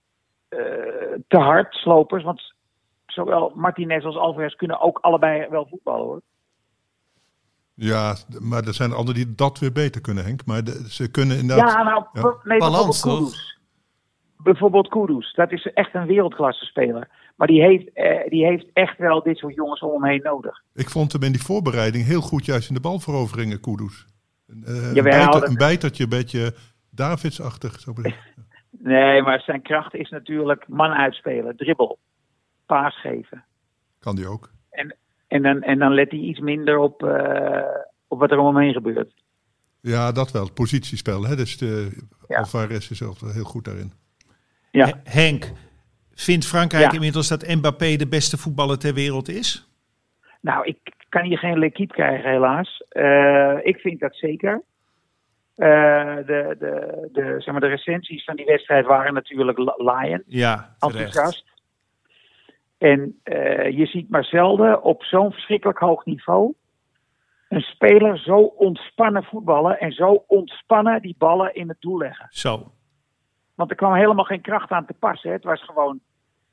eh, 0.50 0.60
te 1.28 1.38
hard, 1.38 1.74
slopers. 1.76 2.24
Want 2.24 2.54
zowel 3.06 3.52
Martinez 3.56 4.04
als 4.06 4.16
Alvarez 4.18 4.56
kunnen 4.56 4.80
ook 4.82 4.98
allebei 5.00 5.48
wel 5.50 5.68
voetballen 5.70 6.06
hoor. 6.06 6.22
Ja, 7.74 8.16
maar 8.40 8.64
er 8.68 8.74
zijn 8.74 8.92
anderen 8.92 9.14
die 9.26 9.36
dat 9.36 9.60
weer 9.60 9.72
beter 9.72 10.02
kunnen, 10.02 10.24
Henk. 10.24 10.46
Maar 10.46 10.64
de- 10.64 10.86
ze 10.90 11.12
kunnen 11.12 11.38
inderdaad... 11.38 11.72
Ja, 11.72 11.84
nou, 11.84 12.06
Ja. 12.14 12.22
per- 12.22 12.38
nee, 12.44 12.58
Balans, 12.60 13.02
Kudus. 13.02 13.57
Bijvoorbeeld 14.44 14.88
Kudus. 14.88 15.34
Dat 15.34 15.52
is 15.52 15.66
echt 15.74 15.96
een 15.96 16.06
wereldklasse 16.06 16.66
speler. 16.66 17.08
Maar 17.36 17.48
die 17.48 17.62
heeft, 17.62 17.94
eh, 17.94 18.30
die 18.30 18.46
heeft 18.46 18.66
echt 18.74 18.98
wel 18.98 19.24
dit 19.24 19.38
soort 19.38 19.56
jongens 19.56 19.80
om 19.82 19.92
hem 19.92 20.12
heen 20.12 20.22
nodig. 20.24 20.64
Ik 20.74 20.90
vond 20.90 21.12
hem 21.12 21.24
in 21.24 21.32
die 21.32 21.42
voorbereiding 21.44 22.06
heel 22.06 22.22
goed 22.22 22.46
juist 22.46 22.68
in 22.70 22.76
de 22.76 22.82
balveroveringen, 22.82 23.60
Kudus. 23.62 24.06
Een, 24.48 24.64
eh, 24.66 24.96
een, 24.96 25.04
bijter- 25.04 25.48
een 25.48 25.56
bijtertje, 25.56 26.04
een 26.04 26.10
beetje 26.10 26.54
Davidsachtig. 26.90 27.80
Zo. 27.80 27.94
Nee, 28.80 29.22
maar 29.22 29.40
zijn 29.42 29.62
kracht 29.62 29.94
is 29.94 30.10
natuurlijk 30.10 30.68
man 30.68 30.92
uitspelen, 30.92 31.56
dribbel, 31.58 31.98
paas 32.66 33.02
geven. 33.02 33.44
kan 34.00 34.16
die 34.16 34.28
ook. 34.28 34.52
En 35.28 35.42
dan, 35.42 35.62
en 35.62 35.80
dan 35.80 35.94
let 35.94 36.12
hij 36.12 36.20
iets 36.20 36.40
minder 36.40 36.78
op, 36.78 37.04
eh, 37.04 37.62
op 38.08 38.20
wat 38.20 38.32
er 38.32 38.38
om 38.38 38.56
hem 38.56 38.64
heen 38.64 38.74
gebeurt. 38.74 39.14
Ja, 39.82 40.12
dat 40.12 40.32
wel. 40.32 40.44
Het 40.44 40.54
positiespel. 40.54 41.26
Hè? 41.26 41.36
Dus 41.36 41.58
de, 41.58 41.90
Ja. 42.28 42.38
Alvarez 42.38 42.90
is 42.90 43.04
ook 43.04 43.20
heel 43.20 43.44
goed 43.44 43.66
daarin. 43.66 43.94
Ja. 44.72 44.94
Henk, 45.04 45.52
vindt 46.14 46.46
Frankrijk 46.46 46.84
Ja. 46.86 46.92
inmiddels 46.92 47.28
dat 47.28 47.48
Mbappé 47.56 47.96
de 47.96 48.08
beste 48.08 48.38
voetballer 48.38 48.80
ter 48.80 48.94
wereld 48.94 49.30
is? 49.30 49.68
Nou, 50.42 50.66
ik 50.66 50.78
kan 51.10 51.24
hier 51.24 51.38
geen 51.38 51.60
lekiep 51.60 51.92
krijgen, 51.92 52.30
helaas. 52.30 52.84
Eh, 52.90 53.58
ik 53.62 53.78
vind 53.78 54.00
dat 54.00 54.16
zeker. 54.16 54.62
Eh, 55.56 56.16
de, 56.16 56.56
de, 56.60 57.10
de, 57.12 57.36
zeg 57.38 57.52
maar, 57.52 57.62
de 57.62 57.68
recensies 57.68 58.24
van 58.24 58.36
die 58.36 58.46
wedstrijd 58.46 58.86
waren 58.86 59.14
natuurlijk 59.14 59.58
la- 59.58 59.74
laaiend, 59.78 60.24
Ja, 60.28 60.76
enthousiast. 60.80 61.46
En 62.78 63.20
eh, 63.24 63.78
je 63.78 63.86
ziet 63.86 64.10
maar 64.10 64.24
zelden 64.26 64.84
op 64.84 65.04
zo'n 65.04 65.32
verschrikkelijk 65.32 65.80
hoog 65.80 66.06
niveau 66.06 66.54
een 67.50 67.62
speler 67.62 68.18
zo 68.20 68.38
ontspannen 68.40 69.24
voetballen 69.24 69.80
en 69.80 69.92
zo 69.92 70.24
ontspannen 70.28 71.02
die 71.02 71.16
ballen 71.18 71.56
in 71.56 71.68
het 71.68 71.82
doel 71.82 71.98
leggen. 71.98 72.28
Zo. 72.30 72.72
Want 73.58 73.70
er 73.70 73.76
kwam 73.76 73.94
helemaal 73.94 74.26
geen 74.26 74.42
kracht 74.42 74.70
aan 74.72 74.86
te 74.86 74.94
passen. 74.94 75.30
hè. 75.30 75.36
Het 75.36 75.44
was 75.44 75.64
gewoon 75.64 76.00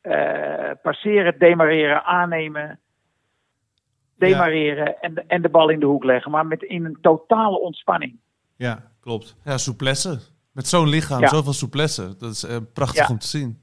eh, 0.00 0.70
passeren, 0.82 1.38
demareren, 1.38 2.04
aannemen, 2.04 2.78
demareren 4.16 5.00
en, 5.00 5.14
de, 5.14 5.24
en 5.26 5.42
de 5.42 5.48
bal 5.48 5.68
in 5.68 5.80
de 5.80 5.86
hoek 5.86 6.04
leggen. 6.04 6.30
Maar 6.30 6.46
met 6.46 6.62
in 6.62 6.84
een 6.84 6.98
totale 7.00 7.58
ontspanning. 7.60 8.16
Ja, 8.56 8.90
klopt. 9.00 9.36
Ja, 9.44 9.58
souplesse. 9.58 10.20
Met 10.52 10.68
zo'n 10.68 10.88
lichaam, 10.88 11.20
Ja. 11.20 11.28
zoveel 11.28 11.52
souplesse. 11.52 12.16
Dat 12.16 12.30
is 12.32 12.42
eh, 12.44 12.56
prachtig 12.72 13.06
Ja. 13.06 13.12
om 13.12 13.18
te 13.18 13.26
zien. 13.26 13.60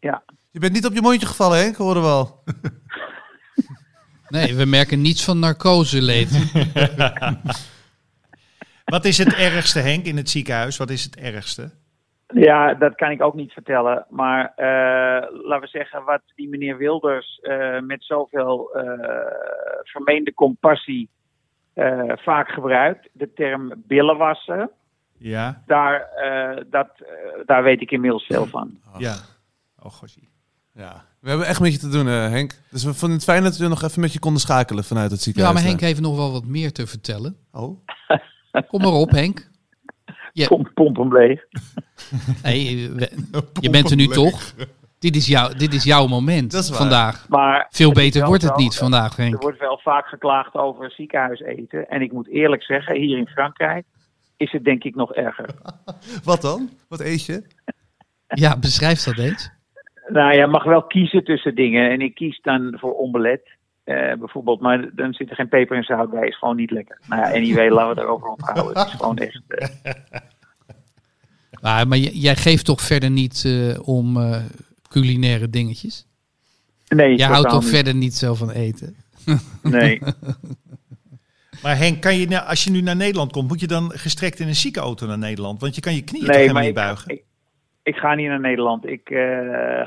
Ja. 0.00 0.22
Je 0.50 0.58
bent 0.58 0.72
niet 0.72 0.86
op 0.86 0.92
je 0.94 1.00
mondje 1.00 1.26
gevallen, 1.26 1.58
Henk, 1.58 1.76
horen 1.76 2.02
we 2.02 2.08
al. 2.08 2.42
Nee, 4.28 4.54
we 4.56 4.64
merken 4.64 5.00
niets 5.00 5.24
van 5.24 5.38
narcoseleed. 5.38 6.30
Wat 8.84 9.04
is 9.04 9.18
het 9.18 9.34
ergste, 9.34 9.78
Henk, 9.78 10.04
in 10.06 10.16
het 10.16 10.30
ziekenhuis? 10.30 10.76
Wat 10.76 10.90
is 10.90 11.04
het 11.04 11.16
ergste? 11.16 11.70
Ja, 12.26 12.74
dat 12.74 12.94
kan 12.94 13.10
ik 13.10 13.22
ook 13.22 13.34
niet 13.34 13.52
vertellen. 13.52 14.06
Maar 14.10 14.52
eh, 14.56 15.28
laten 15.44 15.60
we 15.60 15.66
zeggen, 15.66 16.04
wat 16.04 16.20
die 16.34 16.48
meneer 16.48 16.76
Wilders 16.76 17.38
eh, 17.42 17.80
met 17.80 18.04
zoveel 18.04 18.70
eh, 18.74 18.82
vermeende 19.82 20.34
compassie 20.34 21.08
eh, 21.72 22.02
vaak 22.16 22.48
gebruikt, 22.48 23.08
de 23.12 23.32
term 23.32 23.72
billen 23.76 24.16
wassen, 24.16 24.70
Ja, 25.18 25.62
daar, 25.66 26.00
eh, 26.00 26.64
dat, 26.70 26.88
daar 27.46 27.62
weet 27.62 27.80
ik 27.80 27.90
inmiddels 27.90 28.24
veel 28.26 28.46
van. 28.46 28.78
ja. 28.98 29.14
Oh. 29.82 29.92
Ja. 30.72 31.04
We 31.20 31.28
hebben 31.28 31.46
echt 31.46 31.60
met 31.60 31.72
je 31.72 31.78
te 31.78 31.88
doen, 31.88 32.06
eh, 32.08 32.28
Henk. 32.28 32.52
Dus 32.70 32.84
we 32.84 32.94
vonden 32.94 33.16
het 33.16 33.26
fijn 33.26 33.42
dat 33.42 33.56
we 33.56 33.68
nog 33.68 33.82
even 33.82 34.00
met 34.00 34.12
je 34.12 34.18
konden 34.18 34.40
schakelen 34.40 34.84
vanuit 34.84 35.10
het 35.10 35.18
Ja, 35.18 35.24
ziekenhuis. 35.24 35.54
maar 35.54 35.64
Henk 35.64 35.80
heeft 35.80 36.00
nog 36.00 36.16
wel 36.16 36.32
wat 36.32 36.44
meer 36.44 36.72
te 36.72 36.86
vertellen. 36.86 37.36
Oh. 37.52 37.78
Kom 38.68 38.80
maar 38.80 38.92
op, 38.92 39.10
Henk. 39.10 39.50
Ja. 40.34 40.46
Pomp, 40.46 40.70
pomp 40.74 40.96
hem 40.96 41.12
leeg. 41.16 41.40
Hey, 42.42 42.90
we- 42.96 43.10
je 43.60 43.70
bent 43.70 43.90
er 43.90 43.96
nu 43.96 44.06
toch? 44.06 44.54
Dit 44.98 45.16
is, 45.16 45.26
jouw, 45.26 45.48
dit 45.48 45.72
is 45.74 45.84
jouw 45.84 46.06
moment 46.06 46.50
Dat 46.50 46.62
is 46.62 46.68
waar. 46.68 46.78
vandaag. 46.78 47.28
Maar 47.28 47.66
Veel 47.70 47.92
beter 47.92 48.26
wordt 48.26 48.42
het 48.42 48.56
niet 48.56 48.76
vandaag, 48.76 49.16
Er 49.16 49.22
Henk. 49.22 49.42
wordt 49.42 49.58
wel 49.58 49.80
vaak 49.82 50.06
geklaagd 50.06 50.54
over 50.54 50.90
ziekenhuiseten. 50.90 51.88
En 51.88 52.02
ik 52.02 52.12
moet 52.12 52.28
eerlijk 52.28 52.62
zeggen, 52.62 52.96
hier 52.96 53.18
in 53.18 53.26
Frankrijk 53.26 53.84
is 54.36 54.52
het 54.52 54.64
denk 54.64 54.84
ik 54.84 54.94
nog 54.94 55.14
erger. 55.14 55.48
Wat 56.24 56.40
dan? 56.42 56.70
Wat 56.88 57.00
eet 57.00 57.24
je? 57.26 57.42
Ja, 58.26 58.58
beschrijf 58.58 59.02
dat 59.02 59.18
eens. 59.18 59.50
Nou, 60.08 60.34
je 60.38 60.46
mag 60.46 60.64
wel 60.64 60.82
kiezen 60.82 61.24
tussen 61.24 61.54
dingen. 61.54 61.90
En 61.90 62.00
ik 62.00 62.14
kies 62.14 62.40
dan 62.42 62.76
voor 62.80 62.98
omelet. 62.98 63.53
Eh, 63.84 64.12
bijvoorbeeld, 64.18 64.60
maar 64.60 64.90
dan 64.94 65.12
zit 65.12 65.30
er 65.30 65.36
geen 65.36 65.48
peper 65.48 65.76
en 65.76 65.82
zout 65.84 66.10
bij. 66.10 66.28
Is 66.28 66.38
gewoon 66.38 66.56
niet 66.56 66.70
lekker. 66.70 67.00
Nou 67.08 67.22
ja, 67.22 67.32
anyway, 67.34 67.68
laten 67.70 67.88
we 67.88 67.94
daarover 67.94 68.28
onthouden. 68.28 68.78
Het 68.78 68.86
is 68.88 68.94
gewoon 68.94 69.18
echt. 69.18 69.42
eh, 71.62 71.84
Maar, 71.84 71.96
jij 71.96 72.36
geeft 72.36 72.64
toch 72.64 72.80
verder 72.80 73.10
niet 73.10 73.42
eh, 73.46 73.88
om 73.88 74.16
eh, 74.16 74.42
culinaire 74.88 75.50
dingetjes? 75.50 76.06
nee, 76.88 77.16
Jij 77.16 77.26
houdt 77.28 77.48
toch 77.48 77.62
niet. 77.62 77.70
verder 77.74 77.94
niet 77.94 78.14
zo 78.14 78.34
van 78.34 78.50
eten? 78.50 78.96
Nee. 79.62 80.00
Maar 81.62 81.76
Henk, 81.76 82.00
kan 82.02 82.16
je, 82.18 82.26
nou, 82.28 82.46
als 82.48 82.64
je 82.64 82.70
nu 82.70 82.80
naar 82.80 82.96
Nederland 82.96 83.32
komt, 83.32 83.48
moet 83.48 83.60
je 83.60 83.66
dan 83.66 83.90
gestrekt 83.90 84.38
in 84.40 84.48
een 84.48 84.54
ziekenauto 84.54 85.06
naar 85.06 85.18
Nederland? 85.18 85.60
Want 85.60 85.74
je 85.74 85.80
kan 85.80 85.94
je 85.94 86.02
knieën 86.04 86.24
toch 86.26 86.34
Nee, 86.34 86.40
helemaal 86.40 86.62
maar 86.62 86.70
niet 86.72 86.80
buigen? 86.80 87.10
ik, 87.10 87.22
ik 87.82 87.96
ga 87.96 88.14
niet 88.14 88.26
naar 88.28 88.40
Nederland. 88.40 88.86
Ik 88.86 89.10
eh, 89.10 89.18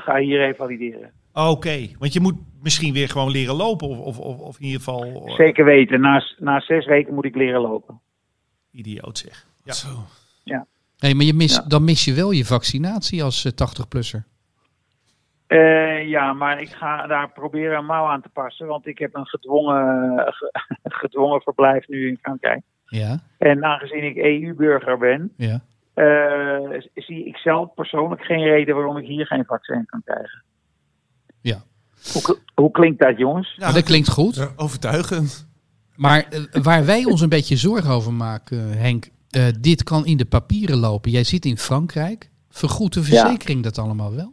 ga 0.00 0.16
hier 0.18 0.38
revalideren. 0.38 1.10
Oké, 1.46 1.88
want 1.98 2.12
je 2.12 2.20
moet 2.20 2.34
misschien 2.62 2.92
weer 2.92 3.08
gewoon 3.08 3.30
leren 3.30 3.54
lopen. 3.54 3.88
Of, 3.88 3.98
of, 3.98 4.18
of, 4.18 4.38
of 4.38 4.58
in 4.58 4.64
ieder 4.64 4.78
geval... 4.80 5.26
eh, 5.26 5.34
Zeker 5.34 5.64
weten. 5.64 6.00
Na, 6.00 6.22
na 6.38 6.60
zes 6.60 6.86
weken 6.86 7.14
moet 7.14 7.24
ik 7.24 7.34
leren 7.36 7.60
lopen. 7.60 8.00
Idioot 8.72 9.18
zeg. 9.18 9.46
Ja. 9.64 9.72
Zo. 9.72 9.88
Nee, 11.00 11.14
maar 11.14 11.24
je 11.24 11.34
mis, 11.34 11.54
Ja. 11.56 11.62
dan 11.68 11.84
mis 11.84 12.04
je 12.04 12.14
wel 12.14 12.30
je 12.30 12.44
vaccinatie 12.44 13.22
als 13.22 13.44
eh, 13.44 13.52
80-plusser. 13.52 14.24
Eh, 15.46 16.08
ja, 16.08 16.32
maar 16.32 16.60
ik 16.60 16.68
ga 16.68 17.06
daar 17.06 17.32
proberen 17.32 17.78
een 17.78 17.84
mouw 17.84 18.06
aan 18.06 18.22
te 18.22 18.28
passen. 18.28 18.66
Want 18.66 18.86
ik 18.86 18.98
heb 18.98 19.14
een 19.14 19.26
gedwongen, 19.26 20.18
ge- 20.32 20.50
gedwongen 21.02 21.40
verblijf 21.42 21.88
nu 21.88 22.08
in 22.08 22.18
Frankrijk. 22.22 22.62
Ja, 22.86 23.18
En 23.38 23.64
aangezien 23.64 24.04
ik 24.04 24.16
EU-burger 24.16 24.98
ben, 24.98 25.32
ja. 25.36 25.60
eh, 25.94 26.80
zie 26.94 27.24
ik 27.26 27.36
zelf 27.36 27.74
persoonlijk 27.74 28.22
geen 28.22 28.42
reden 28.44 28.74
waarom 28.74 28.96
ik 28.96 29.06
hier 29.06 29.26
geen 29.26 29.44
vaccin 29.44 29.86
kan 29.86 30.02
krijgen. 30.04 30.42
Ja. 31.40 31.62
Hoe, 32.12 32.38
hoe 32.54 32.70
klinkt 32.70 33.00
dat, 33.00 33.18
jongens? 33.18 33.56
Maar 33.56 33.72
dat 33.72 33.82
klinkt 33.82 34.08
goed. 34.08 34.34
Ja. 34.34 34.48
Overtuigend. 34.56 35.48
Maar 35.96 36.26
eh, 36.30 36.62
waar 36.62 36.84
wij 36.84 37.04
ons 37.04 37.20
een 37.20 37.28
beetje 37.28 37.56
zorgen 37.56 37.90
over 37.90 38.12
maken, 38.12 38.78
Henk, 38.78 39.08
eh, 39.30 39.46
dit 39.60 39.82
kan 39.82 40.06
in 40.06 40.16
de 40.16 40.26
papieren 40.26 40.78
lopen. 40.78 41.10
Jij 41.10 41.24
zit 41.24 41.44
in 41.44 41.56
Frankrijk. 41.56 42.30
Vergoedt 42.48 42.94
de 42.94 43.02
verzekering 43.02 43.62
dat 43.62 43.78
allemaal 43.78 44.14
wel? 44.14 44.32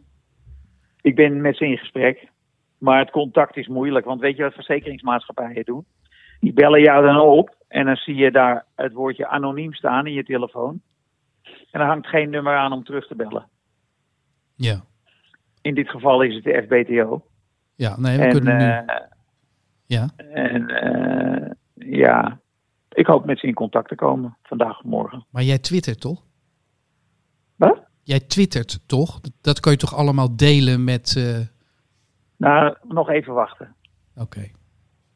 Ik 1.00 1.14
ben 1.14 1.40
met 1.40 1.56
ze 1.56 1.66
in 1.66 1.76
gesprek. 1.76 2.28
Maar 2.78 2.98
het 2.98 3.10
contact 3.10 3.56
is 3.56 3.66
moeilijk. 3.66 4.04
Want 4.04 4.20
weet 4.20 4.36
je 4.36 4.42
wat 4.42 4.52
verzekeringsmaatschappijen 4.52 5.64
doen? 5.64 5.84
Die 6.40 6.52
bellen 6.52 6.80
jou 6.80 7.06
dan 7.06 7.20
op. 7.20 7.56
En 7.68 7.84
dan 7.84 7.96
zie 7.96 8.14
je 8.14 8.30
daar 8.30 8.64
het 8.74 8.92
woordje 8.92 9.26
anoniem 9.26 9.74
staan 9.74 10.06
in 10.06 10.12
je 10.12 10.24
telefoon. 10.24 10.80
En 11.70 11.80
er 11.80 11.86
hangt 11.86 12.06
geen 12.06 12.30
nummer 12.30 12.56
aan 12.56 12.72
om 12.72 12.84
terug 12.84 13.06
te 13.06 13.14
bellen. 13.14 13.48
Ja. 14.54 14.84
In 15.66 15.74
dit 15.74 15.88
geval 15.90 16.22
is 16.22 16.34
het 16.34 16.44
de 16.44 16.62
FBTO. 16.62 17.26
Ja, 17.74 17.98
nee, 18.00 18.16
we 18.18 18.24
en 18.24 18.30
kunnen 18.30 18.56
nu... 18.56 18.64
eh, 18.64 18.96
Ja. 19.86 20.08
en 20.16 20.68
eh, 20.68 21.50
ja, 21.74 22.40
ik 22.92 23.06
hoop 23.06 23.24
met 23.24 23.38
ze 23.38 23.46
in 23.46 23.54
contact 23.54 23.88
te 23.88 23.94
komen 23.94 24.36
vandaag 24.42 24.78
of 24.78 24.84
morgen. 24.84 25.26
Maar 25.30 25.42
jij 25.42 25.58
twittert 25.58 26.00
toch? 26.00 26.22
Wat? 27.56 27.78
Jij 28.02 28.20
twittert 28.20 28.78
toch? 28.86 29.20
Dat- 29.40 29.60
kan 29.60 29.72
je 29.72 29.78
toch 29.78 29.94
allemaal 29.94 30.36
delen 30.36 30.84
met... 30.84 31.14
eh, 31.16 31.38
Nou, 32.36 32.76
nog 32.82 33.08
even 33.10 33.34
wachten. 33.34 33.74
Oké. 34.16 34.40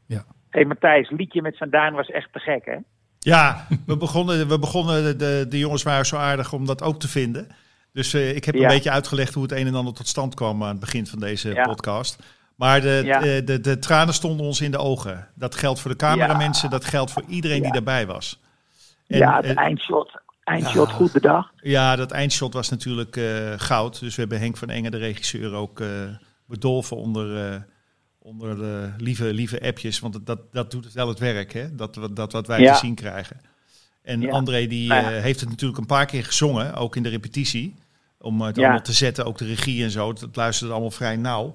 Hé 0.04 0.58
hey, 0.58 0.64
Matthijs, 0.64 1.10
liedje 1.10 1.42
met 1.42 1.56
Van 1.56 1.70
Duin 1.70 1.94
was 1.94 2.08
echt 2.08 2.32
te 2.32 2.38
gek, 2.38 2.64
hè? 2.64 2.76
Ja, 3.18 3.66
we 3.86 3.96
begonnen, 3.96 4.48
we 4.48 4.58
begonnen 4.58 5.18
de, 5.18 5.46
de 5.48 5.58
jongens 5.58 5.82
waren 5.82 6.06
zo 6.06 6.16
aardig 6.16 6.52
om 6.52 6.66
dat 6.66 6.82
ook 6.82 7.00
te 7.00 7.08
vinden. 7.08 7.46
Dus 7.92 8.14
eh, 8.14 8.36
ik 8.36 8.44
heb 8.44 8.54
Ja. 8.54 8.60
een 8.62 8.68
beetje 8.68 8.90
uitgelegd 8.90 9.34
hoe 9.34 9.42
het 9.42 9.52
een 9.52 9.66
en 9.66 9.74
ander 9.74 9.94
tot 9.94 10.08
stand 10.08 10.34
kwam 10.34 10.62
aan 10.62 10.68
het 10.68 10.80
begin 10.80 11.06
van 11.06 11.18
deze 11.18 11.48
Ja. 11.54 11.64
podcast. 11.64 12.18
Maar 12.54 12.80
de, 12.80 13.02
Ja. 13.04 13.20
de, 13.20 13.42
de, 13.44 13.60
de 13.60 13.78
tranen 13.78 14.14
stonden 14.14 14.46
ons 14.46 14.60
in 14.60 14.70
de 14.70 14.78
ogen. 14.78 15.28
Dat 15.34 15.54
geldt 15.54 15.80
voor 15.80 15.90
de 15.90 15.96
cameramensen, 15.96 16.70
dat 16.70 16.84
geldt 16.84 17.10
voor 17.10 17.24
iedereen 17.28 17.62
die 17.62 17.72
daarbij 17.72 18.06
was. 18.06 18.40
En, 19.06 19.18
ja, 19.18 19.36
het 19.36 19.44
eh, 19.44 19.56
eindshot, 19.56 20.20
eindshot 20.44 20.90
goed 20.90 21.12
bedacht. 21.12 21.52
ja, 21.62 21.96
dat 21.96 22.10
eindshot 22.10 22.52
was 22.52 22.68
natuurlijk 22.68 23.16
eh, 23.16 23.52
goud. 23.56 24.00
Dus 24.00 24.14
we 24.14 24.20
hebben 24.20 24.38
Henk 24.40 24.56
van 24.56 24.70
Engen, 24.70 24.90
de 24.90 24.96
regisseur, 24.96 25.52
ook 25.54 25.80
eh, 25.80 25.88
bedolven 26.46 26.96
onder, 26.96 27.52
eh, 27.52 27.60
onder 28.18 28.56
de 28.56 28.90
lieve, 28.98 29.24
lieve 29.34 29.60
appjes. 29.62 29.98
Want 29.98 30.26
dat- 30.26 30.52
dat, 30.52 30.70
doet 30.70 30.92
wel 30.92 31.08
het 31.08 31.18
werk, 31.18 31.52
hè? 31.52 31.74
Dat, 31.74 31.96
wat- 31.96 32.16
dat 32.16 32.32
wat 32.32 32.46
wij 32.46 32.66
te 32.66 32.74
zien 32.74 32.94
krijgen. 32.94 33.40
En 34.02 34.20
Ja. 34.20 34.30
André 34.30 34.66
die, 34.66 34.88
Nou 34.88 35.02
ja. 35.02 35.12
eh, 35.16 35.22
heeft 35.22 35.40
het 35.40 35.48
natuurlijk 35.48 35.80
een 35.80 35.86
paar 35.86 36.06
keer 36.06 36.24
gezongen, 36.24 36.74
ook 36.74 36.96
in 36.96 37.02
de 37.02 37.08
repetitie. 37.08 37.74
Om 38.20 38.42
het 38.42 38.56
Ja. 38.56 38.62
allemaal 38.62 38.82
te 38.82 38.92
zetten, 38.92 39.24
ook 39.24 39.38
de 39.38 39.46
regie 39.46 39.84
en 39.84 39.90
zo. 39.90 40.12
Dat 40.12 40.36
luisterde 40.36 40.72
allemaal 40.72 40.90
vrij 40.90 41.16
nauw. 41.16 41.54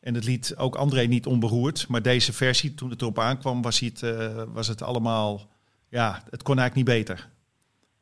En 0.00 0.14
het 0.14 0.24
liet 0.24 0.56
ook 0.56 0.74
André 0.74 1.02
niet 1.02 1.26
onberoerd. 1.26 1.88
Maar 1.88 2.02
deze 2.02 2.32
versie, 2.32 2.74
toen 2.74 2.90
het 2.90 3.00
erop 3.00 3.18
aankwam, 3.18 3.62
was, 3.62 3.80
het, 3.80 4.02
eh, 4.02 4.42
was 4.46 4.68
het 4.68 4.82
allemaal... 4.82 5.48
Ja, 5.88 6.22
het 6.30 6.42
kon 6.42 6.58
eigenlijk 6.58 6.88
niet 6.88 6.96
beter. 6.96 7.28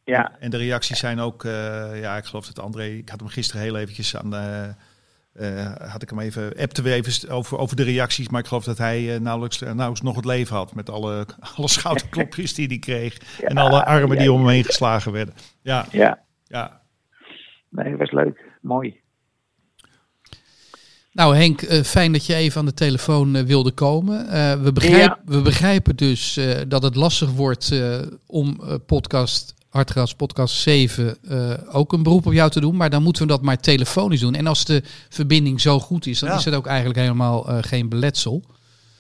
Ja, 0.05 0.33
En 0.39 0.51
de 0.51 0.57
reacties 0.57 0.99
zijn 0.99 1.21
ook, 1.21 1.45
eh, 1.45 2.01
ja, 2.01 2.17
ik 2.17 2.25
geloof 2.25 2.47
dat 2.47 2.59
André, 2.59 2.85
ik 2.85 3.09
had 3.09 3.21
hem 3.21 3.29
gisteren 3.29 3.63
heel 3.63 3.77
eventjes 3.77 4.17
aan 4.17 4.31
de, 4.31 4.75
eh, 5.33 5.91
had 5.91 6.03
ik 6.03 6.11
hem 6.11 6.19
even, 6.21 6.57
appte 6.57 6.83
we 6.83 6.93
even 6.93 7.29
over, 7.31 7.59
over 7.59 7.77
de 7.77 7.83
reacties, 7.83 8.29
maar 8.29 8.41
ik 8.41 8.47
geloof 8.47 8.65
dat 8.65 8.79
hij 8.79 9.19
nauwelijks, 9.19 9.59
nauwelijks 9.59 10.01
nog 10.01 10.17
het 10.17 10.25
leven 10.25 10.57
had 10.57 10.75
met 10.75 10.91
alle, 10.91 11.27
alle 11.57 11.69
schouderklopjes 11.69 12.55
die 12.55 12.67
hij 12.67 12.79
kreeg 12.79 13.41
en 13.41 13.57
alle 13.57 13.85
armen 13.85 14.19
die 14.19 14.33
om 14.33 14.41
hem 14.41 14.49
heen 14.49 14.65
geslagen 14.65 15.13
werden. 15.13 15.35
Ja, 15.63 15.87
ja. 15.91 16.19
ja. 16.45 16.81
Nee, 17.77 17.97
was 17.97 18.11
leuk. 18.11 18.45
Mooi. 18.61 19.01
Nou 21.13 21.37
Henk, 21.37 21.63
eh, 21.63 21.83
fijn 21.83 22.13
dat 22.13 22.27
je 22.27 22.35
even 22.35 22.61
aan 22.61 22.67
de 22.67 22.75
telefoon 22.75 23.37
eh, 23.37 23.43
wilde 23.43 23.73
komen. 23.73 24.29
Eh, 24.29 24.63
we, 24.63 24.73
begrijp, 24.73 25.19
we 25.25 25.43
begrijpen 25.43 25.97
dus 25.97 26.39
dat 26.69 26.83
het 26.83 26.95
lastig 26.95 27.31
wordt 27.31 27.81
om 28.27 28.61
podcast, 28.87 29.55
Hartgras 29.69 30.15
podcast 30.15 30.55
7 30.55 31.17
eh, 31.29 31.53
ook 31.73 31.93
een 31.93 32.03
beroep 32.03 32.27
op 32.27 32.33
jou 32.33 32.51
te 32.51 32.61
doen. 32.61 32.77
Maar 32.77 32.91
dan 32.91 33.03
moeten 33.03 33.23
we 33.23 33.29
dat 33.29 33.43
maar 33.43 33.59
telefonisch 33.59 34.21
doen. 34.21 34.35
En 34.35 34.47
als 34.47 34.65
de 34.65 34.83
verbinding 35.09 35.61
zo 35.61 35.79
goed 35.79 36.07
is, 36.07 36.19
dan 36.19 36.29
Ja. 36.29 36.37
is 36.37 36.45
het 36.45 36.55
ook 36.55 36.67
eigenlijk 36.67 36.99
helemaal 36.99 37.43
geen 37.61 37.89
beletsel. 37.89 38.43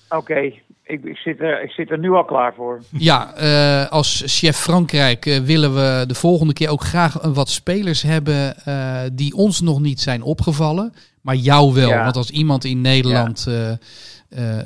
Oké, 0.08 0.52
ik, 0.86 1.04
ik, 1.04 1.16
zit 1.16 1.40
er, 1.40 1.62
ik 1.62 1.70
zit 1.70 1.90
er 1.90 1.98
nu 1.98 2.10
al 2.10 2.24
klaar 2.24 2.54
voor. 2.54 2.80
Ja, 2.90 3.34
eh, 3.34 3.90
als 3.90 4.22
chef 4.26 4.56
Frankrijk 4.56 5.26
eh, 5.26 5.38
willen 5.38 5.74
we 5.74 6.04
de 6.06 6.14
volgende 6.14 6.52
keer 6.52 6.70
ook 6.70 6.82
graag 6.82 7.22
wat 7.22 7.48
spelers 7.48 8.02
hebben 8.02 8.56
eh, 8.56 9.00
die 9.12 9.34
ons 9.34 9.60
nog 9.60 9.80
niet 9.80 10.00
zijn 10.00 10.22
opgevallen, 10.22 10.92
maar 11.22 11.34
jou 11.34 11.74
wel. 11.74 11.88
Ja. 11.88 12.04
Want 12.04 12.16
als 12.16 12.30
iemand 12.30 12.64
in 12.64 12.80
Nederland 12.80 13.48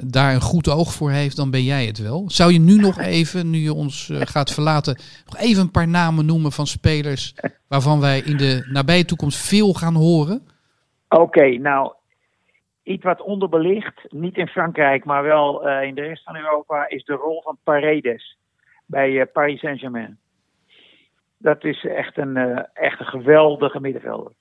daar 0.05 0.35
een 0.35 0.41
goed 0.41 0.69
oog 0.69 0.93
voor 0.93 1.11
heeft, 1.11 1.37
dan 1.37 1.51
ben 1.51 1.63
jij 1.63 1.87
het 1.87 1.99
wel. 1.99 2.25
Zou 2.27 2.53
je 2.53 2.61
nu 2.61 2.77
nog 2.77 2.99
even, 3.19 3.51
nu 3.51 3.59
je 3.59 3.75
ons 3.75 4.11
gaat 4.13 4.51
verlaten, 4.51 4.99
nog 5.27 5.37
even 5.37 5.63
een 5.63 5.71
paar 5.71 5.89
namen 5.89 6.27
noemen 6.27 6.53
van 6.53 6.67
spelers 6.67 7.35
waarvan 7.69 8.01
wij 8.01 8.21
in 8.21 8.37
de 8.37 8.69
nabije 8.73 9.05
toekomst 9.05 9.39
veel 9.39 9.73
gaan 9.73 9.95
horen? 9.95 10.43
Oké, 11.09 11.59
nou, 11.59 11.93
iets 12.83 13.05
wat 13.05 13.21
onderbelicht, 13.23 14.07
niet 14.09 14.37
in 14.37 14.49
Frankrijk, 14.49 15.05
maar 15.05 15.23
wel 15.23 15.69
eh, 15.69 15.87
in 15.89 15.95
de 15.95 16.01
rest 16.01 16.23
van 16.25 16.37
Europa, 16.37 16.89
is 16.89 17.05
de 17.05 17.13
rol 17.15 17.43
van 17.43 17.59
Paredes 17.65 18.37
bij 18.87 19.21
eh, 19.21 19.27
Paris 19.33 19.61
Saint-Germain. 19.61 20.19
Dat 21.39 21.65
is 21.65 21.85
echt 21.85 22.19
een, 22.19 22.37
eh, 22.37 22.65
echt 22.73 23.01
een 23.01 23.07
geweldige 23.07 23.81
middenvelder. 23.81 24.33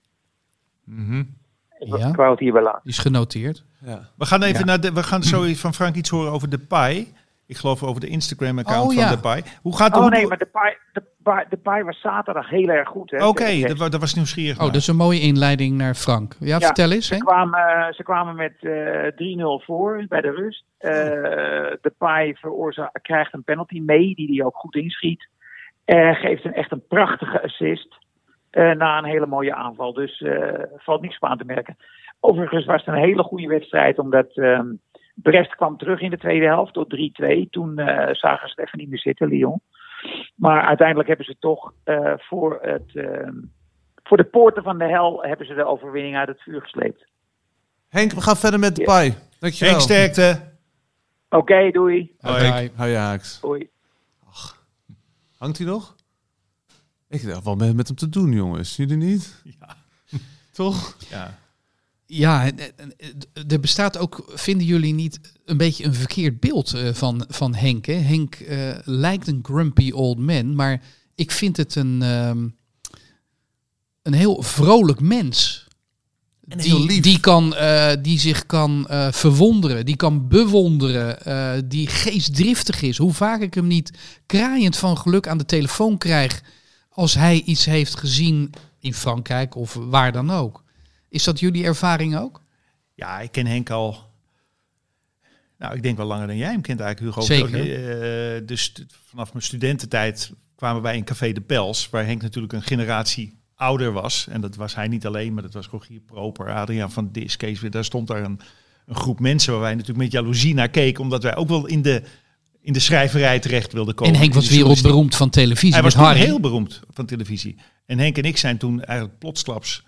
Mhm. 0.83 1.19
Ik, 1.79 1.97
Ja. 1.97 2.07
ik 2.07 2.15
wou 2.15 2.31
het 2.31 2.39
hierbij 2.39 2.61
laten. 2.61 2.81
Die 2.83 2.91
is 2.91 2.97
genoteerd. 2.99 3.63
Ja. 3.81 4.09
We 4.17 4.25
gaan 4.25 4.43
even 4.43 4.59
Ja. 4.59 4.65
naar 4.65 4.81
de, 4.81 4.93
we 4.93 5.03
gaan 5.03 5.23
zo 5.23 5.43
van 5.53 5.73
Frank 5.73 5.95
iets 5.95 6.09
horen 6.09 6.31
over 6.31 6.49
de 6.49 6.59
Pai. 6.59 7.13
Ik 7.49 7.57
geloof 7.57 7.83
over 7.83 8.01
de 8.01 8.07
Instagram-account 8.07 8.89
Oh, 8.89 8.93
van 8.95 9.03
ja. 9.03 9.09
Depay. 9.09 9.43
Hoe 9.61 9.75
gaat 9.77 9.93
Oh 9.95 10.01
hoe- 10.01 10.09
nee, 10.09 10.27
maar 10.27 10.37
de 10.37 10.45
paai, 10.45 10.75
de, 10.93 11.03
paai, 11.23 11.45
de 11.49 11.57
paai 11.57 11.83
was 11.83 11.99
zaterdag 12.01 12.49
heel 12.49 12.67
erg 12.69 12.89
goed. 12.89 13.11
hè, 13.11 13.25
Oké, 13.27 13.59
dat, 13.67 13.77
wa- 13.77 13.89
dat 13.89 13.99
was 13.99 14.13
nieuwsgierig. 14.13 14.57
Oh, 14.59 14.65
dat 14.65 14.75
is 14.75 14.87
een 14.87 14.95
mooie 14.95 15.19
inleiding 15.19 15.77
naar 15.77 15.93
Frank. 15.95 16.35
Ja, 16.39 16.47
Ja, 16.47 16.59
vertel 16.59 16.91
eens. 16.91 17.07
Ze 17.07 17.17
kwamen, 17.17 17.59
eh, 17.59 17.93
ze 17.93 18.03
kwamen 18.03 18.35
met 18.35 18.53
eh 18.59 19.07
3-0 19.15 19.59
voor 19.65 20.05
bij 20.07 20.21
de 20.21 20.31
rust. 20.31 20.63
Eh, 20.77 20.91
de 21.81 21.93
paai 21.97 22.33
veroorza- 22.35 22.91
krijgt 23.01 23.33
een 23.33 23.43
penalty 23.43 23.79
mee, 23.79 24.15
die 24.15 24.35
hij 24.35 24.45
ook 24.45 24.55
goed 24.55 24.75
inschiet. 24.75 25.27
Eh 25.85 26.15
geeft 26.15 26.45
een 26.45 26.53
echt 26.53 26.71
een 26.71 26.87
prachtige 26.87 27.41
assist 27.43 27.97
eh, 28.49 28.71
na 28.71 28.97
een 28.97 29.05
hele 29.05 29.25
mooie 29.27 29.55
aanval. 29.55 29.93
Dus 29.93 30.21
eh 30.21 30.53
valt 30.77 31.01
niks 31.01 31.15
op 31.19 31.29
aan 31.29 31.37
te 31.37 31.45
merken. 31.45 31.77
Overigens 32.19 32.65
was 32.65 32.85
het 32.85 32.95
een 32.95 33.01
hele 33.01 33.23
goede 33.23 33.47
wedstrijd, 33.47 33.99
omdat 33.99 34.37
ehm, 34.37 34.65
Brest 35.22 35.55
kwam 35.55 35.78
terug 35.78 35.99
in 35.99 36.09
de 36.09 36.17
tweede 36.17 36.45
helft 36.45 36.74
tot 36.74 36.95
3-2. 36.95 37.49
Toen 37.49 37.78
eh, 37.78 38.15
zagen 38.15 38.49
ze 38.49 38.53
het 38.55 38.65
even 38.65 38.80
niet 38.80 38.89
meer 38.89 38.99
zitten, 38.99 39.28
Lyon. 39.28 39.61
Maar 40.36 40.61
uiteindelijk 40.61 41.07
hebben 41.07 41.26
ze 41.26 41.36
toch 41.39 41.74
eh, 41.84 42.13
voor, 42.17 42.59
het, 42.61 42.95
ehm, 42.95 43.36
voor 44.03 44.17
de 44.17 44.24
poorten 44.24 44.63
van 44.63 44.78
de 44.78 44.88
hel 44.88 45.24
hebben 45.24 45.45
ze 45.45 45.53
de 45.53 45.65
overwinning 45.65 46.15
uit 46.15 46.28
het 46.28 46.41
vuur 46.41 46.61
gesleept. 46.61 47.05
Henk, 47.89 48.11
we 48.11 48.22
gaan 48.22 48.36
verder 48.36 48.59
met 48.59 48.76
de 48.76 48.84
paai. 48.84 49.13
Dankjewel. 49.39 49.74
Henk, 49.74 49.84
sterkte. 49.84 50.57
Oké, 51.30 51.72
doei. 51.72 52.15
Hoi. 52.20 52.72
Hoi 52.76 52.93
Ajax. 52.93 53.39
Doei. 53.41 53.70
Hangt 55.38 55.57
hij 55.57 55.67
nog? 55.67 55.95
Ik 57.09 57.22
heb 57.22 57.43
wel 57.43 57.55
met, 57.55 57.76
met 57.76 57.88
hem 57.88 57.97
te 57.97 58.09
doen, 58.09 58.32
jongens. 58.32 58.76
Jullie 58.76 58.97
niet? 58.97 59.41
Ja. 59.43 59.76
Toch? 60.51 60.95
Ja. 61.09 61.38
Ja, 62.12 62.51
er 63.47 63.60
bestaat 63.60 63.97
ook, 63.97 64.32
vinden 64.34 64.68
jullie 64.68 64.93
niet, 64.93 65.20
een 65.45 65.57
beetje 65.57 65.86
een 65.86 65.93
verkeerd 65.93 66.39
beeld 66.39 66.74
eh, 66.74 66.93
van, 66.93 67.26
van 67.28 67.55
Henk. 67.55 67.86
Hè? 67.86 67.93
Henk 67.93 68.36
eh, 68.36 68.78
lijkt 68.84 69.28
een 69.28 69.39
grumpy 69.41 69.91
old 69.91 70.20
man, 70.20 70.55
maar 70.55 70.82
ik 71.16 71.32
vind 71.32 71.57
het 71.57 71.76
een, 71.76 72.01
ehm, 72.01 72.47
een 74.01 74.14
heel 74.14 74.41
vrolijk 74.41 74.99
mens. 74.99 75.68
En 76.47 76.60
heel 76.60 76.78
Die, 76.78 76.88
lief. 76.88 77.01
die, 77.01 77.20
kan, 77.20 77.55
eh, 77.55 77.91
die 78.01 78.20
zich 78.20 78.45
kan 78.45 78.86
verwonderen, 79.12 79.86
die 79.86 79.95
kan 79.95 80.28
bewonderen, 80.28 81.70
die 81.70 81.88
geestdriftig 81.88 82.82
is. 82.82 82.97
Hoe 82.97 83.14
vaak 83.14 83.41
ik 83.41 83.53
hem 83.53 83.68
niet 83.68 83.91
kraaiend 84.26 84.78
van 84.78 84.97
geluk 84.97 85.28
aan 85.28 85.38
de 85.38 85.45
telefoon 85.45 85.97
krijg 85.97 86.41
als 86.89 87.14
hij 87.14 87.41
iets 87.41 87.66
heeft 87.66 87.95
gezien 87.95 88.53
in 88.80 88.93
Frankrijk 88.93 89.55
of 89.55 89.74
waar 89.74 90.12
dan 90.12 90.32
ook. 90.32 90.64
Is 91.10 91.24
dat 91.24 91.39
jullie 91.39 91.64
ervaring 91.64 92.18
ook? 92.18 92.41
Ja, 92.93 93.20
ik 93.20 93.32
ken 93.32 93.45
Henk 93.45 93.70
al. 93.70 94.07
Nou, 95.57 95.76
ik 95.76 95.84
denk 95.84 95.97
wel 95.97 96.05
langer 96.05 96.28
dan 96.28 96.38
jij 96.38 96.51
hem 96.51 96.62
kent 96.62 96.80
eigenlijk, 96.80 97.16
Hugo. 97.16 97.28
Zeker. 97.28 97.60
Eh, 97.60 98.47
dus 98.47 98.74
vanaf 99.07 99.34
mijn 99.34 99.43
studententijd 99.45 100.32
kwamen 100.55 100.82
wij 100.82 100.97
in 100.97 101.03
Café 101.03 101.32
de 101.32 101.41
Pels, 101.41 101.89
waar 101.89 102.05
Henk 102.05 102.22
natuurlijk 102.22 102.53
een 102.53 102.62
generatie 102.62 103.38
ouder 103.55 103.91
was. 103.91 104.28
En 104.30 104.41
dat 104.41 104.55
was 104.55 104.76
hij 104.76 104.88
niet 104.88 105.05
alleen, 105.05 105.34
maar 105.34 105.43
dat 105.43 105.53
was 105.53 105.68
Rogier 105.68 105.99
Proper, 105.99 106.53
Adriaan 106.53 106.91
van 106.91 107.10
Dis, 107.12 107.38
Kees 107.38 107.60
weer. 107.60 107.72
Daar 107.72 107.86
stond 107.86 108.07
daar 108.07 108.24
een, 108.24 108.39
een 108.86 108.95
groep 108.95 109.20
mensen 109.20 109.51
waar 109.51 109.62
wij 109.62 109.72
natuurlijk 109.72 109.99
met 109.99 110.12
jaloezie 110.12 110.53
naar 110.53 110.70
keken, 110.70 111.03
omdat 111.03 111.24
wij 111.24 111.36
ook 111.36 111.47
wel 111.47 111.66
in 111.66 111.82
de, 111.82 112.03
in 112.62 112.74
de 112.74 112.80
schrijverij 112.80 113.39
terecht 113.39 113.74
wilden 113.74 113.95
komen. 113.95 114.14
en 114.14 114.20
Henk 114.20 114.34
was 114.34 114.49
wereldberoemd 114.49 115.16
van 115.16 115.30
televisie 115.30 115.74
Hij 115.74 115.91
was 115.91 115.95
heel 116.18 116.39
beroemd 116.39 116.82
van 116.89 117.05
televisie. 117.05 117.55
En 117.86 117.99
Henk 117.99 118.18
en 118.18 118.24
ik 118.24 118.38
zijn 118.38 118.57
toen 118.57 118.84
eigenlijk 118.84 119.20
plotsklaps 119.20 119.84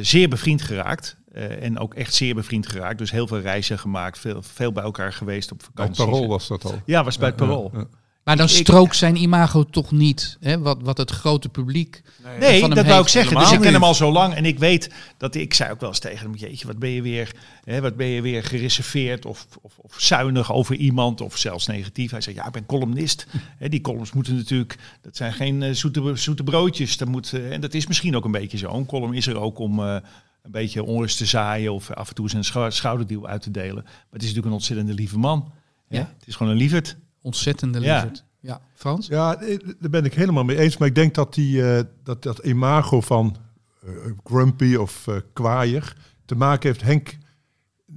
zeer 0.00 0.28
bevriend 0.28 0.62
geraakt. 0.62 1.18
Eh, 1.32 1.62
en 1.62 1.78
ook 1.78 1.94
echt 1.94 2.14
zeer 2.14 2.34
bevriend 2.34 2.68
geraakt. 2.68 2.98
Dus 2.98 3.10
heel 3.10 3.26
veel 3.26 3.40
reizen 3.40 3.78
gemaakt, 3.78 4.18
veel, 4.18 4.42
veel 4.42 4.72
bij 4.72 4.82
elkaar 4.82 5.12
geweest 5.12 5.52
op 5.52 5.58
Bij 5.58 5.66
vakantie. 5.66 6.04
parool 6.04 6.28
was 6.28 6.48
dat 6.48 6.64
al. 6.64 6.80
Ja, 6.84 7.04
was 7.04 7.18
bij 7.18 7.28
het 7.28 7.36
parool. 7.36 7.70
Ja, 7.72 7.78
ja. 7.78 7.86
Maar 8.30 8.38
dan 8.38 8.48
strookt 8.48 8.96
zijn 8.96 9.16
imago 9.16 9.64
toch 9.64 9.90
niet, 9.90 10.36
hè? 10.40 10.58
Wat, 10.58 10.78
wat 10.82 10.98
het 10.98 11.10
grote 11.10 11.48
publiek 11.48 12.02
Nee, 12.38 12.60
van 12.60 12.68
hem 12.68 12.78
dat 12.78 12.86
wou 12.86 13.02
ik 13.02 13.08
zeggen. 13.08 13.38
Dus 13.38 13.52
ik 13.52 13.60
ken 13.60 13.72
hem 13.72 13.84
al 13.84 13.94
zo 13.94 14.12
lang. 14.12 14.34
En 14.34 14.44
ik 14.44 14.58
weet 14.58 14.90
dat 15.16 15.34
ik 15.34 15.54
zei 15.54 15.70
ook 15.70 15.80
wel 15.80 15.88
eens 15.88 15.98
tegen 15.98 16.18
hem: 16.30 16.34
Jeetje, 16.34 16.66
wat 16.66 16.78
ben 16.78 16.90
je 16.90 17.02
weer, 17.02 17.34
hè, 17.64 17.80
wat 17.80 17.96
ben 17.96 18.06
je 18.06 18.22
weer 18.22 18.44
gereserveerd 18.44 19.26
of, 19.26 19.46
of, 19.62 19.78
of 19.78 19.94
zuinig 19.96 20.52
over 20.52 20.74
iemand 20.76 21.20
of 21.20 21.36
zelfs 21.36 21.66
negatief. 21.66 22.10
Hij 22.10 22.20
zei: 22.20 22.36
Ja, 22.36 22.46
ik 22.46 22.52
ben 22.52 22.66
columnist. 22.66 23.26
Hè, 23.58 23.68
die 23.68 23.80
columns 23.80 24.12
moeten 24.12 24.36
natuurlijk, 24.36 24.78
dat 25.00 25.16
zijn 25.16 25.32
geen 25.32 25.62
eh, 25.62 25.72
zoete, 25.74 26.12
zoete 26.14 26.44
broodjes. 26.44 26.96
Dat 26.96 27.08
moet, 27.08 27.32
eh, 27.32 27.52
en 27.52 27.60
dat 27.60 27.74
is 27.74 27.86
misschien 27.86 28.16
ook 28.16 28.24
een 28.24 28.30
beetje 28.30 28.58
zo. 28.58 28.72
Een 28.72 28.86
column 28.86 29.14
is 29.14 29.26
er 29.26 29.40
ook 29.40 29.58
om 29.58 29.78
eh, 29.80 29.96
een 30.42 30.50
beetje 30.50 30.84
onrust 30.84 31.16
te 31.18 31.26
zaaien 31.26 31.72
of 31.72 31.90
af 31.90 32.08
en 32.08 32.14
toe 32.14 32.30
zijn 32.30 32.44
schou- 32.44 32.70
schouderduw 32.70 33.26
uit 33.26 33.42
te 33.42 33.50
delen. 33.50 33.82
Maar 33.84 33.92
het 34.10 34.22
is 34.22 34.28
natuurlijk 34.28 34.46
een 34.46 34.52
ontzettende 34.52 34.94
lieve 34.94 35.18
man. 35.18 35.52
hè. 35.88 35.96
Ja. 35.98 36.12
Het 36.18 36.28
is 36.28 36.36
gewoon 36.36 36.52
een 36.52 36.58
lieverd. 36.58 36.96
Ontzettende 37.22 37.80
Ja. 37.80 37.94
lieverd. 37.94 38.24
Ja, 38.40 38.60
Frans? 38.74 39.06
Ja, 39.06 39.40
eh, 39.40 39.58
daar 39.80 39.90
ben 39.90 40.04
ik 40.04 40.14
helemaal 40.14 40.44
mee 40.44 40.58
eens. 40.58 40.76
Maar 40.76 40.88
ik 40.88 40.94
denk 40.94 41.14
dat 41.14 41.34
die, 41.34 41.72
eh, 41.72 41.84
dat, 42.02 42.22
dat 42.22 42.38
imago 42.38 43.00
van 43.00 43.36
eh, 43.84 43.90
grumpy 44.24 44.74
of 44.74 45.06
eh 45.06 45.14
kwaaier 45.32 45.96
te 46.24 46.34
maken 46.34 46.68
heeft. 46.68 46.82
Henk 46.82 47.18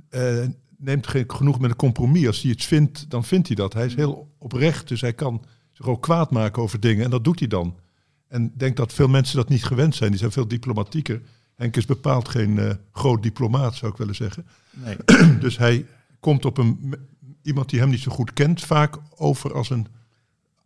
eh, 0.10 0.46
neemt 0.78 1.08
geen, 1.08 1.24
genoeg 1.32 1.60
met 1.60 1.70
een 1.70 1.76
compromis. 1.76 2.28
Als 2.28 2.42
hij 2.42 2.52
iets 2.52 2.66
vindt, 2.66 3.10
dan 3.10 3.24
vindt 3.24 3.48
hij 3.48 3.56
dat. 3.56 3.74
Hij 3.74 3.86
is 3.86 3.96
heel 3.96 4.32
oprecht, 4.38 4.88
dus 4.88 5.02
hij 5.02 5.14
kan 5.14 5.46
zich 5.72 5.88
ook 5.88 6.02
kwaad 6.02 6.32
maken 6.32 6.62
over 6.62 6.80
dingen. 6.80 7.04
En 7.04 7.10
dat 7.10 7.24
doet 7.24 7.40
hij 7.40 7.48
dan. 7.48 7.76
En 8.28 8.44
ik 8.44 8.60
denk 8.60 8.78
dat 8.78 8.94
veel 8.94 9.08
mensen 9.08 9.36
dat 9.36 9.50
niet 9.50 9.64
gewend 9.66 9.96
zijn. 9.96 10.10
Die 10.10 10.20
zijn 10.20 10.32
veel 10.32 10.48
diplomatieker. 10.48 11.22
Henk 11.56 11.76
is 11.76 11.86
bepaald 11.86 12.30
geen 12.30 12.60
eh, 12.60 12.70
groot 12.92 13.24
diplomaat, 13.24 13.76
zou 13.76 13.92
ik 13.92 13.98
willen 13.98 14.16
zeggen. 14.16 14.46
Nee. 14.72 14.98
Dus 15.40 15.58
hij 15.58 15.86
komt 16.20 16.46
op 16.46 16.58
een 16.58 16.96
iemand 17.44 17.70
die 17.70 17.80
hem 17.80 17.90
niet 17.90 18.00
zo 18.02 18.12
goed 18.12 18.34
kent, 18.34 18.62
vaak 18.62 18.96
over 19.16 19.54
als 19.54 19.70
een. 19.70 19.88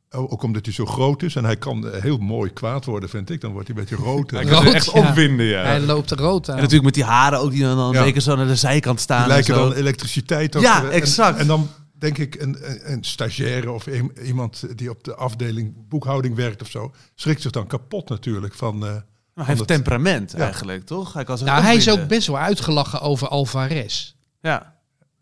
Ook 0.09 0.43
omdat 0.43 0.65
hij 0.65 0.73
zo 0.73 0.85
groot 0.85 1.23
is 1.23 1.35
en 1.35 1.43
hij 1.43 1.57
kan 1.57 1.87
eh, 1.89 2.01
heel 2.01 2.17
mooi 2.17 2.51
kwaad 2.53 2.85
worden, 2.85 3.09
vind 3.09 3.29
ik. 3.29 3.41
Dan 3.41 3.51
wordt 3.51 3.67
hij 3.67 3.77
een 3.77 3.83
beetje 3.85 4.03
rood. 4.03 4.31
Hij 4.31 4.39
En 4.41 4.45
kan 4.47 4.55
Rood, 4.55 4.63
zich 4.65 4.73
echt 4.73 4.91
ja. 4.91 5.09
opwinden, 5.09 5.45
ja. 5.45 5.61
Hij 5.63 5.79
loopt 5.79 6.11
er 6.11 6.17
rood 6.17 6.47
aan. 6.49 6.55
En 6.55 6.61
natuurlijk 6.61 6.85
met 6.85 6.93
die 6.93 7.03
haren 7.03 7.39
ook 7.39 7.51
die 7.51 7.61
dan 7.63 7.79
een 7.79 7.93
Ja. 7.93 8.03
beetje 8.03 8.21
zo 8.21 8.35
naar 8.35 8.47
de 8.47 8.55
zijkant 8.55 8.99
staan. 8.99 9.17
die 9.17 9.27
en 9.27 9.33
lijken 9.33 9.55
zo. 9.55 9.67
dan 9.69 9.73
elektriciteit. 9.77 10.55
ook. 10.55 10.61
Ja, 10.61 10.83
En- 10.83 10.89
exact. 10.91 11.37
En, 11.39 11.47
dan 11.47 11.69
denk 11.93 12.17
ik 12.17 12.35
een, 12.41 12.57
een, 12.69 12.91
een 12.91 13.03
stagiaire 13.03 13.71
of 13.71 13.85
een- 13.85 14.11
iemand 14.23 14.63
die 14.77 14.89
op 14.89 15.03
de 15.03 15.15
afdeling 15.15 15.73
boekhouding 15.89 16.35
werkt 16.35 16.61
of 16.61 16.69
zo, 16.69 16.93
schrikt 17.15 17.41
zich 17.41 17.51
dan 17.51 17.67
kapot 17.67 18.09
natuurlijk 18.09 18.53
van. 18.53 18.73
eh, 18.75 18.81
Maar 18.81 18.91
hij 18.91 19.01
van 19.33 19.45
heeft 19.45 19.59
het- 19.59 19.67
temperament 19.67 20.31
Ja. 20.31 20.37
eigenlijk, 20.37 20.85
toch? 20.85 21.13
Hij 21.13 21.23
kan 21.23 21.39
nou, 21.43 21.61
hij 21.61 21.75
is 21.75 21.89
ook 21.89 22.07
best 22.07 22.27
wel 22.27 22.37
uitgelachen 22.37 23.01
over 23.01 23.27
Alvarez. 23.27 24.13
Ja. 24.41 24.75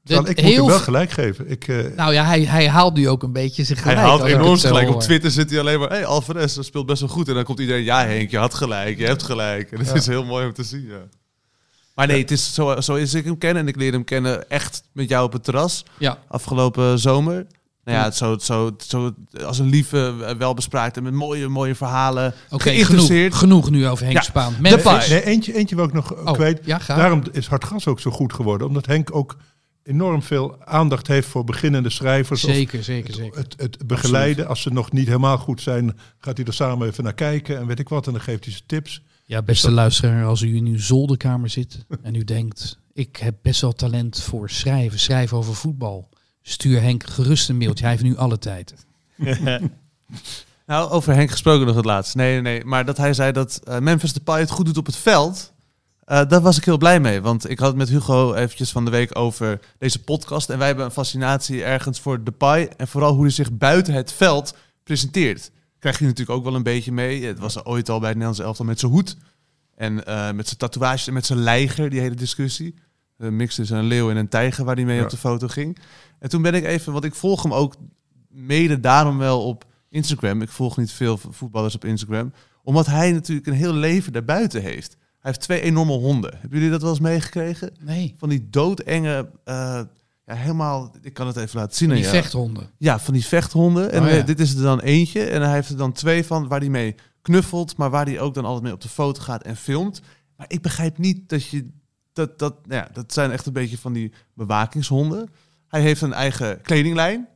Terwijl 0.06 0.30
ik 0.30 0.36
moet 0.36 0.46
hem 0.46 0.54
heel 0.54 0.68
wel 0.68 0.80
gelijk 0.80 1.12
geven. 1.12 1.50
Ik, 1.50 1.68
eh, 1.68 1.78
Nou 1.96 2.14
ja, 2.14 2.26
hij, 2.26 2.42
hij 2.44 2.70
haalt 2.70 2.94
nu 2.94 3.10
ook 3.10 3.24
een 3.24 3.32
beetje 3.34 3.64
zich 3.64 3.84
Hij 3.84 3.92
gelijk. 3.94 4.08
haalt 4.10 4.22
als 4.22 4.30
ik 4.30 4.36
enorm 4.36 4.58
gelijk. 4.58 4.90
Op. 4.90 5.00
Twitter 5.02 5.32
zit 5.32 5.50
hij 5.50 5.60
alleen 5.60 5.80
maar... 5.80 5.90
Hey, 5.90 6.06
Alvarez 6.06 6.56
dat 6.56 6.66
speelt 6.66 6.86
best 6.86 7.00
wel 7.00 7.10
goed. 7.10 7.28
En 7.28 7.34
dan 7.34 7.44
komt 7.44 7.60
iedereen... 7.60 7.84
Ja, 7.84 8.06
Henk, 8.06 8.30
je 8.32 8.38
had 8.38 8.54
gelijk. 8.54 8.98
Je 8.98 9.06
hebt 9.06 9.24
gelijk. 9.24 9.72
En 9.72 9.78
dat 9.78 9.88
Ja. 9.88 9.94
is 9.94 10.08
heel 10.08 10.26
mooi 10.26 10.46
om 10.46 10.54
te 10.54 10.64
zien, 10.64 10.86
ja. 10.88 11.02
Maar 11.96 12.08
nee, 12.08 12.22
het 12.22 12.32
is 12.32 12.54
zo, 12.54 12.82
zo 12.82 12.96
is 12.96 13.14
ik 13.14 13.26
hem 13.26 13.38
kennen. 13.38 13.62
En 13.64 13.68
ik 13.68 13.76
leerde 13.76 13.96
hem 13.98 14.06
kennen 14.06 14.50
echt 14.50 14.84
met 14.92 15.10
jou 15.10 15.26
op 15.26 15.34
het 15.34 15.44
terras. 15.44 15.84
Ja. 15.98 16.18
Afgelopen 16.28 17.00
zomer. 17.00 17.46
Nou 17.84 17.98
ja, 17.98 18.04
het 18.04 18.16
zo, 18.16 18.38
zo, 18.38 18.76
zo 18.78 19.12
als 19.46 19.60
een 19.60 19.70
lieve, 19.70 20.16
eh, 20.26 20.36
welbespraakt 20.36 20.98
en 20.98 21.04
met 21.04 21.14
mooie, 21.14 21.48
mooie 21.48 21.76
verhalen. 21.76 22.34
Oké, 22.50 22.64
geïnteresseerd. 22.64 23.34
genoeg, 23.36 23.64
genoeg 23.66 23.70
nu 23.80 23.88
over 23.88 24.04
Henk 24.06 24.18
Ja, 24.18 24.24
Spaan. 24.24 24.54
de 24.54 24.62
Memphis. 24.62 24.84
paai. 24.84 25.10
Nee, 25.10 25.26
eentje, 25.26 25.54
eentje 25.56 25.76
wil 25.76 25.86
ik 25.86 25.94
nog 25.94 26.14
Oh, 26.16 26.34
kwijt. 26.34 26.60
ja, 26.66 26.78
ga. 26.80 26.96
Daarom 26.96 27.24
is 27.32 27.48
Hartgas 27.48 27.88
ook 27.88 28.00
zo 28.00 28.12
goed 28.12 28.34
geworden. 28.34 28.68
Omdat 28.68 28.86
Henk 28.86 29.16
ook 29.16 29.38
enorm 29.86 30.24
veel 30.24 30.64
aandacht 30.64 31.08
heeft 31.08 31.28
voor 31.28 31.44
beginnende 31.44 31.90
schrijvers. 31.90 32.44
of 32.44 32.52
Zeker, 32.52 32.84
zeker, 32.84 33.14
zeker. 33.14 33.38
Het, 33.38 33.56
het 33.58 33.88
begeleiden. 33.88 34.48
Als 34.48 34.62
ze 34.62 34.74
nog 34.74 34.92
niet 34.92 35.08
helemaal 35.08 35.38
goed 35.38 35.62
zijn, 35.62 35.98
gaat 36.20 36.38
hij 36.38 36.46
er 36.46 36.54
samen 36.54 36.88
even 36.88 37.04
naar 37.04 37.14
kijken. 37.14 37.58
En 37.58 37.68
weet 37.68 37.80
ik 37.80 37.90
wat. 37.90 38.08
En 38.08 38.14
dan 38.14 38.22
geeft 38.22 38.46
hij 38.46 38.54
ze 38.54 38.62
tips. 38.66 39.02
Ja, 39.26 39.42
beste 39.42 39.72
luisteraar, 39.72 40.26
als 40.26 40.42
u 40.42 40.56
in 40.56 40.66
uw 40.66 40.80
zolderkamer 40.80 41.50
zit 41.50 41.86
en 42.02 42.16
u 42.16 42.24
denkt... 42.24 42.80
ik 42.94 43.16
heb 43.16 43.36
best 43.42 43.62
wel 43.62 43.74
talent 43.74 44.22
voor 44.22 44.50
schrijven, 44.50 45.00
schrijven 45.00 45.38
over 45.38 45.56
voetbal... 45.56 46.10
stuur 46.42 46.82
Henk 46.82 47.04
gerust 47.04 47.50
een 47.50 47.58
mailtje, 47.58 47.84
hij 47.84 47.94
heeft 47.94 48.04
nu 48.04 48.18
alle 48.18 48.38
tijd. 48.38 48.74
Nou, 50.66 50.90
over 50.90 51.14
Henk 51.14 51.32
gesproken 51.32 51.66
nog 51.66 51.76
het 51.76 51.86
laatst. 51.86 52.16
Nee, 52.16 52.32
nee, 52.34 52.42
nee. 52.42 52.66
Maar 52.66 52.86
dat 52.86 52.98
hij 52.98 53.14
zei 53.14 53.32
dat 53.32 53.62
eh, 53.64 53.80
Memphis 53.80 54.14
Depay 54.14 54.40
het 54.40 54.50
goed 54.50 54.66
doet 54.66 54.78
op 54.78 54.86
het 54.86 54.96
veld. 54.96 55.54
Eh, 56.06 56.28
daar 56.28 56.42
was 56.42 56.58
ik 56.58 56.66
heel 56.66 56.78
blij 56.78 57.00
mee. 57.00 57.22
Want 57.22 57.50
ik 57.50 57.60
had 57.60 57.68
het 57.68 57.78
met 57.78 57.90
Hugo 57.90 58.34
eventjes 58.34 58.72
van 58.72 58.86
de 58.86 58.92
week 58.92 59.18
over 59.18 59.60
deze 59.78 60.04
podcast. 60.04 60.50
En 60.50 60.58
wij 60.58 60.68
hebben 60.68 60.86
een 60.86 60.92
fascinatie 60.92 61.64
ergens 61.64 62.00
voor 62.00 62.24
Depay. 62.24 62.70
En 62.78 62.88
vooral 62.88 63.14
hoe 63.14 63.22
hij 63.24 63.32
zich 63.32 63.52
buiten 63.54 63.94
het 63.94 64.12
veld 64.12 64.56
presenteert. 64.84 65.52
Krijg 65.80 66.00
je 66.00 66.06
natuurlijk 66.06 66.38
ook 66.38 66.44
wel 66.44 66.56
een 66.56 66.64
beetje 66.64 66.92
mee. 66.92 67.26
Het 67.26 67.40
was 67.40 67.56
er 67.56 67.66
ooit 67.66 67.90
al 67.90 68.00
bij 68.00 68.10
het 68.10 68.18
Nederlands 68.18 68.46
elftal 68.48 68.66
met 68.66 68.80
zijn 68.80 68.92
hoed. 68.92 69.18
En 69.76 70.06
eh, 70.06 70.32
met 70.32 70.46
zijn 70.48 70.60
tatoeages 70.60 71.08
en 71.08 71.14
met 71.14 71.26
zijn 71.26 71.40
lijger, 71.40 71.90
die 71.90 72.00
hele 72.00 72.16
discussie. 72.16 72.76
Een 73.18 73.36
mix 73.36 73.56
tussen 73.56 73.78
een 73.78 73.86
leeuw 73.86 74.10
en 74.10 74.18
een 74.18 74.28
tijger 74.30 74.66
waar 74.66 74.76
hij 74.76 74.86
mee 74.86 74.98
Ja. 74.98 75.04
op 75.04 75.10
de 75.10 75.18
foto 75.18 75.48
ging. 75.48 75.78
En 76.20 76.30
toen 76.30 76.42
ben 76.42 76.54
ik 76.54 76.64
even, 76.66 76.92
want 76.94 77.04
ik 77.06 77.16
volg 77.16 77.44
hem 77.44 77.54
ook 77.54 77.76
mede 78.30 78.80
daarom 78.80 79.18
wel 79.18 79.44
op 79.46 79.66
Instagram. 79.90 80.42
Ik 80.42 80.50
volg 80.50 80.78
niet 80.78 80.92
veel 80.92 81.20
voetballers 81.30 81.76
op 81.76 81.86
Instagram. 81.86 82.34
Omdat 82.64 82.86
hij 82.86 83.12
natuurlijk 83.12 83.48
een 83.48 83.54
heel 83.54 83.74
leven 83.74 84.14
daarbuiten 84.14 84.62
heeft. 84.62 84.98
Hij 85.26 85.34
heeft 85.34 85.46
twee 85.46 85.62
enorme 85.62 85.92
honden. 85.92 86.32
Hebben 86.32 86.50
jullie 86.58 86.70
dat 86.70 86.82
wel 86.82 86.90
eens 86.90 87.00
meegekregen? 87.00 87.72
Nee. 87.80 88.16
Van 88.18 88.30
die 88.30 88.50
doodenge, 88.50 89.30
eh, 89.44 89.56
ja, 90.26 90.36
helemaal, 90.36 90.92
ik 91.02 91.14
kan 91.14 91.28
het 91.28 91.36
even 91.36 91.60
laten 91.60 91.76
zien. 91.76 91.90
Die 91.90 92.06
vechthonden. 92.06 92.70
Ja, 92.78 93.00
van 93.00 93.14
die 93.14 93.26
vechthonden. 93.26 93.92
En 93.92 94.02
Oh, 94.04 94.08
ja. 94.10 94.18
eh, 94.18 94.26
dit 94.26 94.40
is 94.40 94.56
er 94.56 94.62
dan 94.62 94.80
eentje. 94.80 95.24
En 95.24 95.42
hij 95.42 95.54
heeft 95.54 95.70
er 95.70 95.78
dan 95.78 95.92
twee 95.92 96.26
van 96.26 96.48
waar 96.48 96.60
hij 96.60 96.70
mee 96.70 96.96
knuffelt, 97.22 97.78
maar 97.78 97.90
waar 97.90 98.06
hij 98.06 98.20
ook 98.20 98.34
dan 98.34 98.46
altijd 98.46 98.64
mee 98.64 98.74
op 98.74 98.82
de 98.82 98.90
foto 98.90 99.22
gaat 99.22 99.44
en 99.44 99.56
filmt. 99.56 100.02
Maar 100.38 100.46
ik 100.50 100.62
begrijp 100.62 100.98
niet 100.98 101.30
dat 101.30 101.46
je 101.46 101.70
dat 102.14 102.40
dat 102.40 102.68
nou 102.68 102.82
ja, 102.82 102.90
dat 102.94 103.14
zijn 103.14 103.32
echt 103.32 103.46
een 103.46 103.54
beetje 103.54 103.78
van 103.78 103.94
die 103.94 104.12
bewakingshonden. 104.34 105.30
Hij 105.68 105.82
heeft 105.82 106.02
een 106.02 106.14
eigen 106.14 106.62
kledinglijn, 106.62 107.28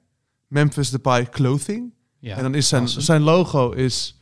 Memphis 0.48 0.90
Depay 0.90 1.30
Clothing. 1.30 1.94
Ja, 2.20 2.36
en 2.36 2.44
dan 2.44 2.56
is 2.56 2.68
zijn 2.68 2.82
awesome. 2.82 3.04
zijn 3.04 3.22
logo 3.22 3.72
is 3.72 4.19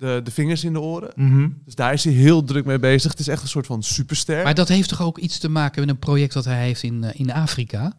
de, 0.00 0.20
de 0.24 0.30
vingers 0.30 0.64
in 0.64 0.72
de 0.72 0.80
oren. 0.80 1.10
Mhm. 1.14 1.48
Dus 1.64 1.74
daar 1.74 1.92
is 1.92 2.04
hij 2.04 2.12
heel 2.12 2.44
druk 2.44 2.64
mee 2.64 2.78
bezig. 2.78 3.10
Het 3.10 3.20
is 3.20 3.28
echt 3.28 3.42
een 3.42 3.48
soort 3.48 3.66
van 3.66 3.82
superster. 3.82 4.42
Maar 4.44 4.54
dat 4.54 4.68
heeft 4.68 4.88
toch 4.88 5.02
ook 5.02 5.18
iets 5.18 5.38
te 5.38 5.48
maken 5.48 5.80
met 5.80 5.88
een 5.90 5.98
project 5.98 6.32
dat 6.32 6.44
hij 6.44 6.62
heeft 6.64 6.82
in, 6.82 7.04
eh, 7.04 7.20
in 7.20 7.32
Afrika? 7.32 7.92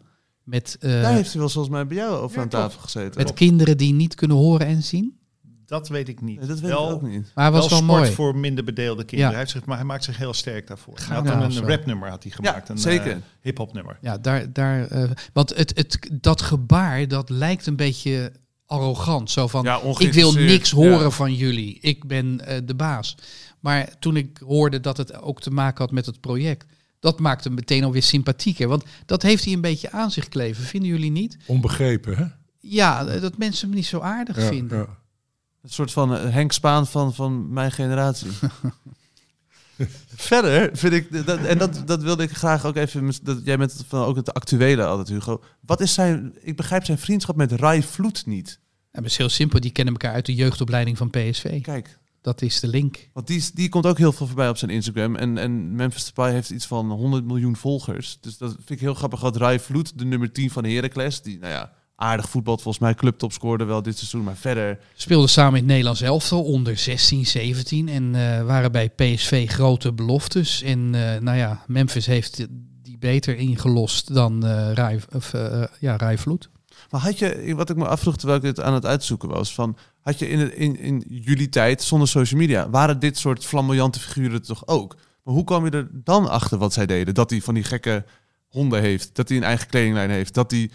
Met, 0.44 0.76
eh, 0.80 0.90
daar 1.02 1.12
heeft 1.12 1.30
hij 1.30 1.40
wel 1.40 1.48
volgens 1.50 1.74
mij 1.74 1.86
bij 1.86 1.96
jou 1.96 2.16
over 2.16 2.36
Ja, 2.36 2.42
aan 2.42 2.48
tafel 2.48 2.80
gezeten. 2.80 3.22
met 3.22 3.32
kinderen 3.32 3.76
die 3.76 3.92
niet 3.92 4.14
kunnen 4.14 4.36
horen 4.36 4.66
en 4.66 4.82
zien? 4.82 5.16
Dat 5.66 5.88
weet 5.88 6.08
ik 6.08 6.20
niet. 6.20 6.38
Nee, 6.38 6.48
dat 6.48 6.60
weet 6.60 6.70
wel, 6.70 6.88
ik 6.88 6.94
ook 6.94 7.02
niet. 7.02 7.32
Maar 7.34 7.44
hij 7.44 7.52
was 7.52 7.68
wel, 7.68 7.78
sport 7.78 7.98
mooi. 8.00 8.12
voor 8.12 8.36
minder 8.36 8.64
bedeelde 8.64 9.04
kinderen. 9.04 9.24
Ja. 9.24 9.28
Hij 9.30 9.38
heeft 9.38 9.50
zich, 9.50 9.64
maar 9.64 9.76
hij 9.76 9.86
maakt 9.86 10.04
zich 10.04 10.16
heel 10.16 10.34
sterk 10.34 10.66
daarvoor. 10.66 10.94
Hij 11.06 11.16
had 11.16 11.24
Ja, 11.24 11.30
dan 11.30 11.42
een 11.42 11.52
zo. 11.52 11.64
rapnummer 11.64 12.08
had 12.08 12.22
hij 12.22 12.32
gemaakt. 12.32 12.66
Ja, 12.68 12.72
een 12.74 12.80
zeker. 12.80 13.10
eh, 13.10 13.16
hip-hop 13.40 13.72
nummer. 13.72 13.98
Ja, 14.00 14.18
daar, 14.18 14.52
daar, 14.52 14.86
eh, 14.86 15.10
want 15.32 15.56
het, 15.56 15.72
het, 15.76 16.08
dat 16.12 16.42
gebaar, 16.42 17.08
dat 17.08 17.30
lijkt 17.30 17.66
een 17.66 17.76
beetje 17.76 18.32
arrogant. 18.72 19.30
Zo 19.30 19.46
van, 19.48 19.64
Ja, 19.64 19.80
ik 19.98 20.12
wil 20.12 20.32
niks 20.32 20.70
horen 20.70 20.98
Ja. 21.00 21.10
van 21.10 21.34
jullie. 21.34 21.78
Ik 21.80 22.04
ben 22.04 22.46
eh, 22.46 22.60
de 22.64 22.74
baas. 22.74 23.16
Maar 23.60 23.98
toen 23.98 24.16
ik 24.16 24.40
hoorde 24.46 24.80
dat 24.80 24.96
het 24.96 25.20
ook 25.22 25.40
te 25.40 25.50
maken 25.50 25.78
had 25.84 25.92
met 25.92 26.06
het 26.06 26.20
project... 26.20 26.64
dat 27.00 27.18
maakte 27.20 27.48
hem 27.48 27.56
meteen 27.56 27.84
alweer 27.84 28.02
sympathieker. 28.02 28.68
Want 28.68 28.84
dat 29.06 29.22
heeft 29.22 29.44
hij 29.44 29.52
een 29.52 29.60
beetje 29.60 29.90
aan 29.90 30.10
zich 30.10 30.28
kleven. 30.28 30.64
Vinden 30.64 30.88
jullie 30.90 31.10
niet? 31.10 31.36
Onbegrepen, 31.46 32.16
hè? 32.16 32.24
Ja, 32.60 33.06
eh, 33.06 33.20
dat 33.20 33.38
mensen 33.38 33.66
hem 33.68 33.76
niet 33.76 33.86
zo 33.86 34.00
aardig 34.00 34.36
Ja, 34.36 34.46
vinden. 34.48 34.78
ja. 34.78 34.86
Een 35.62 35.70
soort 35.70 35.92
van 35.92 36.16
eh, 36.16 36.30
Henk 36.32 36.52
Spaan 36.52 36.86
van, 36.86 37.14
van 37.14 37.52
mijn 37.52 37.72
generatie. 37.72 38.30
Verder 40.16 40.70
vind 40.76 40.92
ik, 40.92 41.26
dat, 41.26 41.38
en 41.38 41.58
dat, 41.58 41.82
dat 41.86 42.02
wilde 42.02 42.22
ik 42.22 42.30
graag 42.36 42.64
ook 42.66 42.76
even, 42.76 43.12
dat, 43.22 43.38
jij 43.44 43.58
bent 43.58 43.84
van 43.88 44.04
ook 44.04 44.16
het 44.16 44.34
actuele 44.34 44.84
altijd, 44.84 45.08
Hugo. 45.08 45.42
Wat 45.60 45.80
is 45.80 45.94
zijn, 45.94 46.34
ik 46.40 46.56
begrijp 46.56 46.84
zijn 46.84 46.98
vriendschap 46.98 47.36
met 47.36 47.52
Rai 47.52 47.82
Vloed 47.82 48.26
niet. 48.26 48.60
Het 48.92 49.04
is 49.04 49.16
heel 49.16 49.28
simpel. 49.28 49.60
Die 49.60 49.70
kennen 49.70 49.94
elkaar 49.94 50.12
uit 50.12 50.26
de 50.26 50.34
jeugdopleiding 50.34 50.98
van 50.98 51.10
PSV. 51.10 51.62
Kijk, 51.62 51.98
Dat 52.20 52.42
is 52.42 52.60
de 52.60 52.68
link. 52.68 53.08
want 53.12 53.26
die, 53.26 53.44
die 53.54 53.68
komt 53.68 53.86
ook 53.86 53.98
heel 53.98 54.12
veel 54.12 54.26
voorbij 54.26 54.48
op 54.48 54.56
zijn 54.56 54.70
Instagram. 54.70 55.16
En, 55.16 55.38
en 55.38 55.74
Memphis 55.74 56.04
Depay 56.04 56.32
heeft 56.32 56.50
iets 56.50 56.66
van 56.66 56.90
100 56.90 57.24
miljoen 57.24 57.56
volgers. 57.56 58.18
Dus 58.20 58.38
dat 58.38 58.50
vind 58.50 58.70
ik 58.70 58.80
heel 58.80 58.94
grappig 58.94 59.20
dat 59.20 59.36
Rai 59.36 59.58
Vloed, 59.58 59.98
de 59.98 60.04
nummer 60.04 60.32
10 60.32 60.50
van 60.50 60.64
Heracles, 60.64 61.22
die, 61.22 61.38
nou 61.38 61.52
ja, 61.52 61.72
aardig 61.96 62.28
voetbalt, 62.28 62.62
volgens 62.62 62.84
mij 62.84 62.94
clubtop 62.94 63.32
scoorde 63.32 63.64
wel 63.64 63.82
dit 63.82 63.98
seizoen, 63.98 64.24
maar 64.24 64.36
verder... 64.36 64.78
Speelden 64.94 65.28
samen 65.28 65.52
in 65.52 65.58
het 65.58 65.66
Nederlands 65.66 66.00
elftal 66.00 66.44
onder 66.44 66.76
16, 66.76 67.26
17 67.26 67.88
en 67.88 68.14
eh, 68.14 68.44
waren 68.44 68.72
bij 68.72 68.90
PSV 68.90 69.48
grote 69.48 69.92
beloftes. 69.92 70.62
En 70.62 70.94
eh, 70.94 71.20
nou 71.20 71.36
ja, 71.36 71.64
Memphis 71.66 72.06
heeft 72.06 72.46
die 72.82 72.98
beter 72.98 73.36
ingelost 73.36 74.14
dan 74.14 74.46
eh 74.46 74.72
Rai, 74.72 75.00
of, 75.12 75.32
ja, 75.80 75.96
Rai 75.96 76.18
Vloed. 76.18 76.50
Maar 76.92 77.00
had 77.00 77.18
je, 77.18 77.54
wat 77.56 77.70
ik 77.70 77.76
me 77.76 77.88
afvroeg 77.88 78.16
terwijl 78.16 78.38
ik 78.38 78.44
dit 78.44 78.60
aan 78.60 78.74
het 78.74 78.86
uitzoeken 78.86 79.28
was, 79.28 79.54
van 79.54 79.76
had 80.00 80.18
je 80.18 80.28
in, 80.28 80.56
in, 80.56 80.78
in 80.78 81.04
jullie 81.08 81.48
tijd 81.48 81.82
zonder 81.82 82.08
social 82.08 82.40
media, 82.40 82.70
waren 82.70 82.98
dit 82.98 83.18
soort 83.18 83.44
flamboyante 83.44 84.00
figuren 84.00 84.42
toch 84.42 84.66
ook? 84.66 84.96
Maar 85.22 85.34
hoe 85.34 85.44
kwam 85.44 85.64
je 85.64 85.70
er 85.70 85.88
dan 85.92 86.28
achter 86.28 86.58
wat 86.58 86.72
zij 86.72 86.86
deden? 86.86 87.14
Dat 87.14 87.30
hij 87.30 87.40
van 87.40 87.54
die 87.54 87.64
gekke 87.64 88.04
honden 88.48 88.80
heeft, 88.80 89.14
dat 89.14 89.28
hij 89.28 89.36
een 89.36 89.44
eigen 89.44 89.66
kledinglijn 89.66 90.10
heeft, 90.10 90.34
dat 90.34 90.50
hij... 90.50 90.70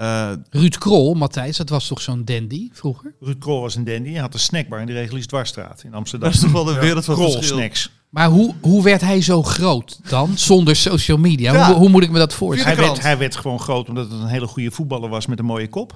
eh, 0.00 0.30
Ruud 0.50 0.78
Krol, 0.78 1.14
Matthijs, 1.14 1.56
dat 1.56 1.68
was 1.68 1.86
toch 1.86 2.00
zo'n 2.00 2.24
dandy 2.24 2.68
vroeger? 2.72 3.14
Ruud 3.20 3.38
Krol 3.38 3.60
was 3.60 3.74
een 3.74 3.84
dandy. 3.84 4.10
Hij 4.10 4.20
had 4.20 4.34
een 4.34 4.40
snackbar 4.40 4.80
in 4.80 4.86
de 4.86 4.92
Regulies 4.92 5.26
Dwarsstraat 5.26 5.82
in 5.84 5.94
Amsterdam. 5.94 6.28
dat 6.28 6.38
is 6.38 6.44
toch 6.44 6.52
wel 6.52 6.64
de 6.74 6.80
wereld 6.80 7.04
van 7.04 7.14
Krol 7.14 7.42
snacks. 7.42 7.90
Maar 8.10 8.28
hoe, 8.28 8.54
hoe 8.60 8.82
werd 8.82 9.00
hij 9.00 9.22
zo 9.22 9.42
groot 9.42 10.00
dan, 10.08 10.38
zonder 10.38 10.76
social 10.76 11.18
media? 11.18 11.52
Ja. 11.52 11.66
Hoe, 11.66 11.76
hoe 11.76 11.88
moet 11.88 12.02
ik 12.02 12.10
me 12.10 12.18
dat 12.18 12.28
Hij 12.28 12.38
voorstellen? 12.38 12.76
krant. 12.76 12.90
werd, 12.92 13.02
hij 13.02 13.18
werd 13.18 13.36
gewoon 13.36 13.60
groot 13.60 13.88
omdat 13.88 14.10
het 14.10 14.20
een 14.20 14.26
hele 14.26 14.46
goede 14.46 14.70
voetballer 14.70 15.08
was 15.08 15.26
met 15.26 15.38
een 15.38 15.44
mooie 15.44 15.68
kop. 15.68 15.92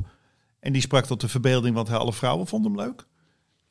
En 0.60 0.72
die 0.72 0.82
sprak 0.82 1.06
tot 1.06 1.20
de 1.20 1.28
verbeelding, 1.28 1.74
want 1.74 1.88
hij 1.88 1.96
alle 1.96 2.12
vrouwen 2.12 2.46
vonden 2.46 2.72
hem 2.72 2.80
leuk. 2.80 3.06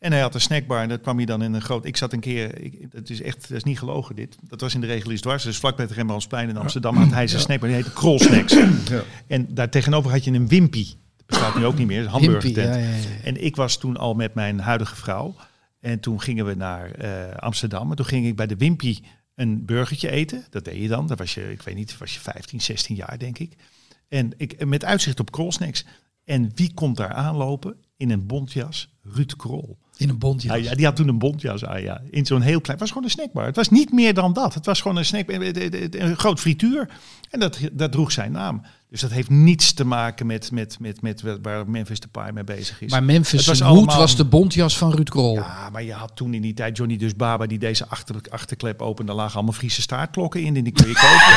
En 0.03 0.11
hij 0.11 0.21
had 0.21 0.33
een 0.33 0.41
snackbar 0.41 0.81
en 0.81 0.89
dat 0.89 1.01
kwam 1.01 1.17
hij 1.17 1.25
dan 1.25 1.43
in 1.43 1.53
een 1.53 1.61
groot... 1.61 1.85
Ik 1.85 1.97
zat 1.97 2.13
een 2.13 2.19
keer, 2.19 2.61
ik, 2.61 2.87
het 2.91 3.09
is 3.09 3.21
echt, 3.21 3.41
dat 3.41 3.57
is 3.57 3.63
niet 3.63 3.79
gelogen 3.79 4.15
dit. 4.15 4.37
Dat 4.41 4.61
was 4.61 4.73
in 4.73 4.81
de 4.81 4.87
Regulies 4.87 5.21
Dwars, 5.21 5.43
dus 5.43 5.57
vlak 5.57 5.75
bij 5.75 5.85
het 5.85 5.93
Rembrandtsplein 5.93 6.49
in 6.49 6.57
Amsterdam 6.57 6.95
had 6.95 7.11
hij 7.11 7.27
zijn 7.27 7.41
snackbar. 7.41 7.67
Die 7.67 7.77
heette 7.77 7.93
Krol 7.93 8.19
Snacks. 8.19 8.55
En 9.27 9.53
daar 9.53 9.69
tegenover 9.69 10.11
had 10.11 10.23
je 10.23 10.31
een 10.31 10.47
Wimpy. 10.47 10.85
Dat 11.17 11.25
bestaat 11.25 11.55
nu 11.55 11.65
ook 11.65 11.77
niet 11.77 11.87
meer, 11.87 12.01
een 12.01 12.07
hamburgertent. 12.07 12.85
En 13.23 13.43
ik 13.43 13.55
was 13.55 13.77
toen 13.77 13.97
al 13.97 14.13
met 14.13 14.33
mijn 14.33 14.59
huidige 14.59 14.95
vrouw. 14.95 15.35
En 15.79 15.99
toen 15.99 16.21
gingen 16.21 16.45
we 16.45 16.53
naar 16.53 16.91
eh, 16.91 17.37
Amsterdam. 17.37 17.89
En 17.89 17.95
toen 17.95 18.05
ging 18.05 18.27
ik 18.27 18.35
bij 18.35 18.47
de 18.47 18.55
Wimpy 18.55 18.99
een 19.35 19.65
burgertje 19.65 20.09
eten. 20.09 20.45
Dat 20.49 20.65
deed 20.65 20.81
je 20.81 20.87
dan. 20.87 21.07
Dat 21.07 21.17
was 21.17 21.33
je, 21.33 21.51
ik 21.51 21.61
weet 21.61 21.75
niet, 21.75 21.97
was 21.97 22.13
je 22.13 22.19
15, 22.19 22.61
16 22.61 22.95
jaar 22.95 23.19
denk 23.19 23.39
ik. 23.39 23.55
En 24.07 24.31
ik, 24.37 24.65
met 24.65 24.85
uitzicht 24.85 25.19
op 25.19 25.31
Krolsnacks. 25.31 25.85
En 26.23 26.51
wie 26.55 26.73
komt 26.73 26.97
daar 26.97 27.13
aanlopen 27.13 27.75
in 27.97 28.09
een 28.09 28.25
bontjas? 28.25 28.89
Ruud 29.01 29.35
Krol. 29.35 29.81
In 29.97 30.09
een 30.09 30.17
bondje. 30.17 30.47
Ja, 30.47 30.55
ja, 30.55 30.75
die 30.75 30.85
had 30.85 30.95
toen 30.95 31.07
een 31.07 31.17
bontjas 31.17 31.65
aan, 31.65 31.81
ja. 31.81 32.01
In 32.09 32.25
zo'n 32.25 32.41
heel 32.41 32.61
klein... 32.61 32.71
Het 32.71 32.79
was 32.79 32.89
gewoon 32.89 33.03
een 33.03 33.09
snackbar. 33.09 33.45
Het 33.45 33.55
was 33.55 33.69
niet 33.69 33.91
meer 33.91 34.13
dan 34.13 34.33
dat. 34.33 34.53
Het 34.53 34.65
was 34.65 34.81
gewoon 34.81 34.97
een 34.97 35.05
snack... 35.05 35.29
Een 35.29 36.17
groot 36.17 36.39
frituur. 36.39 36.89
En 37.29 37.39
dat, 37.39 37.59
dat 37.71 37.91
droeg 37.91 38.11
zijn 38.11 38.31
naam. 38.31 38.61
Dus 38.93 39.01
dat 39.01 39.11
heeft 39.11 39.29
niets 39.29 39.73
te 39.73 39.85
maken 39.85 40.25
met, 40.25 40.51
met, 40.51 40.77
met, 40.79 41.01
met 41.01 41.23
waar 41.41 41.69
Memphis 41.69 41.99
Depay 41.99 42.31
mee 42.31 42.43
bezig 42.43 42.81
is. 42.81 42.91
Maar 42.91 43.03
Memphis 43.03 43.39
Het 43.39 43.45
was 43.47 43.57
zijn 43.57 43.69
hoed 43.69 43.77
allemaal- 43.79 43.97
was 43.97 44.15
de 44.15 44.25
bontjas 44.25 44.77
van 44.77 44.91
Ruud 44.93 45.09
Krol. 45.09 45.33
Ja, 45.33 45.69
maar 45.71 45.83
je 45.83 45.93
had 45.93 46.11
toen 46.15 46.33
in 46.33 46.41
die 46.41 46.53
tijd 46.53 46.77
Johnny 46.77 46.97
Dus 46.97 47.15
Baba 47.15 47.45
die 47.45 47.59
deze 47.59 47.87
achter, 47.87 48.15
achterklep 48.29 48.81
opende. 48.81 49.11
Daar 49.11 49.21
lagen 49.21 49.35
allemaal 49.35 49.53
Friese 49.53 49.81
staartklokken 49.81 50.41
in 50.43 50.55
en 50.55 50.63
die 50.63 50.73
kun 50.73 50.87
je 50.87 50.93
kopen. 50.93 51.31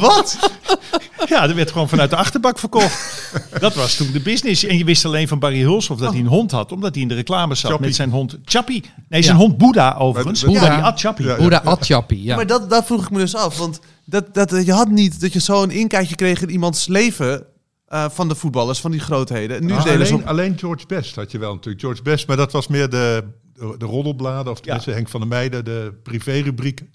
Wat? 0.08 0.38
Ja, 1.28 1.42
er 1.48 1.54
werd 1.54 1.70
gewoon 1.70 1.88
vanuit 1.88 2.10
de 2.10 2.16
achterbak 2.16 2.58
verkocht. 2.58 3.30
Dat 3.60 3.74
was 3.74 3.94
toen 3.94 4.12
de 4.12 4.20
business. 4.20 4.64
En 4.64 4.78
je 4.78 4.84
wist 4.84 5.04
alleen 5.04 5.28
van 5.28 5.38
Barry 5.38 5.60
Hulshoff 5.60 6.00
dat 6.00 6.10
hij 6.12 6.20
een 6.20 6.26
hond 6.26 6.50
had, 6.50 6.72
omdat 6.72 6.92
hij 6.94 7.02
in 7.02 7.08
de 7.08 7.14
reclame 7.14 7.54
zat 7.54 7.70
Chappie. 7.70 7.86
met 7.86 7.96
zijn 7.96 8.10
hond 8.10 8.38
Chappie. 8.44 8.84
Nee, 9.08 9.22
zijn 9.22 9.36
Ja. 9.36 9.42
hond 9.42 9.58
Boeddha 9.58 9.94
overigens. 9.98 10.44
Boeddha, 10.44 10.66
Ja. 10.66 10.74
die 10.76 10.84
at 10.84 11.00
Chappie. 11.00 11.26
Ja, 11.26 11.36
Boeddha 11.36 11.60
Atjappie, 11.64 12.22
ja. 12.22 12.36
Maar 12.36 12.46
dat, 12.46 12.70
dat 12.70 12.86
vroeg 12.86 13.02
ik 13.04 13.10
me 13.10 13.18
dus 13.18 13.34
af, 13.34 13.58
want 13.58 13.80
dat, 14.06 14.34
dat, 14.34 14.64
je 14.66 14.72
had 14.72 14.88
niet 14.90 15.20
dat 15.20 15.32
je 15.32 15.40
zo'n 15.40 15.70
inkijkje 15.70 16.14
kreeg 16.14 16.42
in 16.42 16.50
iemands 16.50 16.86
leven 16.86 17.46
eh, 17.86 18.08
van 18.10 18.28
de 18.28 18.34
voetballers, 18.34 18.80
van 18.80 18.90
die 18.90 19.00
grootheden. 19.00 19.56
En 19.56 19.66
nu 19.66 19.72
Ah, 19.72 19.86
alleen, 19.86 20.14
op... 20.14 20.26
alleen 20.26 20.58
George 20.58 20.86
Best 20.86 21.14
had 21.14 21.30
je 21.30 21.38
wel 21.38 21.54
natuurlijk. 21.54 21.80
George 21.84 22.02
Best, 22.02 22.26
maar 22.26 22.36
dat 22.36 22.52
was 22.52 22.66
meer 22.66 22.90
de, 22.90 23.24
de, 23.52 23.74
de 23.78 23.84
roddelbladen. 23.84 24.52
Of 24.52 24.60
tenminste 24.60 24.90
Henk 24.90 25.08
van 25.08 25.20
der 25.20 25.28
Meijden, 25.28 25.64
de 25.64 25.92
privérubrieken. 26.02 26.90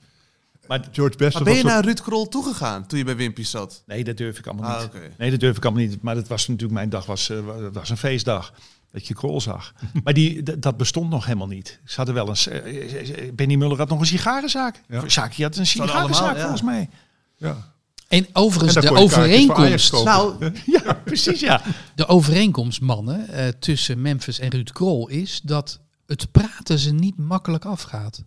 Maar 0.67 0.87
George 0.91 1.17
Best 1.17 1.33
Maar 1.33 1.43
was 1.43 1.53
ben 1.53 1.61
je 1.61 1.67
naar 1.67 1.83
Ruud 1.83 2.01
Krol 2.01 2.27
toegegaan 2.27 2.87
toen 2.87 2.97
je 2.97 3.05
bij 3.05 3.15
Wimpy 3.15 3.43
zat? 3.43 3.83
Nee, 3.85 4.03
dat 4.03 4.17
durf 4.17 4.37
ik 4.37 4.47
allemaal 4.47 4.69
Ah, 4.71 4.81
niet. 4.81 5.17
Nee, 5.17 5.31
dat 5.31 5.39
durf 5.39 5.57
ik 5.57 5.65
allemaal 5.65 5.83
niet. 5.83 6.01
Maar 6.01 6.15
dat 6.15 6.27
was 6.27 6.47
natuurlijk, 6.47 6.73
mijn 6.73 6.89
dag 6.89 7.05
was, 7.05 7.29
eh, 7.29 7.37
was 7.73 7.89
een 7.89 7.97
feestdag. 7.97 8.53
Dat 8.91 9.07
je 9.07 9.13
krol 9.13 9.41
zag. 9.41 9.73
maar 10.03 10.13
die, 10.13 10.59
dat 10.59 10.77
bestond 10.77 11.09
nog 11.09 11.25
helemaal 11.25 11.47
niet. 11.47 11.79
Ze 11.85 11.95
hadden 11.95 12.15
wel 12.15 12.29
een... 12.29 12.35
s- 12.37 12.47
eh, 12.47 13.27
eh, 13.27 13.33
Benny 13.33 13.55
Muller 13.55 13.77
had 13.77 13.89
nog 13.89 13.99
een 13.99 14.05
sigarenzaak. 14.05 14.81
Ja. 14.87 15.09
Saki 15.09 15.43
had 15.43 15.55
een 15.55 15.67
sigarenzaak 15.67 16.01
allemaal, 16.11 16.35
ja. 16.35 16.39
volgens 16.41 16.61
mij. 16.61 16.89
Ja. 17.35 17.73
En 18.07 18.27
overigens, 18.33 18.75
En 18.75 18.81
de 18.93 18.99
overeenkomst, 18.99 19.91
nou, 20.03 20.51
Ja, 20.83 20.93
precies 20.93 21.39
ja. 21.39 21.61
de 21.95 22.05
overeenkomst, 22.07 22.81
mannen, 22.81 23.27
eh, 23.27 23.47
tussen 23.47 24.01
Memphis 24.01 24.39
en 24.39 24.49
Ruud 24.49 24.71
Krol 24.71 25.07
is 25.07 25.41
dat 25.43 25.79
het 26.05 26.31
praten 26.31 26.79
ze 26.79 26.93
niet 26.93 27.17
makkelijk 27.17 27.65
afgaat. 27.65 28.23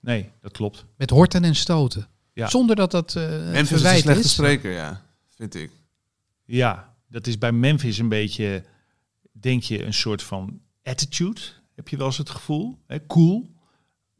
Nee, 0.00 0.30
dat 0.40 0.52
klopt. 0.52 0.84
Met 0.96 1.10
horten 1.10 1.44
en 1.44 1.54
stoten. 1.56 2.06
Ja. 2.32 2.48
Zonder 2.48 2.76
dat 2.76 2.90
dat 2.90 3.14
eh 3.16 3.22
Memphis 3.28 3.52
is 3.52 3.58
een 3.60 3.66
verwijt 3.66 4.00
slechte 4.02 4.20
is. 4.22 4.32
spreker, 4.32 4.72
ja, 4.72 5.02
vind 5.36 5.54
ik. 5.54 5.70
Ja, 6.44 6.94
dat 7.08 7.26
is 7.26 7.38
bij 7.38 7.52
Memphis 7.52 7.98
een 7.98 8.08
beetje, 8.08 8.64
denk 9.42 9.62
je, 9.62 9.84
een 9.84 9.94
soort 9.94 10.22
van 10.22 10.60
attitude. 10.82 11.40
Heb 11.74 11.88
je 11.88 11.96
wel 11.96 12.06
eens 12.06 12.18
het 12.18 12.30
gevoel? 12.30 12.78
Hè? 12.86 13.06
Cool. 13.06 13.50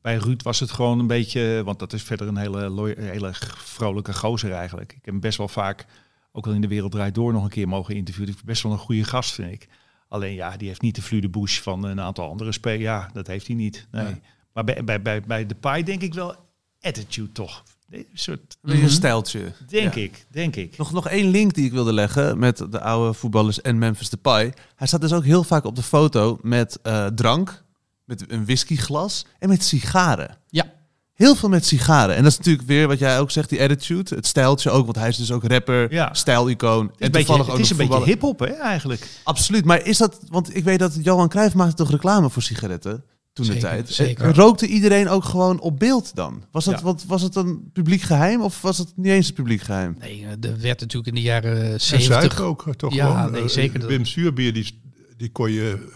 Bij 0.00 0.16
Ruud 0.16 0.42
was 0.42 0.60
het 0.60 0.70
gewoon 0.70 0.98
een 0.98 1.06
beetje, 1.06 1.62
want 1.64 1.78
dat 1.78 1.92
is 1.92 2.02
verder 2.02 2.28
een 2.28 2.36
hele, 2.36 2.94
hele 2.96 3.30
vrolijke 3.56 4.14
gozer 4.14 4.52
eigenlijk. 4.52 4.90
Ik 4.90 5.04
heb 5.04 5.14
hem 5.14 5.20
best 5.20 5.38
wel 5.38 5.48
vaak, 5.48 5.86
ook 6.32 6.44
wel 6.44 6.54
in 6.54 6.60
de 6.60 6.68
wereld 6.68 6.92
draait 6.92 7.14
door, 7.14 7.32
nog 7.32 7.44
een 7.44 7.50
keer 7.50 7.68
mogen 7.68 7.94
interviewen. 7.94 8.32
Ik 8.32 8.44
best 8.44 8.62
wel 8.62 8.72
een 8.72 8.78
goede 8.78 9.04
gast, 9.04 9.32
vind 9.32 9.52
ik. 9.52 9.68
Alleen 10.08 10.34
ja, 10.34 10.56
die 10.56 10.68
heeft 10.68 10.82
niet 10.82 10.94
de 10.94 11.02
Flu 11.02 11.20
de 11.20 11.28
Bush 11.28 11.58
van 11.58 11.84
een 11.84 12.00
aantal 12.00 12.28
andere 12.28 12.52
spelers. 12.52 12.82
Ja, 12.82 13.10
dat 13.12 13.26
heeft 13.26 13.46
hij 13.46 13.56
niet. 13.56 13.86
Nee. 13.90 14.04
Nee. 14.04 14.20
Maar 14.52 14.64
bij, 14.64 14.84
bij, 14.84 15.02
bij, 15.02 15.20
bij 15.20 15.46
de 15.46 15.54
Pai 15.54 15.82
denk 15.82 16.02
ik 16.02 16.14
wel 16.14 16.36
attitude 16.80 17.32
toch. 17.32 17.62
Een 17.93 18.07
soort, 18.14 18.57
Een 18.62 18.78
Mhm. 18.78 18.88
stijltje. 18.88 19.53
denk 19.68 19.95
Ja. 19.95 20.01
ik, 20.01 20.26
denk 20.30 20.57
ik. 20.57 20.76
Nog, 20.78 20.93
nog 20.93 21.09
één 21.09 21.30
link 21.30 21.55
die 21.55 21.64
ik 21.64 21.72
wilde 21.72 21.93
leggen 21.93 22.38
met 22.38 22.57
de 22.70 22.80
oude 22.80 23.12
voetballers 23.14 23.61
en 23.61 23.78
Memphis 23.78 24.09
Depay. 24.11 24.53
Hij 24.76 24.86
staat 24.86 25.01
dus 25.01 25.12
ook 25.12 25.24
heel 25.24 25.45
vaak 25.45 25.64
op 25.64 25.76
de 25.76 25.82
foto 25.82 26.38
met 26.43 26.78
eh, 26.82 27.07
drank, 27.07 27.62
met 28.05 28.24
een 28.30 28.45
whiskyglas 28.45 29.26
en 29.38 29.49
met 29.49 29.64
sigaren. 29.64 30.36
Ja. 30.49 30.70
heel 31.12 31.34
veel 31.34 31.49
met 31.49 31.64
sigaren. 31.66 32.16
En 32.16 32.22
dat 32.22 32.32
is 32.32 32.38
natuurlijk 32.38 32.66
weer 32.66 32.88
wat 32.88 32.99
jij 32.99 33.18
ook 33.20 33.30
zegt, 33.30 33.49
die 33.49 33.62
attitude. 33.62 34.14
Het 34.14 34.26
stijltje 34.26 34.70
ook, 34.70 34.84
want 34.84 34.97
hij 34.97 35.09
is 35.09 35.16
dus 35.16 35.30
ook 35.32 35.45
rapper, 35.45 35.93
Ja. 35.93 36.14
stijlicoon. 36.14 36.86
Het 36.86 36.90
is 36.93 36.99
En 36.99 37.07
een 37.07 37.11
beetje, 37.12 37.26
toevallig 37.26 37.47
het 37.47 37.55
ook 37.55 37.61
is 37.62 37.70
nog 37.70 37.78
een 37.78 37.88
beetje 37.88 38.05
hip-hop, 38.05 38.38
hè, 38.38 38.47
eigenlijk. 38.47 39.09
Absoluut, 39.24 39.64
maar 39.64 39.86
is 39.86 39.99
dat... 39.99 40.18
Want 40.28 40.57
ik 40.57 40.64
weet 40.64 40.78
dat 40.78 40.99
Johan 41.03 41.28
Cruijff 41.28 41.55
maakte 41.55 41.74
toch 41.74 41.90
reclame 41.90 42.30
voor 42.30 42.43
sigaretten 42.43 43.05
toen 43.33 43.47
de 43.47 43.57
tijd. 43.57 43.89
zeker. 43.91 44.24
Eh, 44.28 44.35
Rookte 44.35 44.66
iedereen 44.66 45.09
ook 45.09 45.24
gewoon 45.24 45.61
op 45.61 45.78
beeld 45.78 46.14
dan? 46.14 46.45
Was, 46.51 46.64
dat, 46.64 46.74
Ja. 46.78 46.85
wat, 46.85 47.05
was 47.07 47.22
het 47.22 47.35
een 47.37 47.70
publiek 47.72 48.01
geheim 48.03 48.43
of 48.43 48.62
was 48.62 48.78
het 48.78 48.93
niet 48.97 49.12
eens 49.12 49.28
een 49.28 49.35
publiek 49.35 49.61
geheim? 49.62 49.97
Nee, 50.01 50.22
eh, 50.24 50.51
er 50.51 50.61
werd 50.61 50.80
natuurlijk 50.80 51.07
in 51.07 51.14
de 51.14 51.20
jaren 51.20 51.62
En 51.72 51.80
70... 51.80 52.03
zuiver 52.20 52.43
ook 52.43 52.74
toch 52.76 52.95
Ja, 52.95 53.07
gewoon. 53.16 53.33
nee, 53.33 53.43
Eh, 53.43 53.49
zeker 53.49 53.80
dat- 53.80 53.89
Wim 53.89 54.05
Suurbier, 54.05 54.53
die, 54.53 54.80
die 55.16 55.30
kon 55.30 55.51
je, 55.51 55.89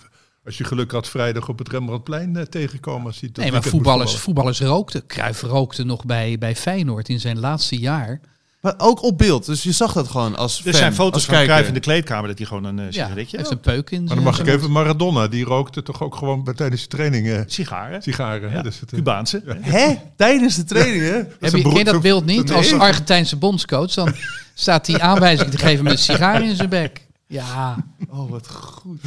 als 0.45 0.59
je 0.59 0.65
geluk 0.65 0.91
had, 0.91 1.09
vrijdag 1.09 1.49
op 1.49 1.59
het 1.59 1.69
Rembrandtplein 1.69 2.37
eh, 2.37 2.43
tegenkomen. 2.43 3.07
Als 3.07 3.21
hij 3.21 3.29
dat 3.33 3.43
Nee, 3.45 3.53
maar 3.53 3.63
voetballers, 3.63 4.17
voetballers 4.17 4.61
rookten. 4.61 5.07
Cruijff 5.07 5.43
rookte 5.43 5.85
nog 5.85 6.05
bij, 6.05 6.39
bij 6.39 6.57
Feyenoord 6.57 7.09
in 7.09 7.21
zijn 7.21 7.39
laatste 7.39 7.79
jaar. 7.79 8.21
Maar 8.67 8.75
ook 8.79 9.03
op 9.03 9.19
beeld, 9.19 9.47
dus 9.47 9.63
je 9.63 9.73
zag 9.73 9.93
dat 9.93 10.09
gewoon 10.09 10.37
als 10.37 10.57
Er 10.59 10.63
fan, 10.65 10.73
zijn 10.75 10.95
foto's 10.95 11.25
van. 11.25 11.35
Cruijff 11.45 11.69
in 11.69 11.75
de 11.75 11.81
kleedkamer 11.81 12.29
dat 12.29 12.39
hij 12.39 12.47
gewoon 12.47 12.65
een 12.65 12.77
Ja, 12.77 12.91
sigaretje 12.91 13.37
heeft 13.37 13.51
een 13.51 13.61
peuk 13.61 13.91
in 13.91 14.05
Maar 14.05 14.15
dan 14.15 14.25
mag 14.25 14.41
ik 14.41 14.47
even 14.47 14.71
Maradona, 14.71 15.29
die 15.29 15.45
rookte 15.45 15.83
toch 15.83 16.03
ook 16.03 16.15
gewoon 16.17 16.45
bij- 16.45 16.55
tijdens 16.55 16.83
de 16.83 16.89
training 16.89 17.29
eh, 17.29 17.41
Sigaren. 17.47 18.03
sigaren. 18.03 18.51
Ja, 18.51 18.63
Dus 18.63 18.81
het, 18.81 18.91
eh, 18.93 18.97
Cubaanse. 18.99 19.43
Hè? 19.61 19.95
Tijdens 20.17 20.57
de 20.57 20.65
trainingen? 20.65 21.15
Heb 21.41 21.55
je, 21.55 21.63
ken 21.63 21.75
je 21.75 21.85
dat 21.85 22.03
beeld 22.03 22.25
niet? 22.25 22.45
Nee. 22.49 22.57
Als 22.57 22.73
Argentijnse 22.73 23.37
bondscoach, 23.37 23.95
dan 23.95 24.15
staat 24.55 24.87
hij 24.87 25.01
aanwijzing 25.01 25.51
te 25.51 25.59
geven 25.59 25.85
met 25.85 25.93
een 25.93 25.99
sigaar 25.99 26.43
in 26.45 26.57
zijn 26.57 26.69
bek. 26.69 27.07
Ja, 27.27 27.77
Oh, 28.11 28.31
wat 28.31 28.49
goed. 28.49 29.03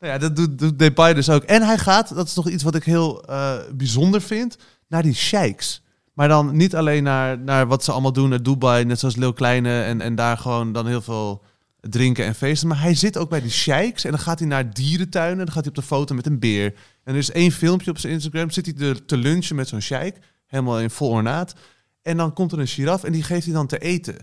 nou 0.00 0.12
ja, 0.12 0.18
dat 0.18 0.36
doet, 0.36 0.58
doet 0.58 0.78
Depay 0.78 1.14
dus 1.14 1.28
ook. 1.30 1.42
En 1.42 1.62
hij 1.62 1.78
gaat, 1.78 2.14
dat 2.14 2.26
is 2.26 2.34
nog 2.34 2.48
iets 2.48 2.62
wat 2.62 2.74
ik 2.74 2.84
heel 2.84 3.24
eh, 3.24 3.52
bijzonder 3.72 4.20
vind, 4.22 4.56
naar 4.88 5.02
die 5.02 5.14
sheiks. 5.14 5.82
Maar 6.18 6.28
dan 6.28 6.56
niet 6.56 6.74
alleen 6.74 7.02
naar, 7.02 7.38
naar 7.38 7.66
wat 7.66 7.84
ze 7.84 7.92
allemaal 7.92 8.12
doen 8.12 8.28
naar 8.28 8.42
Dubai, 8.42 8.84
net 8.84 8.98
zoals 8.98 9.16
Leeuw 9.16 9.32
Kleine. 9.32 9.82
En, 9.82 10.00
en 10.00 10.14
daar 10.14 10.38
gewoon 10.38 10.72
dan 10.72 10.86
heel 10.86 11.02
veel 11.02 11.42
drinken 11.80 12.24
en 12.24 12.34
feesten. 12.34 12.68
Maar 12.68 12.80
hij 12.80 12.94
zit 12.94 13.16
ook 13.18 13.28
bij 13.28 13.40
die 13.40 13.50
sheiks 13.50 14.04
en 14.04 14.10
dan 14.10 14.20
gaat 14.20 14.38
hij 14.38 14.48
naar 14.48 14.74
dierentuinen. 14.74 15.36
Dan 15.36 15.54
gaat 15.54 15.64
hij 15.64 15.68
op 15.68 15.74
de 15.74 15.82
foto 15.82 16.14
met 16.14 16.26
een 16.26 16.38
beer. 16.38 16.74
En 17.04 17.12
er 17.12 17.18
is 17.18 17.30
één 17.30 17.50
filmpje 17.50 17.90
op 17.90 17.98
zijn 17.98 18.12
Instagram. 18.12 18.50
Zit 18.50 18.78
hij 18.78 18.94
te, 19.06 19.16
lunchen 19.16 19.56
met 19.56 19.68
zo'n 19.68 19.80
sheik, 19.80 20.18
helemaal 20.46 20.80
in 20.80 20.90
vol 20.90 21.10
ornaat. 21.10 21.54
En 22.02 22.16
dan 22.16 22.32
komt 22.32 22.52
er 22.52 22.58
een 22.58 22.66
giraf 22.66 23.04
en 23.04 23.12
die 23.12 23.22
geeft 23.22 23.44
hij 23.44 23.54
dan 23.54 23.66
te 23.66 23.78
eten. 23.78 24.16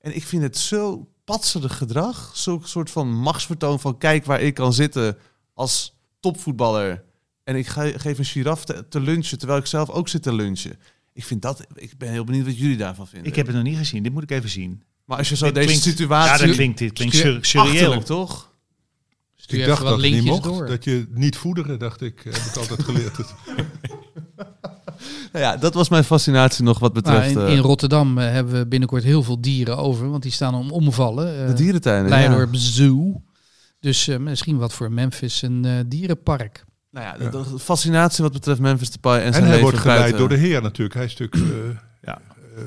En 0.00 0.16
ik 0.16 0.24
vind 0.24 0.42
het 0.42 0.56
zo 0.58 1.08
patserig 1.24 1.76
gedrag. 1.76 2.30
Zo'n 2.34 2.62
soort 2.64 2.90
van 2.90 3.14
machtsvertoon 3.14 3.80
van 3.80 3.98
kijk 3.98 4.24
waar 4.24 4.40
ik 4.40 4.54
kan 4.54 4.72
zitten 4.72 5.16
als 5.54 5.96
topvoetballer. 6.20 7.04
En 7.44 7.56
ik 7.56 7.66
ge- 7.66 7.94
geef 7.96 8.18
een 8.18 8.24
giraf 8.24 8.64
te 8.64 9.00
lunchen 9.00 9.38
terwijl 9.38 9.60
ik 9.60 9.66
zelf 9.66 9.90
ook 9.90 10.08
zit 10.08 10.22
te 10.22 10.32
lunchen. 10.34 10.78
Ik 11.16 11.24
vind 11.24 11.42
dat. 11.42 11.66
Ik 11.74 11.98
ben 11.98 12.10
heel 12.10 12.24
benieuwd 12.24 12.46
wat 12.46 12.58
jullie 12.58 12.76
daarvan 12.76 13.06
vinden. 13.08 13.28
Ik 13.28 13.36
heb 13.36 13.46
het 13.46 13.54
nog 13.54 13.64
niet 13.64 13.76
gezien. 13.76 14.02
Dit 14.02 14.12
moet 14.12 14.22
ik 14.22 14.30
even 14.30 14.48
zien. 14.50 14.82
maar 15.04 15.18
als 15.18 15.28
je 15.28 15.36
zo 15.36 15.44
Dit 15.44 15.54
deze 15.54 15.66
klinkt- 15.66 15.84
situatie. 15.84 16.40
Ja, 16.40 16.46
dat 16.46 16.56
klinkt, 16.56 16.78
dit 16.78 16.92
klinkt 16.92 17.14
sur- 17.14 17.44
surreëel. 17.44 18.02
toch? 18.02 18.54
stuur 19.36 19.58
Ik 19.58 19.64
even 19.64 19.68
dacht 19.68 19.82
wat 19.82 19.90
dat 19.92 20.00
het 20.02 20.10
niet 20.12 20.22
linkjes 20.22 20.46
mocht. 20.46 20.58
door. 20.58 20.66
Dat 20.68 20.84
je 20.84 21.06
niet 21.10 21.36
voederen, 21.36 21.78
dacht 21.78 22.00
ik. 22.00 22.20
Heb 22.24 22.34
ik 22.34 22.56
altijd 22.56 22.82
geleerd. 22.84 23.16
Nou 25.32 25.44
ja, 25.44 25.56
dat 25.56 25.74
was 25.74 25.88
mijn 25.88 26.04
fascinatie 26.04 26.64
nog 26.64 26.78
wat 26.78 26.92
Nou, 26.94 27.04
betreft 27.04 27.30
in, 27.36 27.40
eh, 27.46 27.52
in 27.52 27.58
Rotterdam 27.58 28.18
eh, 28.18 28.30
hebben 28.30 28.58
we 28.58 28.66
binnenkort 28.66 29.02
heel 29.02 29.22
veel 29.22 29.40
dieren 29.40 29.76
over, 29.76 30.10
want 30.10 30.22
die 30.22 30.32
staan 30.32 30.54
om 30.54 30.70
omvallen. 30.70 31.40
Eh, 31.40 31.46
de 31.46 31.52
dierentuinen. 31.52 32.10
ja. 32.10 32.16
Leidorp 32.16 32.54
Zoo. 32.54 33.22
Dus 33.80 34.08
eh, 34.08 34.18
misschien 34.18 34.56
wat 34.58 34.72
voor 34.72 34.92
Memphis 34.92 35.42
een 35.42 35.64
eh, 35.64 35.72
dierenpark. 35.86 36.64
Nou 36.96 37.08
ja, 37.08 37.30
de, 37.30 37.30
de 37.52 37.58
fascinatie 37.58 38.22
wat 38.24 38.32
betreft 38.32 38.60
Memphis 38.60 38.90
Depay 38.90 39.18
en 39.18 39.24
En 39.24 39.32
zijn 39.32 39.42
hij 39.44 39.50
leven 39.52 39.62
wordt 39.64 39.78
geleid 39.78 39.98
buiten. 39.98 40.18
door 40.20 40.28
de 40.28 40.36
heer 40.36 40.62
natuurlijk. 40.62 40.94
Hij 40.94 41.04
is 41.04 41.16
natuurlijk 41.16 41.52
eh, 41.52 41.78
Ja. 42.02 42.20
eh, 42.56 42.62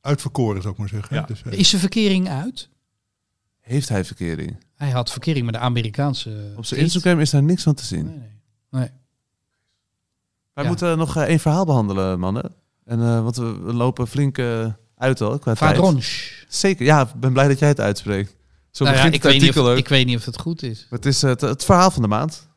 uitverkoren, 0.00 0.60
zou 0.62 0.72
ik 0.72 0.78
maar 0.80 0.88
zeggen. 0.88 1.16
Ja. 1.16 1.22
Dus, 1.22 1.42
eh, 1.42 1.58
Is 1.58 1.70
de 1.70 1.78
verkering 1.78 2.28
uit? 2.28 2.68
Heeft 3.60 3.88
hij 3.88 4.04
verkering? 4.04 4.56
Hij 4.74 4.90
had 4.90 5.10
verkering 5.12 5.44
met 5.44 5.54
de 5.54 5.60
Amerikaanse. 5.60 6.52
Op 6.56 6.64
zijn. 6.64 6.80
Instagram 6.80 7.20
is 7.20 7.30
daar 7.30 7.42
niks 7.42 7.62
van 7.62 7.74
te 7.74 7.84
zien. 7.84 8.04
Nee, 8.06 8.16
nee. 8.18 8.30
nee. 8.70 8.90
Wij 10.54 10.64
Ja. 10.64 10.70
moeten 10.70 10.98
nog 10.98 11.16
eh, 11.16 11.22
één 11.22 11.40
verhaal 11.40 11.64
behandelen, 11.64 12.18
mannen. 12.18 12.54
En, 12.84 13.00
eh, 13.00 13.22
want 13.22 13.36
we, 13.36 13.58
we 13.58 13.72
lopen 13.72 14.06
flink 14.08 14.38
uit 14.96 15.20
al 15.20 15.38
qua 15.38 15.54
tijd. 15.54 15.58
Vadronch. 15.76 16.06
Zeker, 16.48 16.84
ja, 16.84 17.00
ik 17.02 17.14
ben 17.20 17.32
blij 17.32 17.48
dat 17.48 17.58
jij 17.58 17.68
het 17.68 17.80
uitspreekt. 17.80 18.36
Zo 18.70 18.84
Nou 18.84 18.96
ja, 18.96 19.04
ik, 19.04 19.12
het 19.12 19.22
weet 19.22 19.40
niet 19.40 19.58
of, 19.58 19.76
ik 19.76 19.88
weet 19.88 20.06
niet 20.06 20.16
of 20.16 20.24
het 20.24 20.40
goed 20.40 20.62
is. 20.62 20.86
Het 20.90 21.06
is 21.06 21.22
het, 21.22 21.40
het 21.40 21.64
verhaal 21.64 21.90
van 21.90 22.02
de 22.02 22.08
maand. 22.08 22.48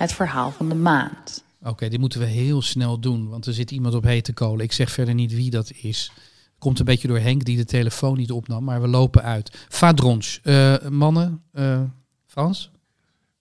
Het 0.00 0.12
verhaal 0.12 0.50
van 0.50 0.68
de 0.68 0.74
maand. 0.74 1.44
Oké, 1.62 1.88
dit 1.88 2.00
moeten 2.00 2.20
we 2.20 2.26
heel 2.26 2.62
snel 2.62 3.00
doen, 3.00 3.28
want 3.28 3.46
er 3.46 3.52
zit 3.52 3.70
iemand 3.70 3.94
op 3.94 4.04
hete 4.04 4.32
kolen. 4.32 4.64
Ik 4.64 4.72
zeg 4.72 4.90
verder 4.90 5.14
niet 5.14 5.34
wie 5.34 5.50
dat 5.50 5.72
is. 5.82 6.12
Komt 6.58 6.78
een 6.78 6.84
beetje 6.84 7.08
door 7.08 7.18
Henk 7.18 7.44
die 7.44 7.56
de 7.56 7.64
telefoon 7.64 8.16
niet 8.16 8.30
opnam, 8.30 8.64
maar 8.64 8.80
we 8.80 8.88
lopen 8.88 9.22
uit. 9.22 9.66
Vadronch, 9.68 10.38
eh, 10.42 10.76
mannen, 10.88 11.42
eh, 11.52 11.82
Frans? 12.26 12.70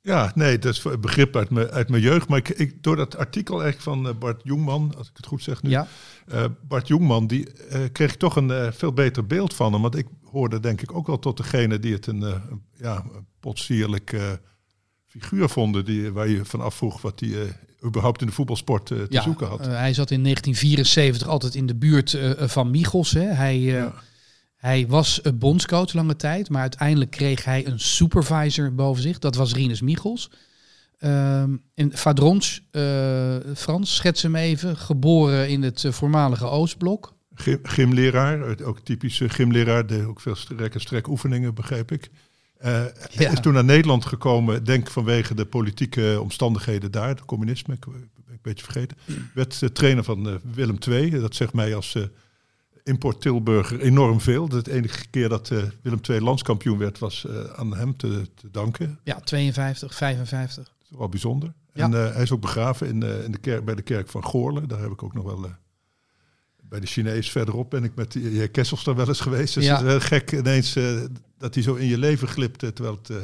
Ja, 0.01 0.31
nee, 0.35 0.59
dat 0.59 0.73
is 0.73 0.83
een 0.83 1.01
begrip 1.01 1.35
uit 1.35 1.49
mijn, 1.49 1.69
uit 1.69 1.89
mijn 1.89 2.01
jeugd. 2.01 2.27
Maar 2.27 2.37
ik, 2.37 2.49
ik, 2.49 2.83
door 2.83 2.95
dat 2.95 3.17
artikel 3.17 3.61
eigenlijk 3.61 3.97
van 3.97 4.07
eh, 4.13 4.19
Bart 4.19 4.41
Jongman, 4.43 4.93
als 4.97 5.09
ik 5.09 5.17
het 5.17 5.25
goed 5.25 5.43
zeg 5.43 5.61
nu. 5.63 5.69
Ja. 5.69 5.87
eh, 6.27 6.45
Bart 6.67 6.87
Jongman, 6.87 7.27
die 7.27 7.53
eh, 7.53 7.81
kreeg 7.91 8.13
ik 8.13 8.19
toch 8.19 8.35
een 8.35 8.73
veel 8.73 8.93
beter 8.93 9.25
beeld 9.25 9.53
van 9.53 9.73
hem. 9.73 9.81
Want 9.81 9.95
ik 9.97 10.07
hoorde 10.31 10.59
denk 10.59 10.81
ik 10.81 10.93
ook 10.95 11.07
wel 11.07 11.19
tot 11.19 11.37
degene 11.37 11.79
die 11.79 11.93
het 11.93 12.07
een, 12.07 12.23
eh, 12.23 12.41
ja, 12.73 12.95
een 13.13 13.25
potsierlijk 13.39 14.13
eh, 14.13 14.21
figuur 15.09 15.49
vonden. 15.49 15.85
Die, 15.85 16.11
waar 16.11 16.27
je 16.27 16.45
van 16.45 16.61
afvroeg 16.61 17.01
wat 17.01 17.19
hij 17.19 17.29
eh, 17.41 17.47
überhaupt 17.85 18.21
in 18.21 18.27
de 18.27 18.33
voetbalsport 18.33 18.91
eh, 18.91 18.97
te 18.97 19.05
Ja, 19.09 19.21
zoeken 19.21 19.47
had. 19.47 19.59
eh, 19.59 19.67
hij 19.67 19.93
zat 19.93 20.11
in 20.11 20.23
1974 20.23 21.27
altijd 21.27 21.55
in 21.55 21.65
de 21.65 21.75
buurt 21.75 22.17
van 22.37 22.71
Michels. 22.71 23.11
Hè. 23.11 23.21
Hij, 23.25 23.59
Ja. 23.59 23.93
hij 24.55 24.87
was 24.87 25.19
een 25.23 25.37
bondscoach 25.37 25.93
lange 25.93 26.15
tijd, 26.15 26.49
maar 26.49 26.61
uiteindelijk 26.61 27.11
kreeg 27.11 27.43
hij 27.43 27.67
een 27.67 27.79
supervisor 27.79 28.75
boven 28.75 29.01
zich. 29.03 29.19
Dat 29.19 29.35
was 29.35 29.53
Rinus 29.53 29.81
Michels. 29.81 30.29
Ehm 30.97 31.55
en 31.75 31.97
Vadronch, 31.97 32.59
eh, 32.71 33.35
Frans, 33.55 33.95
schets 33.95 34.21
hem 34.21 34.35
even. 34.35 34.77
Geboren 34.77 35.49
in 35.49 35.61
het 35.63 35.85
voormalige 35.89 36.45
Oostblok. 36.45 37.13
Gym- 37.33 37.59
gymleraar, 37.63 38.63
ook 38.63 38.79
typische 38.79 39.29
gymleraar, 39.29 39.87
deed 39.87 40.03
ook 40.05 40.19
veel 40.19 40.35
strek- 40.35 40.73
en 40.73 40.81
strek 40.81 41.07
oefeningen, 41.07 41.53
begreep 41.53 41.91
ik. 41.91 42.09
Eh, 42.59 42.71
Hij 42.71 42.91
Ja. 43.11 43.31
is 43.31 43.39
toen 43.39 43.53
naar 43.53 43.63
Nederland 43.65 44.05
gekomen, 44.05 44.63
denk 44.63 44.89
vanwege 44.89 45.33
de 45.33 45.45
politieke 45.45 46.17
omstandigheden 46.21 46.91
daar, 46.91 47.07
het 47.07 47.25
communisme, 47.25 47.73
ik 47.73 47.85
een 47.85 48.09
beetje 48.41 48.63
vergeten. 48.63 48.97
Werd 49.33 49.59
de 49.59 49.71
trainer 49.71 50.03
van 50.03 50.27
eh, 50.29 50.35
Willem 50.53 50.77
II. 50.87 51.09
Dat 51.19 51.35
zegt 51.35 51.53
mij 51.53 51.75
als 51.75 51.95
eh 51.95 52.03
import 52.83 53.21
Tilburger 53.21 53.79
enorm 53.79 54.21
veel. 54.21 54.47
De 54.49 54.71
enige 54.71 55.07
keer 55.09 55.29
dat 55.29 55.49
eh, 55.51 55.63
Willem 55.81 55.99
II 56.09 56.21
landskampioen 56.21 56.77
werd, 56.77 56.99
was 56.99 57.25
eh, 57.25 57.43
aan 57.43 57.75
hem 57.77 57.97
te, 57.97 58.27
te 58.35 58.51
danken. 58.51 58.99
Ja, 59.03 59.19
52, 59.19 59.95
55. 59.95 60.63
Dat 60.63 60.73
is 60.91 60.97
wel 60.97 61.09
bijzonder. 61.09 61.53
Ja. 61.73 61.83
En 61.83 61.93
eh, 61.93 62.13
hij 62.13 62.21
is 62.23 62.31
ook 62.31 62.41
begraven 62.41 62.87
in, 62.87 63.03
eh, 63.03 63.23
in 63.23 63.31
de 63.31 63.37
kerk, 63.37 63.65
bij 63.65 63.75
de 63.75 63.81
kerk 63.81 64.09
van 64.09 64.23
Goorlen. 64.23 64.67
Daar 64.67 64.79
heb 64.81 64.91
ik 64.91 65.03
ook 65.03 65.13
nog 65.13 65.23
wel... 65.23 65.45
eh, 66.69 66.79
bij 66.79 66.79
de 66.79 66.87
Chinees 66.87 67.31
verderop 67.31 67.69
ben 67.69 67.83
ik 67.83 67.95
met 67.95 68.11
de 68.11 68.19
heer 68.19 68.49
Kessels 68.49 68.83
daar 68.83 68.95
wel 68.95 69.07
eens 69.07 69.19
geweest. 69.19 69.53
Dus 69.53 69.65
Ja. 69.65 69.83
het 69.85 70.01
is 70.01 70.07
gek 70.07 70.31
ineens 70.31 70.75
eh, 70.75 71.01
dat 71.37 71.53
hij 71.53 71.63
zo 71.63 71.75
in 71.75 71.87
je 71.87 71.97
leven 71.97 72.27
glipt, 72.27 72.63
eh, 72.63 72.69
terwijl 72.69 72.95
het 73.01 73.09
eh, 73.09 73.17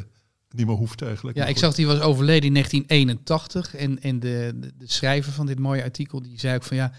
niet 0.49 0.65
meer 0.67 0.75
hoeft 0.75 1.01
eigenlijk. 1.01 1.37
Ja, 1.37 1.43
ik 1.43 1.49
goed. 1.49 1.59
zag 1.59 1.75
die 1.75 1.87
was 1.87 1.99
overleden 1.99 2.45
in 2.47 2.53
1981. 2.53 3.75
En, 3.75 4.01
en 4.01 4.19
de, 4.19 4.51
de, 4.55 4.71
de 4.77 4.87
schrijver 4.91 5.31
van 5.31 5.45
dit 5.45 5.59
mooie 5.59 5.83
artikel 5.83 6.21
die 6.21 6.39
zei 6.39 6.55
ook 6.55 6.63
van 6.63 6.77
ja. 6.77 6.91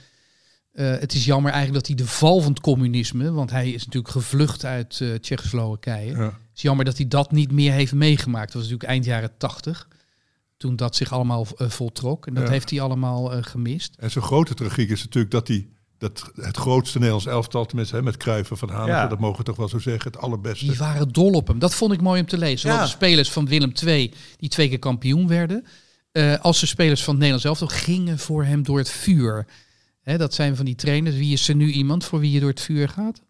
eh, 0.72 0.90
het 0.99 1.12
is 1.14 1.24
jammer 1.24 1.53
eigenlijk 1.53 1.86
dat 1.86 1.97
hij 1.97 2.07
de 2.07 2.12
val 2.12 2.40
van 2.40 2.51
het 2.53 2.61
communisme, 2.61 3.32
want 3.32 3.51
hij 3.51 3.70
is 3.70 3.84
natuurlijk 3.84 4.12
gevlucht 4.12 4.64
uit 4.64 5.01
eh 5.01 5.14
Tsjechoslowakije. 5.14 6.11
Ja. 6.16 6.22
Het 6.24 6.32
is 6.55 6.62
jammer 6.62 6.84
dat 6.84 6.97
hij 6.97 7.09
dat 7.09 7.32
niet 7.32 7.53
meer 7.53 7.72
heeft 7.72 7.92
meegemaakt. 7.94 8.47
Dat 8.53 8.55
was 8.55 8.62
natuurlijk 8.62 8.90
eind 8.90 9.05
jaren 9.05 9.36
80, 9.38 9.88
toen 10.57 10.76
dat 10.76 10.97
zich 10.97 11.12
allemaal 11.12 11.47
eh, 11.57 11.68
voltrok. 11.70 12.26
En 12.26 12.34
dat 12.34 12.44
Ja. 12.44 12.51
heeft 12.51 12.70
hij 12.70 12.80
allemaal 12.80 13.32
eh, 13.32 13.42
gemist. 13.42 13.94
En 13.99 14.11
zo'n 14.11 14.22
grote 14.22 14.55
tragiek 14.55 14.90
is 14.90 15.03
natuurlijk 15.05 15.32
dat 15.32 15.49
hij 15.49 15.66
dat 15.99 16.30
het 16.34 16.57
grootste 16.57 16.97
Nederlands 16.99 17.26
elftal, 17.26 17.66
tenminste 17.66 17.97
hè, 17.97 18.03
met 18.03 18.16
Kruiven 18.16 18.57
van 18.57 18.68
Hanegem, 18.68 18.94
Ja. 18.94 19.07
dat 19.07 19.18
mogen 19.18 19.38
we 19.38 19.44
toch 19.44 19.57
wel 19.57 19.68
zo 19.68 19.78
zeggen, 19.78 20.11
het 20.12 20.20
allerbeste. 20.20 20.64
Die 20.66 20.76
waren 20.76 21.09
dol 21.12 21.32
op 21.32 21.47
hem. 21.49 21.59
Dat 21.59 21.74
vond 21.74 21.92
ik 21.92 22.01
mooi 22.01 22.20
om 22.20 22.26
te 22.26 22.38
lezen. 22.38 22.59
Zowel 22.59 22.76
Ja. 22.76 22.82
de 22.82 22.88
spelers 22.88 23.30
van 23.32 23.47
Willem 23.47 23.72
II, 23.84 24.12
die 24.36 24.49
twee 24.49 24.68
keer 24.68 24.78
kampioen 24.78 25.28
werden, 25.28 25.64
eh, 26.12 26.40
als 26.40 26.61
de 26.61 26.66
spelers 26.66 27.05
van 27.05 27.14
het 27.14 27.22
Nederlands 27.22 27.44
elftal 27.61 27.78
gingen 27.78 28.18
voor 28.18 28.44
hem 28.44 28.62
door 28.62 28.78
het 28.78 28.90
vuur. 28.90 29.47
Hè, 30.01 30.18
dat 30.18 30.34
zijn 30.34 30.57
van 30.57 30.64
die 30.64 30.74
trainers. 30.74 31.16
Wie 31.16 31.32
is 31.32 31.49
er 31.49 31.55
nu 31.55 31.70
iemand 31.70 32.05
voor 32.05 32.20
wie 32.20 32.30
je 32.30 32.40
door 32.40 32.49
het 32.51 32.61
vuur 32.61 32.88
gaat? 32.88 33.22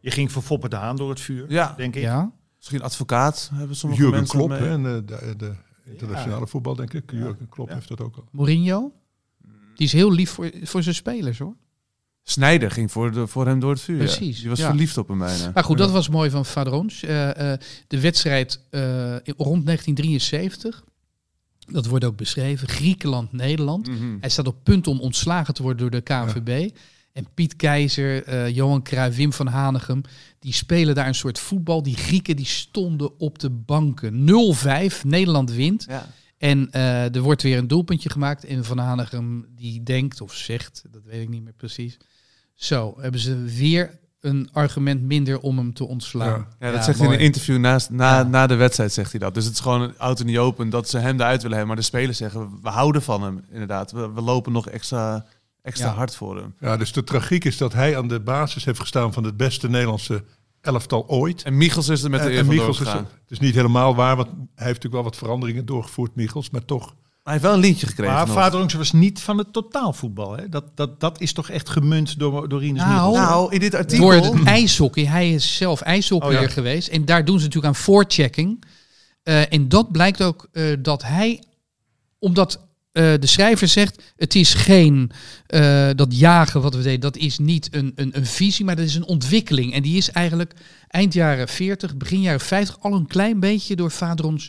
Je 0.00 0.10
ging 0.10 0.32
voor 0.32 0.42
Foppe 0.42 0.68
de 0.68 0.76
Haan 0.76 0.96
door 0.96 1.10
het 1.10 1.20
vuur, 1.20 1.44
Ja. 1.52 1.74
denk 1.76 1.94
ik. 1.96 2.02
Ja. 2.02 2.32
Misschien 2.56 2.82
advocaat 2.82 3.50
hebben 3.54 3.76
sommige 3.76 4.02
Jurgen 4.02 4.18
mensen 4.20 4.38
Klopp 4.38 4.50
mee. 4.52 4.60
hè, 4.68 4.74
en 4.74 4.86
eh, 4.86 4.92
de, 5.06 5.36
de 5.36 5.52
internationale 5.84 6.46
voetbal, 6.46 6.74
denk 6.74 6.92
ik. 6.94 7.10
Jurgen 7.12 7.48
Klopp 7.48 7.68
Ja. 7.68 7.74
heeft 7.74 7.88
dat 7.88 8.00
ook 8.00 8.16
al. 8.16 8.24
Mourinho. 8.30 8.92
Die 9.78 9.86
is 9.86 9.92
heel 9.92 10.12
lief 10.12 10.30
voor, 10.30 10.50
voor 10.62 10.82
zijn 10.82 10.94
spelers 10.94 11.38
hoor. 11.38 11.54
Snijder 12.22 12.70
ging 12.70 12.92
voor, 12.92 13.12
de, 13.12 13.26
voor 13.26 13.46
hem 13.46 13.60
door 13.60 13.70
het 13.70 13.80
vuur. 13.80 13.96
ja. 13.96 14.02
Precies, 14.04 14.38
Die 14.40 14.48
was 14.48 14.58
ja. 14.58 14.66
verliefd 14.68 14.98
op 14.98 15.08
hem 15.08 15.18
bijna. 15.18 15.50
Maar 15.54 15.64
goed, 15.64 15.78
dat 15.78 15.90
was 15.90 16.08
mooi 16.08 16.30
van 16.30 16.44
Vadrons. 16.46 17.02
Eh, 17.02 17.52
eh, 17.52 17.58
de 17.86 18.00
wedstrijd 18.00 18.60
in- 18.70 19.34
rond 19.36 19.64
1973, 19.64 20.84
dat 21.72 21.86
wordt 21.86 22.04
ook 22.04 22.16
beschreven, 22.16 22.68
Griekenland-Nederland. 22.68 23.88
Mhm. 23.88 24.16
Hij 24.20 24.28
staat 24.30 24.46
op 24.46 24.56
punt 24.64 24.86
om 24.86 25.00
ontslagen 25.00 25.54
te 25.54 25.62
worden 25.62 25.80
door 25.80 25.90
de 25.90 26.00
KNVB. 26.00 26.70
En 27.12 27.26
Piet 27.34 27.56
Keizer, 27.56 28.50
Johan 28.50 28.82
Cruijff, 28.82 29.16
Wim 29.16 29.32
van 29.32 29.46
Hanegem, 29.46 30.00
die 30.38 30.52
spelen 30.52 30.94
daar 30.94 31.06
een 31.06 31.14
soort 31.14 31.38
voetbal. 31.38 31.82
Die 31.82 31.96
Grieken 31.96 32.36
die 32.36 32.46
stonden 32.46 33.18
op 33.20 33.38
de 33.38 33.50
banken. 33.50 34.24
0-5, 34.24 35.04
Nederland 35.04 35.50
wint. 35.52 35.84
Ja. 35.88 36.06
En 36.38 36.70
eh, 36.70 37.14
er 37.14 37.20
wordt 37.20 37.42
weer 37.42 37.58
een 37.58 37.68
doelpuntje 37.68 38.10
gemaakt. 38.10 38.44
En 38.44 38.64
Van 38.64 38.78
Hanegem 38.78 39.46
die 39.56 39.82
denkt 39.82 40.20
of 40.20 40.34
zegt, 40.34 40.82
dat 40.90 41.02
weet 41.04 41.22
ik 41.22 41.28
niet 41.28 41.42
meer 41.44 41.52
precies. 41.56 41.96
Zo, 42.54 42.94
hebben 43.00 43.20
ze 43.20 43.42
weer 43.42 43.98
een 44.20 44.48
argument 44.52 45.02
minder 45.02 45.40
om 45.40 45.58
hem 45.58 45.72
te 45.72 45.84
ontslaan. 45.84 46.46
Ja, 46.58 46.70
dat 46.72 46.84
zegt 46.84 46.98
hij 46.98 47.06
in 47.06 47.12
een 47.12 47.18
interview 47.18 47.58
naast, 47.58 47.90
na, 47.90 48.16
Ja. 48.18 48.22
na 48.22 48.46
de 48.46 48.54
wedstrijd, 48.54 48.92
zegt 48.92 49.10
hij 49.10 49.20
dat. 49.20 49.34
Dus 49.34 49.44
het 49.44 49.54
is 49.54 49.60
gewoon 49.60 49.96
auto 49.96 50.24
niet 50.24 50.38
open 50.38 50.70
dat 50.70 50.88
ze 50.88 50.98
hem 50.98 51.14
eruit 51.20 51.42
willen 51.42 51.56
hebben. 51.56 51.66
Maar 51.66 51.76
de 51.76 51.88
spelers 51.90 52.18
zeggen, 52.18 52.58
we 52.62 52.68
houden 52.68 53.02
van 53.02 53.22
hem, 53.22 53.44
inderdaad. 53.50 53.92
We, 53.92 54.12
we 54.12 54.20
lopen 54.20 54.52
nog 54.52 54.68
extra, 54.68 55.26
extra 55.62 55.86
Ja. 55.88 55.94
hard 55.94 56.14
voor 56.16 56.36
hem. 56.36 56.54
Ja, 56.60 56.76
dus 56.76 56.92
de 56.92 57.04
tragiek 57.04 57.44
is 57.44 57.56
dat 57.56 57.72
hij 57.72 57.96
aan 57.96 58.08
de 58.08 58.20
basis 58.20 58.64
heeft 58.64 58.80
gestaan 58.80 59.12
van 59.12 59.24
het 59.24 59.36
beste 59.36 59.68
Nederlandse 59.68 60.24
elftal 60.72 61.04
ooit. 61.08 61.42
En 61.42 61.56
Michels 61.56 61.88
is 61.88 62.02
er 62.02 62.10
met 62.10 62.20
de 62.20 62.26
En- 62.26 62.32
eer 62.32 62.38
en 62.38 62.46
Michels 62.46 62.80
is 62.80 62.86
er- 62.86 62.94
Het 62.96 63.06
is 63.30 63.38
niet 63.38 63.54
helemaal 63.54 63.94
waar, 63.94 64.16
want 64.16 64.28
hij 64.28 64.36
heeft 64.44 64.54
natuurlijk 64.66 64.94
wel 64.94 65.02
wat 65.02 65.16
veranderingen 65.16 65.66
doorgevoerd, 65.66 66.14
Michels. 66.14 66.50
Maar 66.50 66.64
toch, 66.64 66.94
Hij 67.22 67.32
heeft 67.32 67.42
wel 67.48 67.54
een 67.54 67.60
lintje 67.66 67.86
gekregen 67.86 68.14
Maar 68.14 68.26
nog. 68.26 68.34
Vaderlangs 68.36 68.74
was 68.74 68.92
niet 68.92 69.20
van 69.20 69.38
het 69.38 69.52
totaalvoetbal. 69.52 70.36
Hè? 70.36 70.48
Dat, 70.48 70.64
dat, 70.74 71.00
dat 71.00 71.20
is 71.20 71.32
toch 71.32 71.48
echt 71.50 71.68
gemunt 71.68 72.18
door, 72.18 72.48
door 72.48 72.60
Rinus 72.60 72.82
Nou, 72.82 72.92
Michels? 73.10 73.28
Nou, 73.28 73.52
in 73.52 73.60
dit 73.60 73.74
artikel... 73.74 74.04
Door 74.10 74.14
het 74.14 74.44
ijshockey. 74.44 75.04
Hij 75.06 75.32
is 75.32 75.56
zelf 75.56 75.80
ijshockeyer 75.80 76.36
Oh, 76.36 76.42
ja. 76.42 76.48
geweest. 76.48 76.88
En 76.88 77.04
daar 77.04 77.24
doen 77.24 77.38
ze 77.38 77.44
natuurlijk 77.44 77.74
aan 77.74 77.80
voorchecking. 77.82 78.64
Eh, 79.22 79.52
en 79.52 79.68
dat 79.68 79.92
blijkt 79.92 80.22
ook 80.22 80.48
eh, 80.52 80.64
dat 80.78 81.02
hij, 81.02 81.42
omdat 82.18 82.66
eh, 82.98 83.04
de 83.18 83.26
schrijver 83.26 83.68
zegt, 83.68 84.02
het 84.16 84.34
is 84.34 84.54
geen, 84.54 85.10
eh, 85.46 85.88
dat 85.94 86.18
jagen 86.18 86.60
wat 86.60 86.74
we 86.74 86.82
deden, 86.82 87.00
dat 87.00 87.16
is 87.16 87.38
niet 87.38 87.68
een, 87.74 87.92
een, 87.94 88.16
een 88.16 88.26
visie, 88.26 88.64
maar 88.64 88.76
dat 88.76 88.84
is 88.84 88.94
een 88.94 89.06
ontwikkeling. 89.06 89.72
En 89.72 89.82
die 89.82 89.96
is 89.96 90.10
eigenlijk 90.10 90.52
eind 90.88 91.12
jaren 91.12 91.48
40, 91.48 91.96
begin 91.96 92.20
jaren 92.20 92.40
50 92.40 92.80
al 92.80 92.92
een 92.92 93.06
klein 93.06 93.40
beetje 93.40 93.76
door 93.76 93.90
Vaderons 93.90 94.48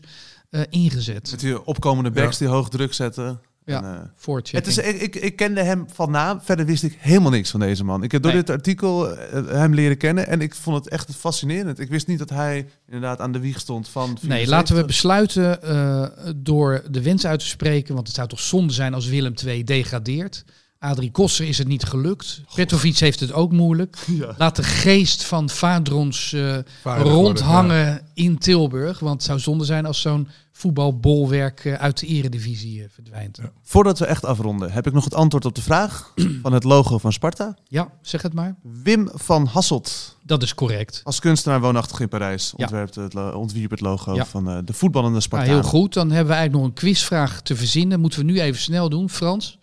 eh, 0.49 0.61
ingezet. 0.69 1.31
Met 1.31 1.39
die 1.39 1.65
opkomende 1.65 2.11
backs 2.11 2.37
die 2.37 2.47
hoog 2.47 2.69
druk 2.69 2.93
zetten. 2.93 3.41
Ja, 3.69 3.83
En, 3.83 4.11
eh, 4.23 4.51
het 4.51 4.67
is, 4.67 4.77
ik, 4.77 5.01
ik, 5.01 5.15
ik 5.15 5.35
kende 5.35 5.63
hem 5.63 5.85
van 5.93 6.11
naam. 6.11 6.41
Verder 6.41 6.65
wist 6.65 6.83
ik 6.83 6.97
helemaal 6.99 7.31
niks 7.31 7.49
van 7.49 7.59
deze 7.59 7.83
man. 7.83 8.03
Ik 8.03 8.11
heb 8.11 8.21
door 8.21 8.31
Nee. 8.31 8.41
dit 8.41 8.49
artikel 8.49 9.17
eh, 9.17 9.47
hem 9.47 9.73
leren 9.73 9.97
kennen. 9.97 10.27
En 10.27 10.41
ik 10.41 10.55
vond 10.55 10.75
het 10.77 10.89
echt 10.89 11.15
fascinerend. 11.15 11.79
Ik 11.79 11.89
wist 11.89 12.07
niet 12.07 12.19
dat 12.19 12.29
hij 12.29 12.67
inderdaad 12.85 13.19
aan 13.19 13.31
de 13.31 13.39
wieg 13.39 13.59
stond 13.59 13.89
van... 13.89 14.07
Nee, 14.09 14.17
74. 14.19 14.49
laten 14.57 14.75
we 14.75 14.85
besluiten 14.85 15.61
eh, 15.63 16.05
door 16.35 16.83
de 16.91 17.01
wens 17.01 17.25
uit 17.25 17.39
te 17.39 17.45
spreken, 17.47 17.95
want 17.95 18.07
het 18.07 18.15
zou 18.15 18.27
toch 18.27 18.39
zonde 18.39 18.73
zijn 18.73 18.93
als 18.93 19.07
Willem 19.07 19.33
II 19.45 19.63
degradeert. 19.63 20.43
Adrie 20.79 21.11
Kosser 21.11 21.47
is 21.47 21.57
het 21.57 21.67
niet 21.67 21.83
gelukt. 21.83 22.41
Petrovic 22.55 22.97
heeft 22.97 23.19
het 23.19 23.31
ook 23.33 23.51
moeilijk. 23.51 23.97
Laat 24.37 24.55
de 24.55 24.63
geest 24.63 25.23
van 25.23 25.49
Vadrons 25.49 26.33
eh, 26.33 26.57
rondhangen 26.83 28.01
in 28.13 28.37
Tilburg. 28.37 28.99
Want 28.99 29.13
het 29.13 29.23
zou 29.23 29.39
zonde 29.39 29.65
zijn 29.65 29.85
als 29.85 30.01
zo'n 30.01 30.27
voetbalbolwerk 30.51 31.65
eh, 31.65 31.73
uit 31.73 31.99
de 31.99 32.05
eredivisie 32.07 32.83
eh, 32.83 32.89
verdwijnt. 32.93 33.37
Ja. 33.41 33.51
Voordat 33.63 33.99
we 33.99 34.05
echt 34.05 34.25
afronden, 34.25 34.71
heb 34.71 34.87
ik 34.87 34.93
nog 34.93 35.03
het 35.03 35.13
antwoord 35.13 35.45
op 35.45 35.55
de 35.55 35.61
vraag 35.61 36.13
van 36.43 36.53
het 36.53 36.63
logo 36.63 36.97
van 36.97 37.13
Sparta. 37.13 37.57
zeg 38.01 38.21
het 38.21 38.33
maar. 38.33 38.55
Wim 38.83 39.09
van 39.13 39.45
Hasselt. 39.45 40.17
Dat 40.23 40.43
is 40.43 40.55
correct. 40.55 41.01
Als 41.03 41.19
kunstenaar 41.19 41.61
woonachtig 41.61 41.99
in 41.99 42.07
Parijs 42.09 42.53
Ja. 42.57 42.63
ontwerpt 42.63 42.95
het, 42.95 43.33
ontwierp 43.33 43.71
het 43.71 43.81
logo 43.81 44.15
Ja. 44.15 44.25
van 44.25 44.65
de 44.65 44.73
voetballende 44.73 45.11
Nou, 45.17 45.23
Sparta. 45.23 45.45
heel 45.45 45.63
goed, 45.63 45.93
dan 45.93 46.07
hebben 46.11 46.27
we 46.27 46.33
eigenlijk 46.39 46.63
nog 46.63 46.63
een 46.75 46.81
quizvraag 46.81 47.41
te 47.41 47.55
verzinnen. 47.55 47.99
Moeten 47.99 48.19
we 48.19 48.25
nu 48.25 48.39
even 48.41 48.61
snel 48.61 48.89
doen, 48.89 49.09
Frans? 49.09 49.57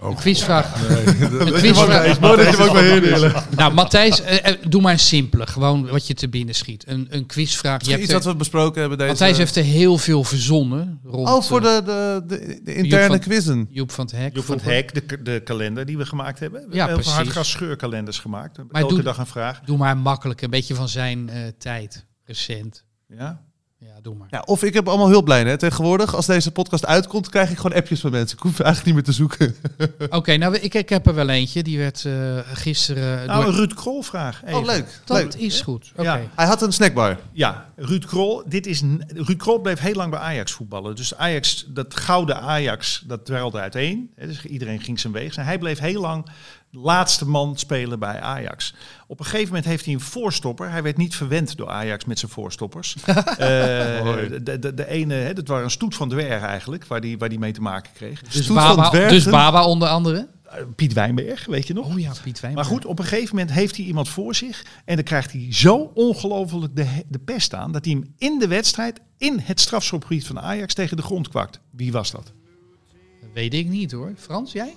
Oh. 0.00 0.08
Een 0.08 0.16
quizvraag. 0.16 0.88
Nee, 0.88 0.98
een 1.40 1.52
quizvraag. 1.52 2.20
Matthijs, 2.20 2.56
mooi 2.56 3.00
dat 3.00 3.20
je 3.20 3.34
ook. 3.34 3.56
Nou, 3.56 3.72
Matthijs, 3.74 4.20
eh, 4.22 4.50
eh, 4.50 4.56
doe 4.68 4.80
maar 4.82 4.92
een 4.92 4.98
simpele. 4.98 5.46
Gewoon 5.46 5.86
wat 5.88 6.06
je 6.06 6.14
te 6.14 6.28
binnen 6.28 6.54
schiet. 6.54 6.84
Een, 6.86 7.06
een 7.10 7.26
quizvraag. 7.26 7.72
Misschien 7.78 7.92
hebt 7.98 8.02
iets 8.04 8.12
er- 8.12 8.18
wat 8.24 8.32
we 8.32 8.38
besproken 8.38 8.80
hebben 8.80 8.98
deze... 8.98 9.10
Matthijs 9.10 9.36
heeft 9.36 9.56
er 9.56 9.62
heel 9.64 9.98
veel 9.98 10.24
verzonnen. 10.24 11.00
Rond, 11.04 11.28
Oh, 11.28 11.42
voor 11.42 11.58
eh, 11.64 11.74
de, 11.76 11.82
de, 12.26 12.60
de, 12.64 12.72
Joep 12.72 12.84
interne 12.84 13.06
van- 13.06 13.18
quizzen. 13.18 13.68
Joep 13.70 13.90
van 13.92 14.04
het 14.04 14.14
Hek. 14.14 14.34
Joep 14.34 14.44
van 14.44 14.54
het. 14.56 14.64
Hek, 14.64 15.08
de, 15.08 15.22
de 15.22 15.40
kalender 15.44 15.86
die 15.86 15.96
we 15.98 16.06
gemaakt 16.06 16.38
hebben. 16.38 16.60
We 16.60 16.66
Ja, 16.74 16.76
hebben 16.78 16.86
heel 16.94 17.04
veel 17.04 17.12
precies. 17.14 17.34
hardgas 17.34 17.50
scheurkalenders 17.50 18.18
gemaakt. 18.18 18.56
Maar 18.56 18.80
elke 18.82 18.94
doe- 18.94 19.02
dag 19.02 19.18
een 19.18 19.26
vraag. 19.26 19.60
Doe 19.64 19.76
maar 19.76 19.96
makkelijk. 19.96 20.42
Een 20.42 20.50
beetje 20.50 20.74
van 20.74 20.88
zijn 20.88 21.28
eh, 21.28 21.40
tijd. 21.58 22.06
Recent. 22.24 22.84
Ja? 23.08 23.42
Ja, 23.80 24.00
doe 24.02 24.14
maar. 24.14 24.26
Ja, 24.30 24.42
of 24.46 24.62
ik 24.62 24.74
heb 24.74 24.88
allemaal 24.88 25.08
hulplijn. 25.08 25.46
Hè. 25.46 25.56
Tegenwoordig, 25.56 26.14
als 26.14 26.26
deze 26.26 26.50
podcast 26.50 26.86
uitkomt, 26.86 27.28
krijg 27.28 27.50
ik 27.50 27.56
gewoon 27.56 27.76
appjes 27.76 28.00
van 28.00 28.10
mensen. 28.10 28.36
Ik 28.36 28.42
hoef 28.42 28.60
eigenlijk 28.60 28.84
niet 28.86 28.94
meer 28.94 29.04
te 29.04 29.12
zoeken. 29.12 29.56
Oké, 30.18 30.36
nou 30.36 30.56
ik, 30.56 30.74
ik 30.74 30.88
heb 30.88 31.06
er 31.06 31.14
wel 31.14 31.28
eentje. 31.28 31.62
Die 31.62 31.78
werd 31.78 32.04
eh, 32.04 32.38
gisteren... 32.52 33.26
Nou, 33.26 33.40
door- 33.44 33.52
een 33.52 33.58
Ruud 33.58 33.74
Krol 33.74 34.02
vraag. 34.02 34.42
Oh, 34.50 34.64
leuk. 34.64 35.00
Dat 35.04 35.16
leuk. 35.16 35.34
is 35.34 35.60
goed. 35.60 35.92
Oké. 35.96 36.02
Ja. 36.02 36.20
Hij 36.34 36.46
had 36.46 36.62
een 36.62 36.72
snackbar. 36.72 37.18
Ja, 37.32 37.70
Ruud 37.76 38.04
Krol. 38.04 38.42
Dit 38.46 38.66
is, 38.66 38.82
Ruud 39.14 39.38
Krol 39.38 39.58
bleef 39.60 39.78
heel 39.78 39.94
lang 39.94 40.10
bij 40.10 40.20
Ajax 40.20 40.52
voetballen. 40.52 40.96
Dus 40.96 41.16
Ajax, 41.16 41.66
dat 41.68 41.96
gouden 41.96 42.40
Ajax, 42.40 43.02
dat 43.06 43.24
dwelde 43.24 43.58
uiteen. 43.60 44.10
Hè, 44.16 44.26
Dus 44.26 44.44
iedereen 44.44 44.80
ging 44.80 45.00
zijn 45.00 45.12
weeg. 45.12 45.36
En 45.36 45.44
hij 45.44 45.58
bleef 45.58 45.78
heel 45.78 46.00
lang 46.00 46.26
laatste 46.70 47.26
man 47.26 47.56
spelen 47.56 47.98
bij 47.98 48.20
Ajax. 48.20 48.74
Op 49.06 49.18
een 49.18 49.24
gegeven 49.24 49.46
moment 49.46 49.64
heeft 49.64 49.84
hij 49.84 49.94
een 49.94 50.00
voorstopper. 50.00 50.70
Hij 50.70 50.82
werd 50.82 50.96
niet 50.96 51.16
verwend 51.16 51.56
door 51.56 51.68
Ajax 51.68 52.04
met 52.04 52.18
zijn 52.18 52.30
voorstoppers. 52.30 52.96
Eh, 53.38 53.44
de, 54.42 54.58
de, 54.60 54.74
de 54.74 54.88
ene, 54.88 55.14
hè, 55.14 55.32
dat 55.32 55.48
was 55.48 55.62
een 55.62 55.70
stoet 55.70 55.94
van 55.94 56.08
dwergen 56.08 56.48
eigenlijk, 56.48 56.86
waar 56.86 57.00
die, 57.00 57.18
waar 57.18 57.28
die 57.28 57.38
mee 57.38 57.52
te 57.52 57.60
maken 57.60 57.92
kreeg. 57.92 58.22
Dus, 58.22 58.42
Stoet 58.44 58.56
Baba, 58.56 59.08
dus 59.08 59.24
Baba 59.24 59.64
onder 59.64 59.88
andere. 59.88 60.28
Eh, 60.42 60.62
Piet 60.76 60.92
Wijnberg, 60.92 61.46
weet 61.46 61.66
je 61.66 61.74
nog? 61.74 61.86
Oh 61.86 61.98
ja, 61.98 62.12
Piet 62.22 62.40
Wijn. 62.40 62.54
Maar 62.54 62.64
goed, 62.64 62.84
op 62.84 62.98
een 62.98 63.04
gegeven 63.04 63.36
moment 63.36 63.54
heeft 63.54 63.76
hij 63.76 63.84
iemand 63.84 64.08
voor 64.08 64.34
zich. 64.34 64.64
En 64.84 64.94
dan 64.94 65.04
krijgt 65.04 65.32
hij 65.32 65.46
zo 65.50 65.90
ongelooflijk 65.94 66.76
de, 66.76 66.86
de 67.08 67.18
pest 67.18 67.54
aan. 67.54 67.72
dat 67.72 67.84
hij 67.84 67.94
hem 67.94 68.14
in 68.18 68.38
de 68.38 68.48
wedstrijd. 68.48 69.00
in 69.18 69.38
het 69.42 69.60
strafschopgebied 69.60 70.26
van 70.26 70.40
Ajax 70.40 70.74
tegen 70.74 70.96
de 70.96 71.02
grond 71.02 71.28
kwakt. 71.28 71.60
Wie 71.70 71.92
was 71.92 72.10
dat? 72.10 72.32
Dat 73.20 73.30
weet 73.34 73.54
ik 73.54 73.68
niet 73.68 73.92
hoor. 73.92 74.12
Frans, 74.16 74.52
jij? 74.52 74.74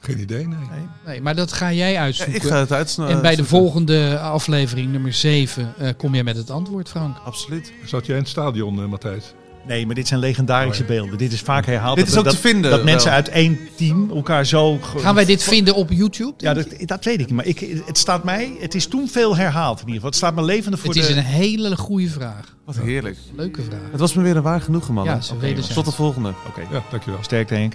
Geen 0.00 0.20
idee, 0.20 0.46
nee. 0.48 0.58
Nee, 1.06 1.20
maar 1.22 1.34
dat 1.34 1.52
ga 1.52 1.72
jij 1.72 1.92
Ja, 1.92 2.00
uitzoeken. 2.00 2.34
ik 2.34 2.42
ga 2.42 2.58
het 2.58 2.72
uitsnijden. 2.72 3.16
en 3.16 3.22
bij 3.22 3.36
de 3.36 3.44
volgende 3.44 4.18
aflevering, 4.18 4.92
nummer 4.92 5.12
7, 5.12 5.74
eh, 5.78 5.88
kom 5.96 6.14
jij 6.14 6.24
met 6.24 6.36
het 6.36 6.50
antwoord, 6.50 6.88
Frank. 6.88 7.16
Absoluut. 7.24 7.72
Zat 7.84 8.06
jij 8.06 8.14
in 8.16 8.20
het 8.22 8.30
stadion, 8.30 8.82
eh, 8.82 8.86
Matthijs? 8.88 9.34
Nee, 9.66 9.86
maar 9.86 9.94
dit 9.94 10.08
zijn 10.08 10.20
legendarische 10.20 10.82
Oh 10.82 10.88
ja. 10.88 10.94
beelden. 10.94 11.18
Dit 11.18 11.32
is 11.32 11.40
vaak 11.40 11.66
herhaald. 11.66 11.96
Dit 11.96 12.06
is 12.06 12.12
dat, 12.12 12.18
ook 12.24 12.28
te 12.28 12.34
dat- 12.40 12.50
vinden, 12.50 12.70
Dat 12.70 12.84
mensen 12.84 13.08
wel. 13.08 13.16
uit 13.16 13.28
één 13.28 13.58
team 13.76 14.10
elkaar 14.10 14.46
zo... 14.46 14.78
Gaan 14.96 15.14
wij 15.14 15.24
dit 15.24 15.42
vinden 15.42 15.74
op 15.74 15.90
YouTube? 15.92 16.32
Ja, 16.36 16.54
dat, 16.54 16.66
dat 16.80 17.04
weet 17.04 17.20
ik 17.20 17.26
niet. 17.26 17.34
Maar 17.34 17.46
ik, 17.46 17.80
het 17.86 17.98
staat 17.98 18.24
mij... 18.24 18.56
Het 18.60 18.74
is 18.74 18.86
toen 18.86 19.08
veel 19.08 19.36
herhaald 19.36 19.74
in 19.80 19.86
ieder 19.86 19.94
geval. 19.94 20.08
Het 20.08 20.18
staat 20.18 20.34
me 20.34 20.42
levendig 20.42 20.80
voor 20.80 20.88
Het 20.88 20.98
is 20.98 21.06
de... 21.06 21.12
een 21.14 21.22
hele 21.24 21.76
goede 21.76 22.08
vraag. 22.08 22.56
Wat 22.64 22.76
heerlijk. 22.78 23.16
Leuke 23.36 23.62
vraag. 23.62 23.80
Het 23.90 24.00
was 24.00 24.14
me 24.14 24.22
weer 24.22 24.36
een 24.36 24.42
waar 24.42 24.60
genoegen, 24.60 24.94
man. 24.94 25.04
Ja, 25.04 25.20
ze 25.20 25.38
weten 25.38 25.74
Tot 25.74 25.84
de 25.84 25.92
volgende. 25.92 26.32
Oké, 26.48 26.60
Ja, 26.72 26.82
dankjewel. 26.90 27.18
sterkte 27.22 27.54
Henk. 27.54 27.74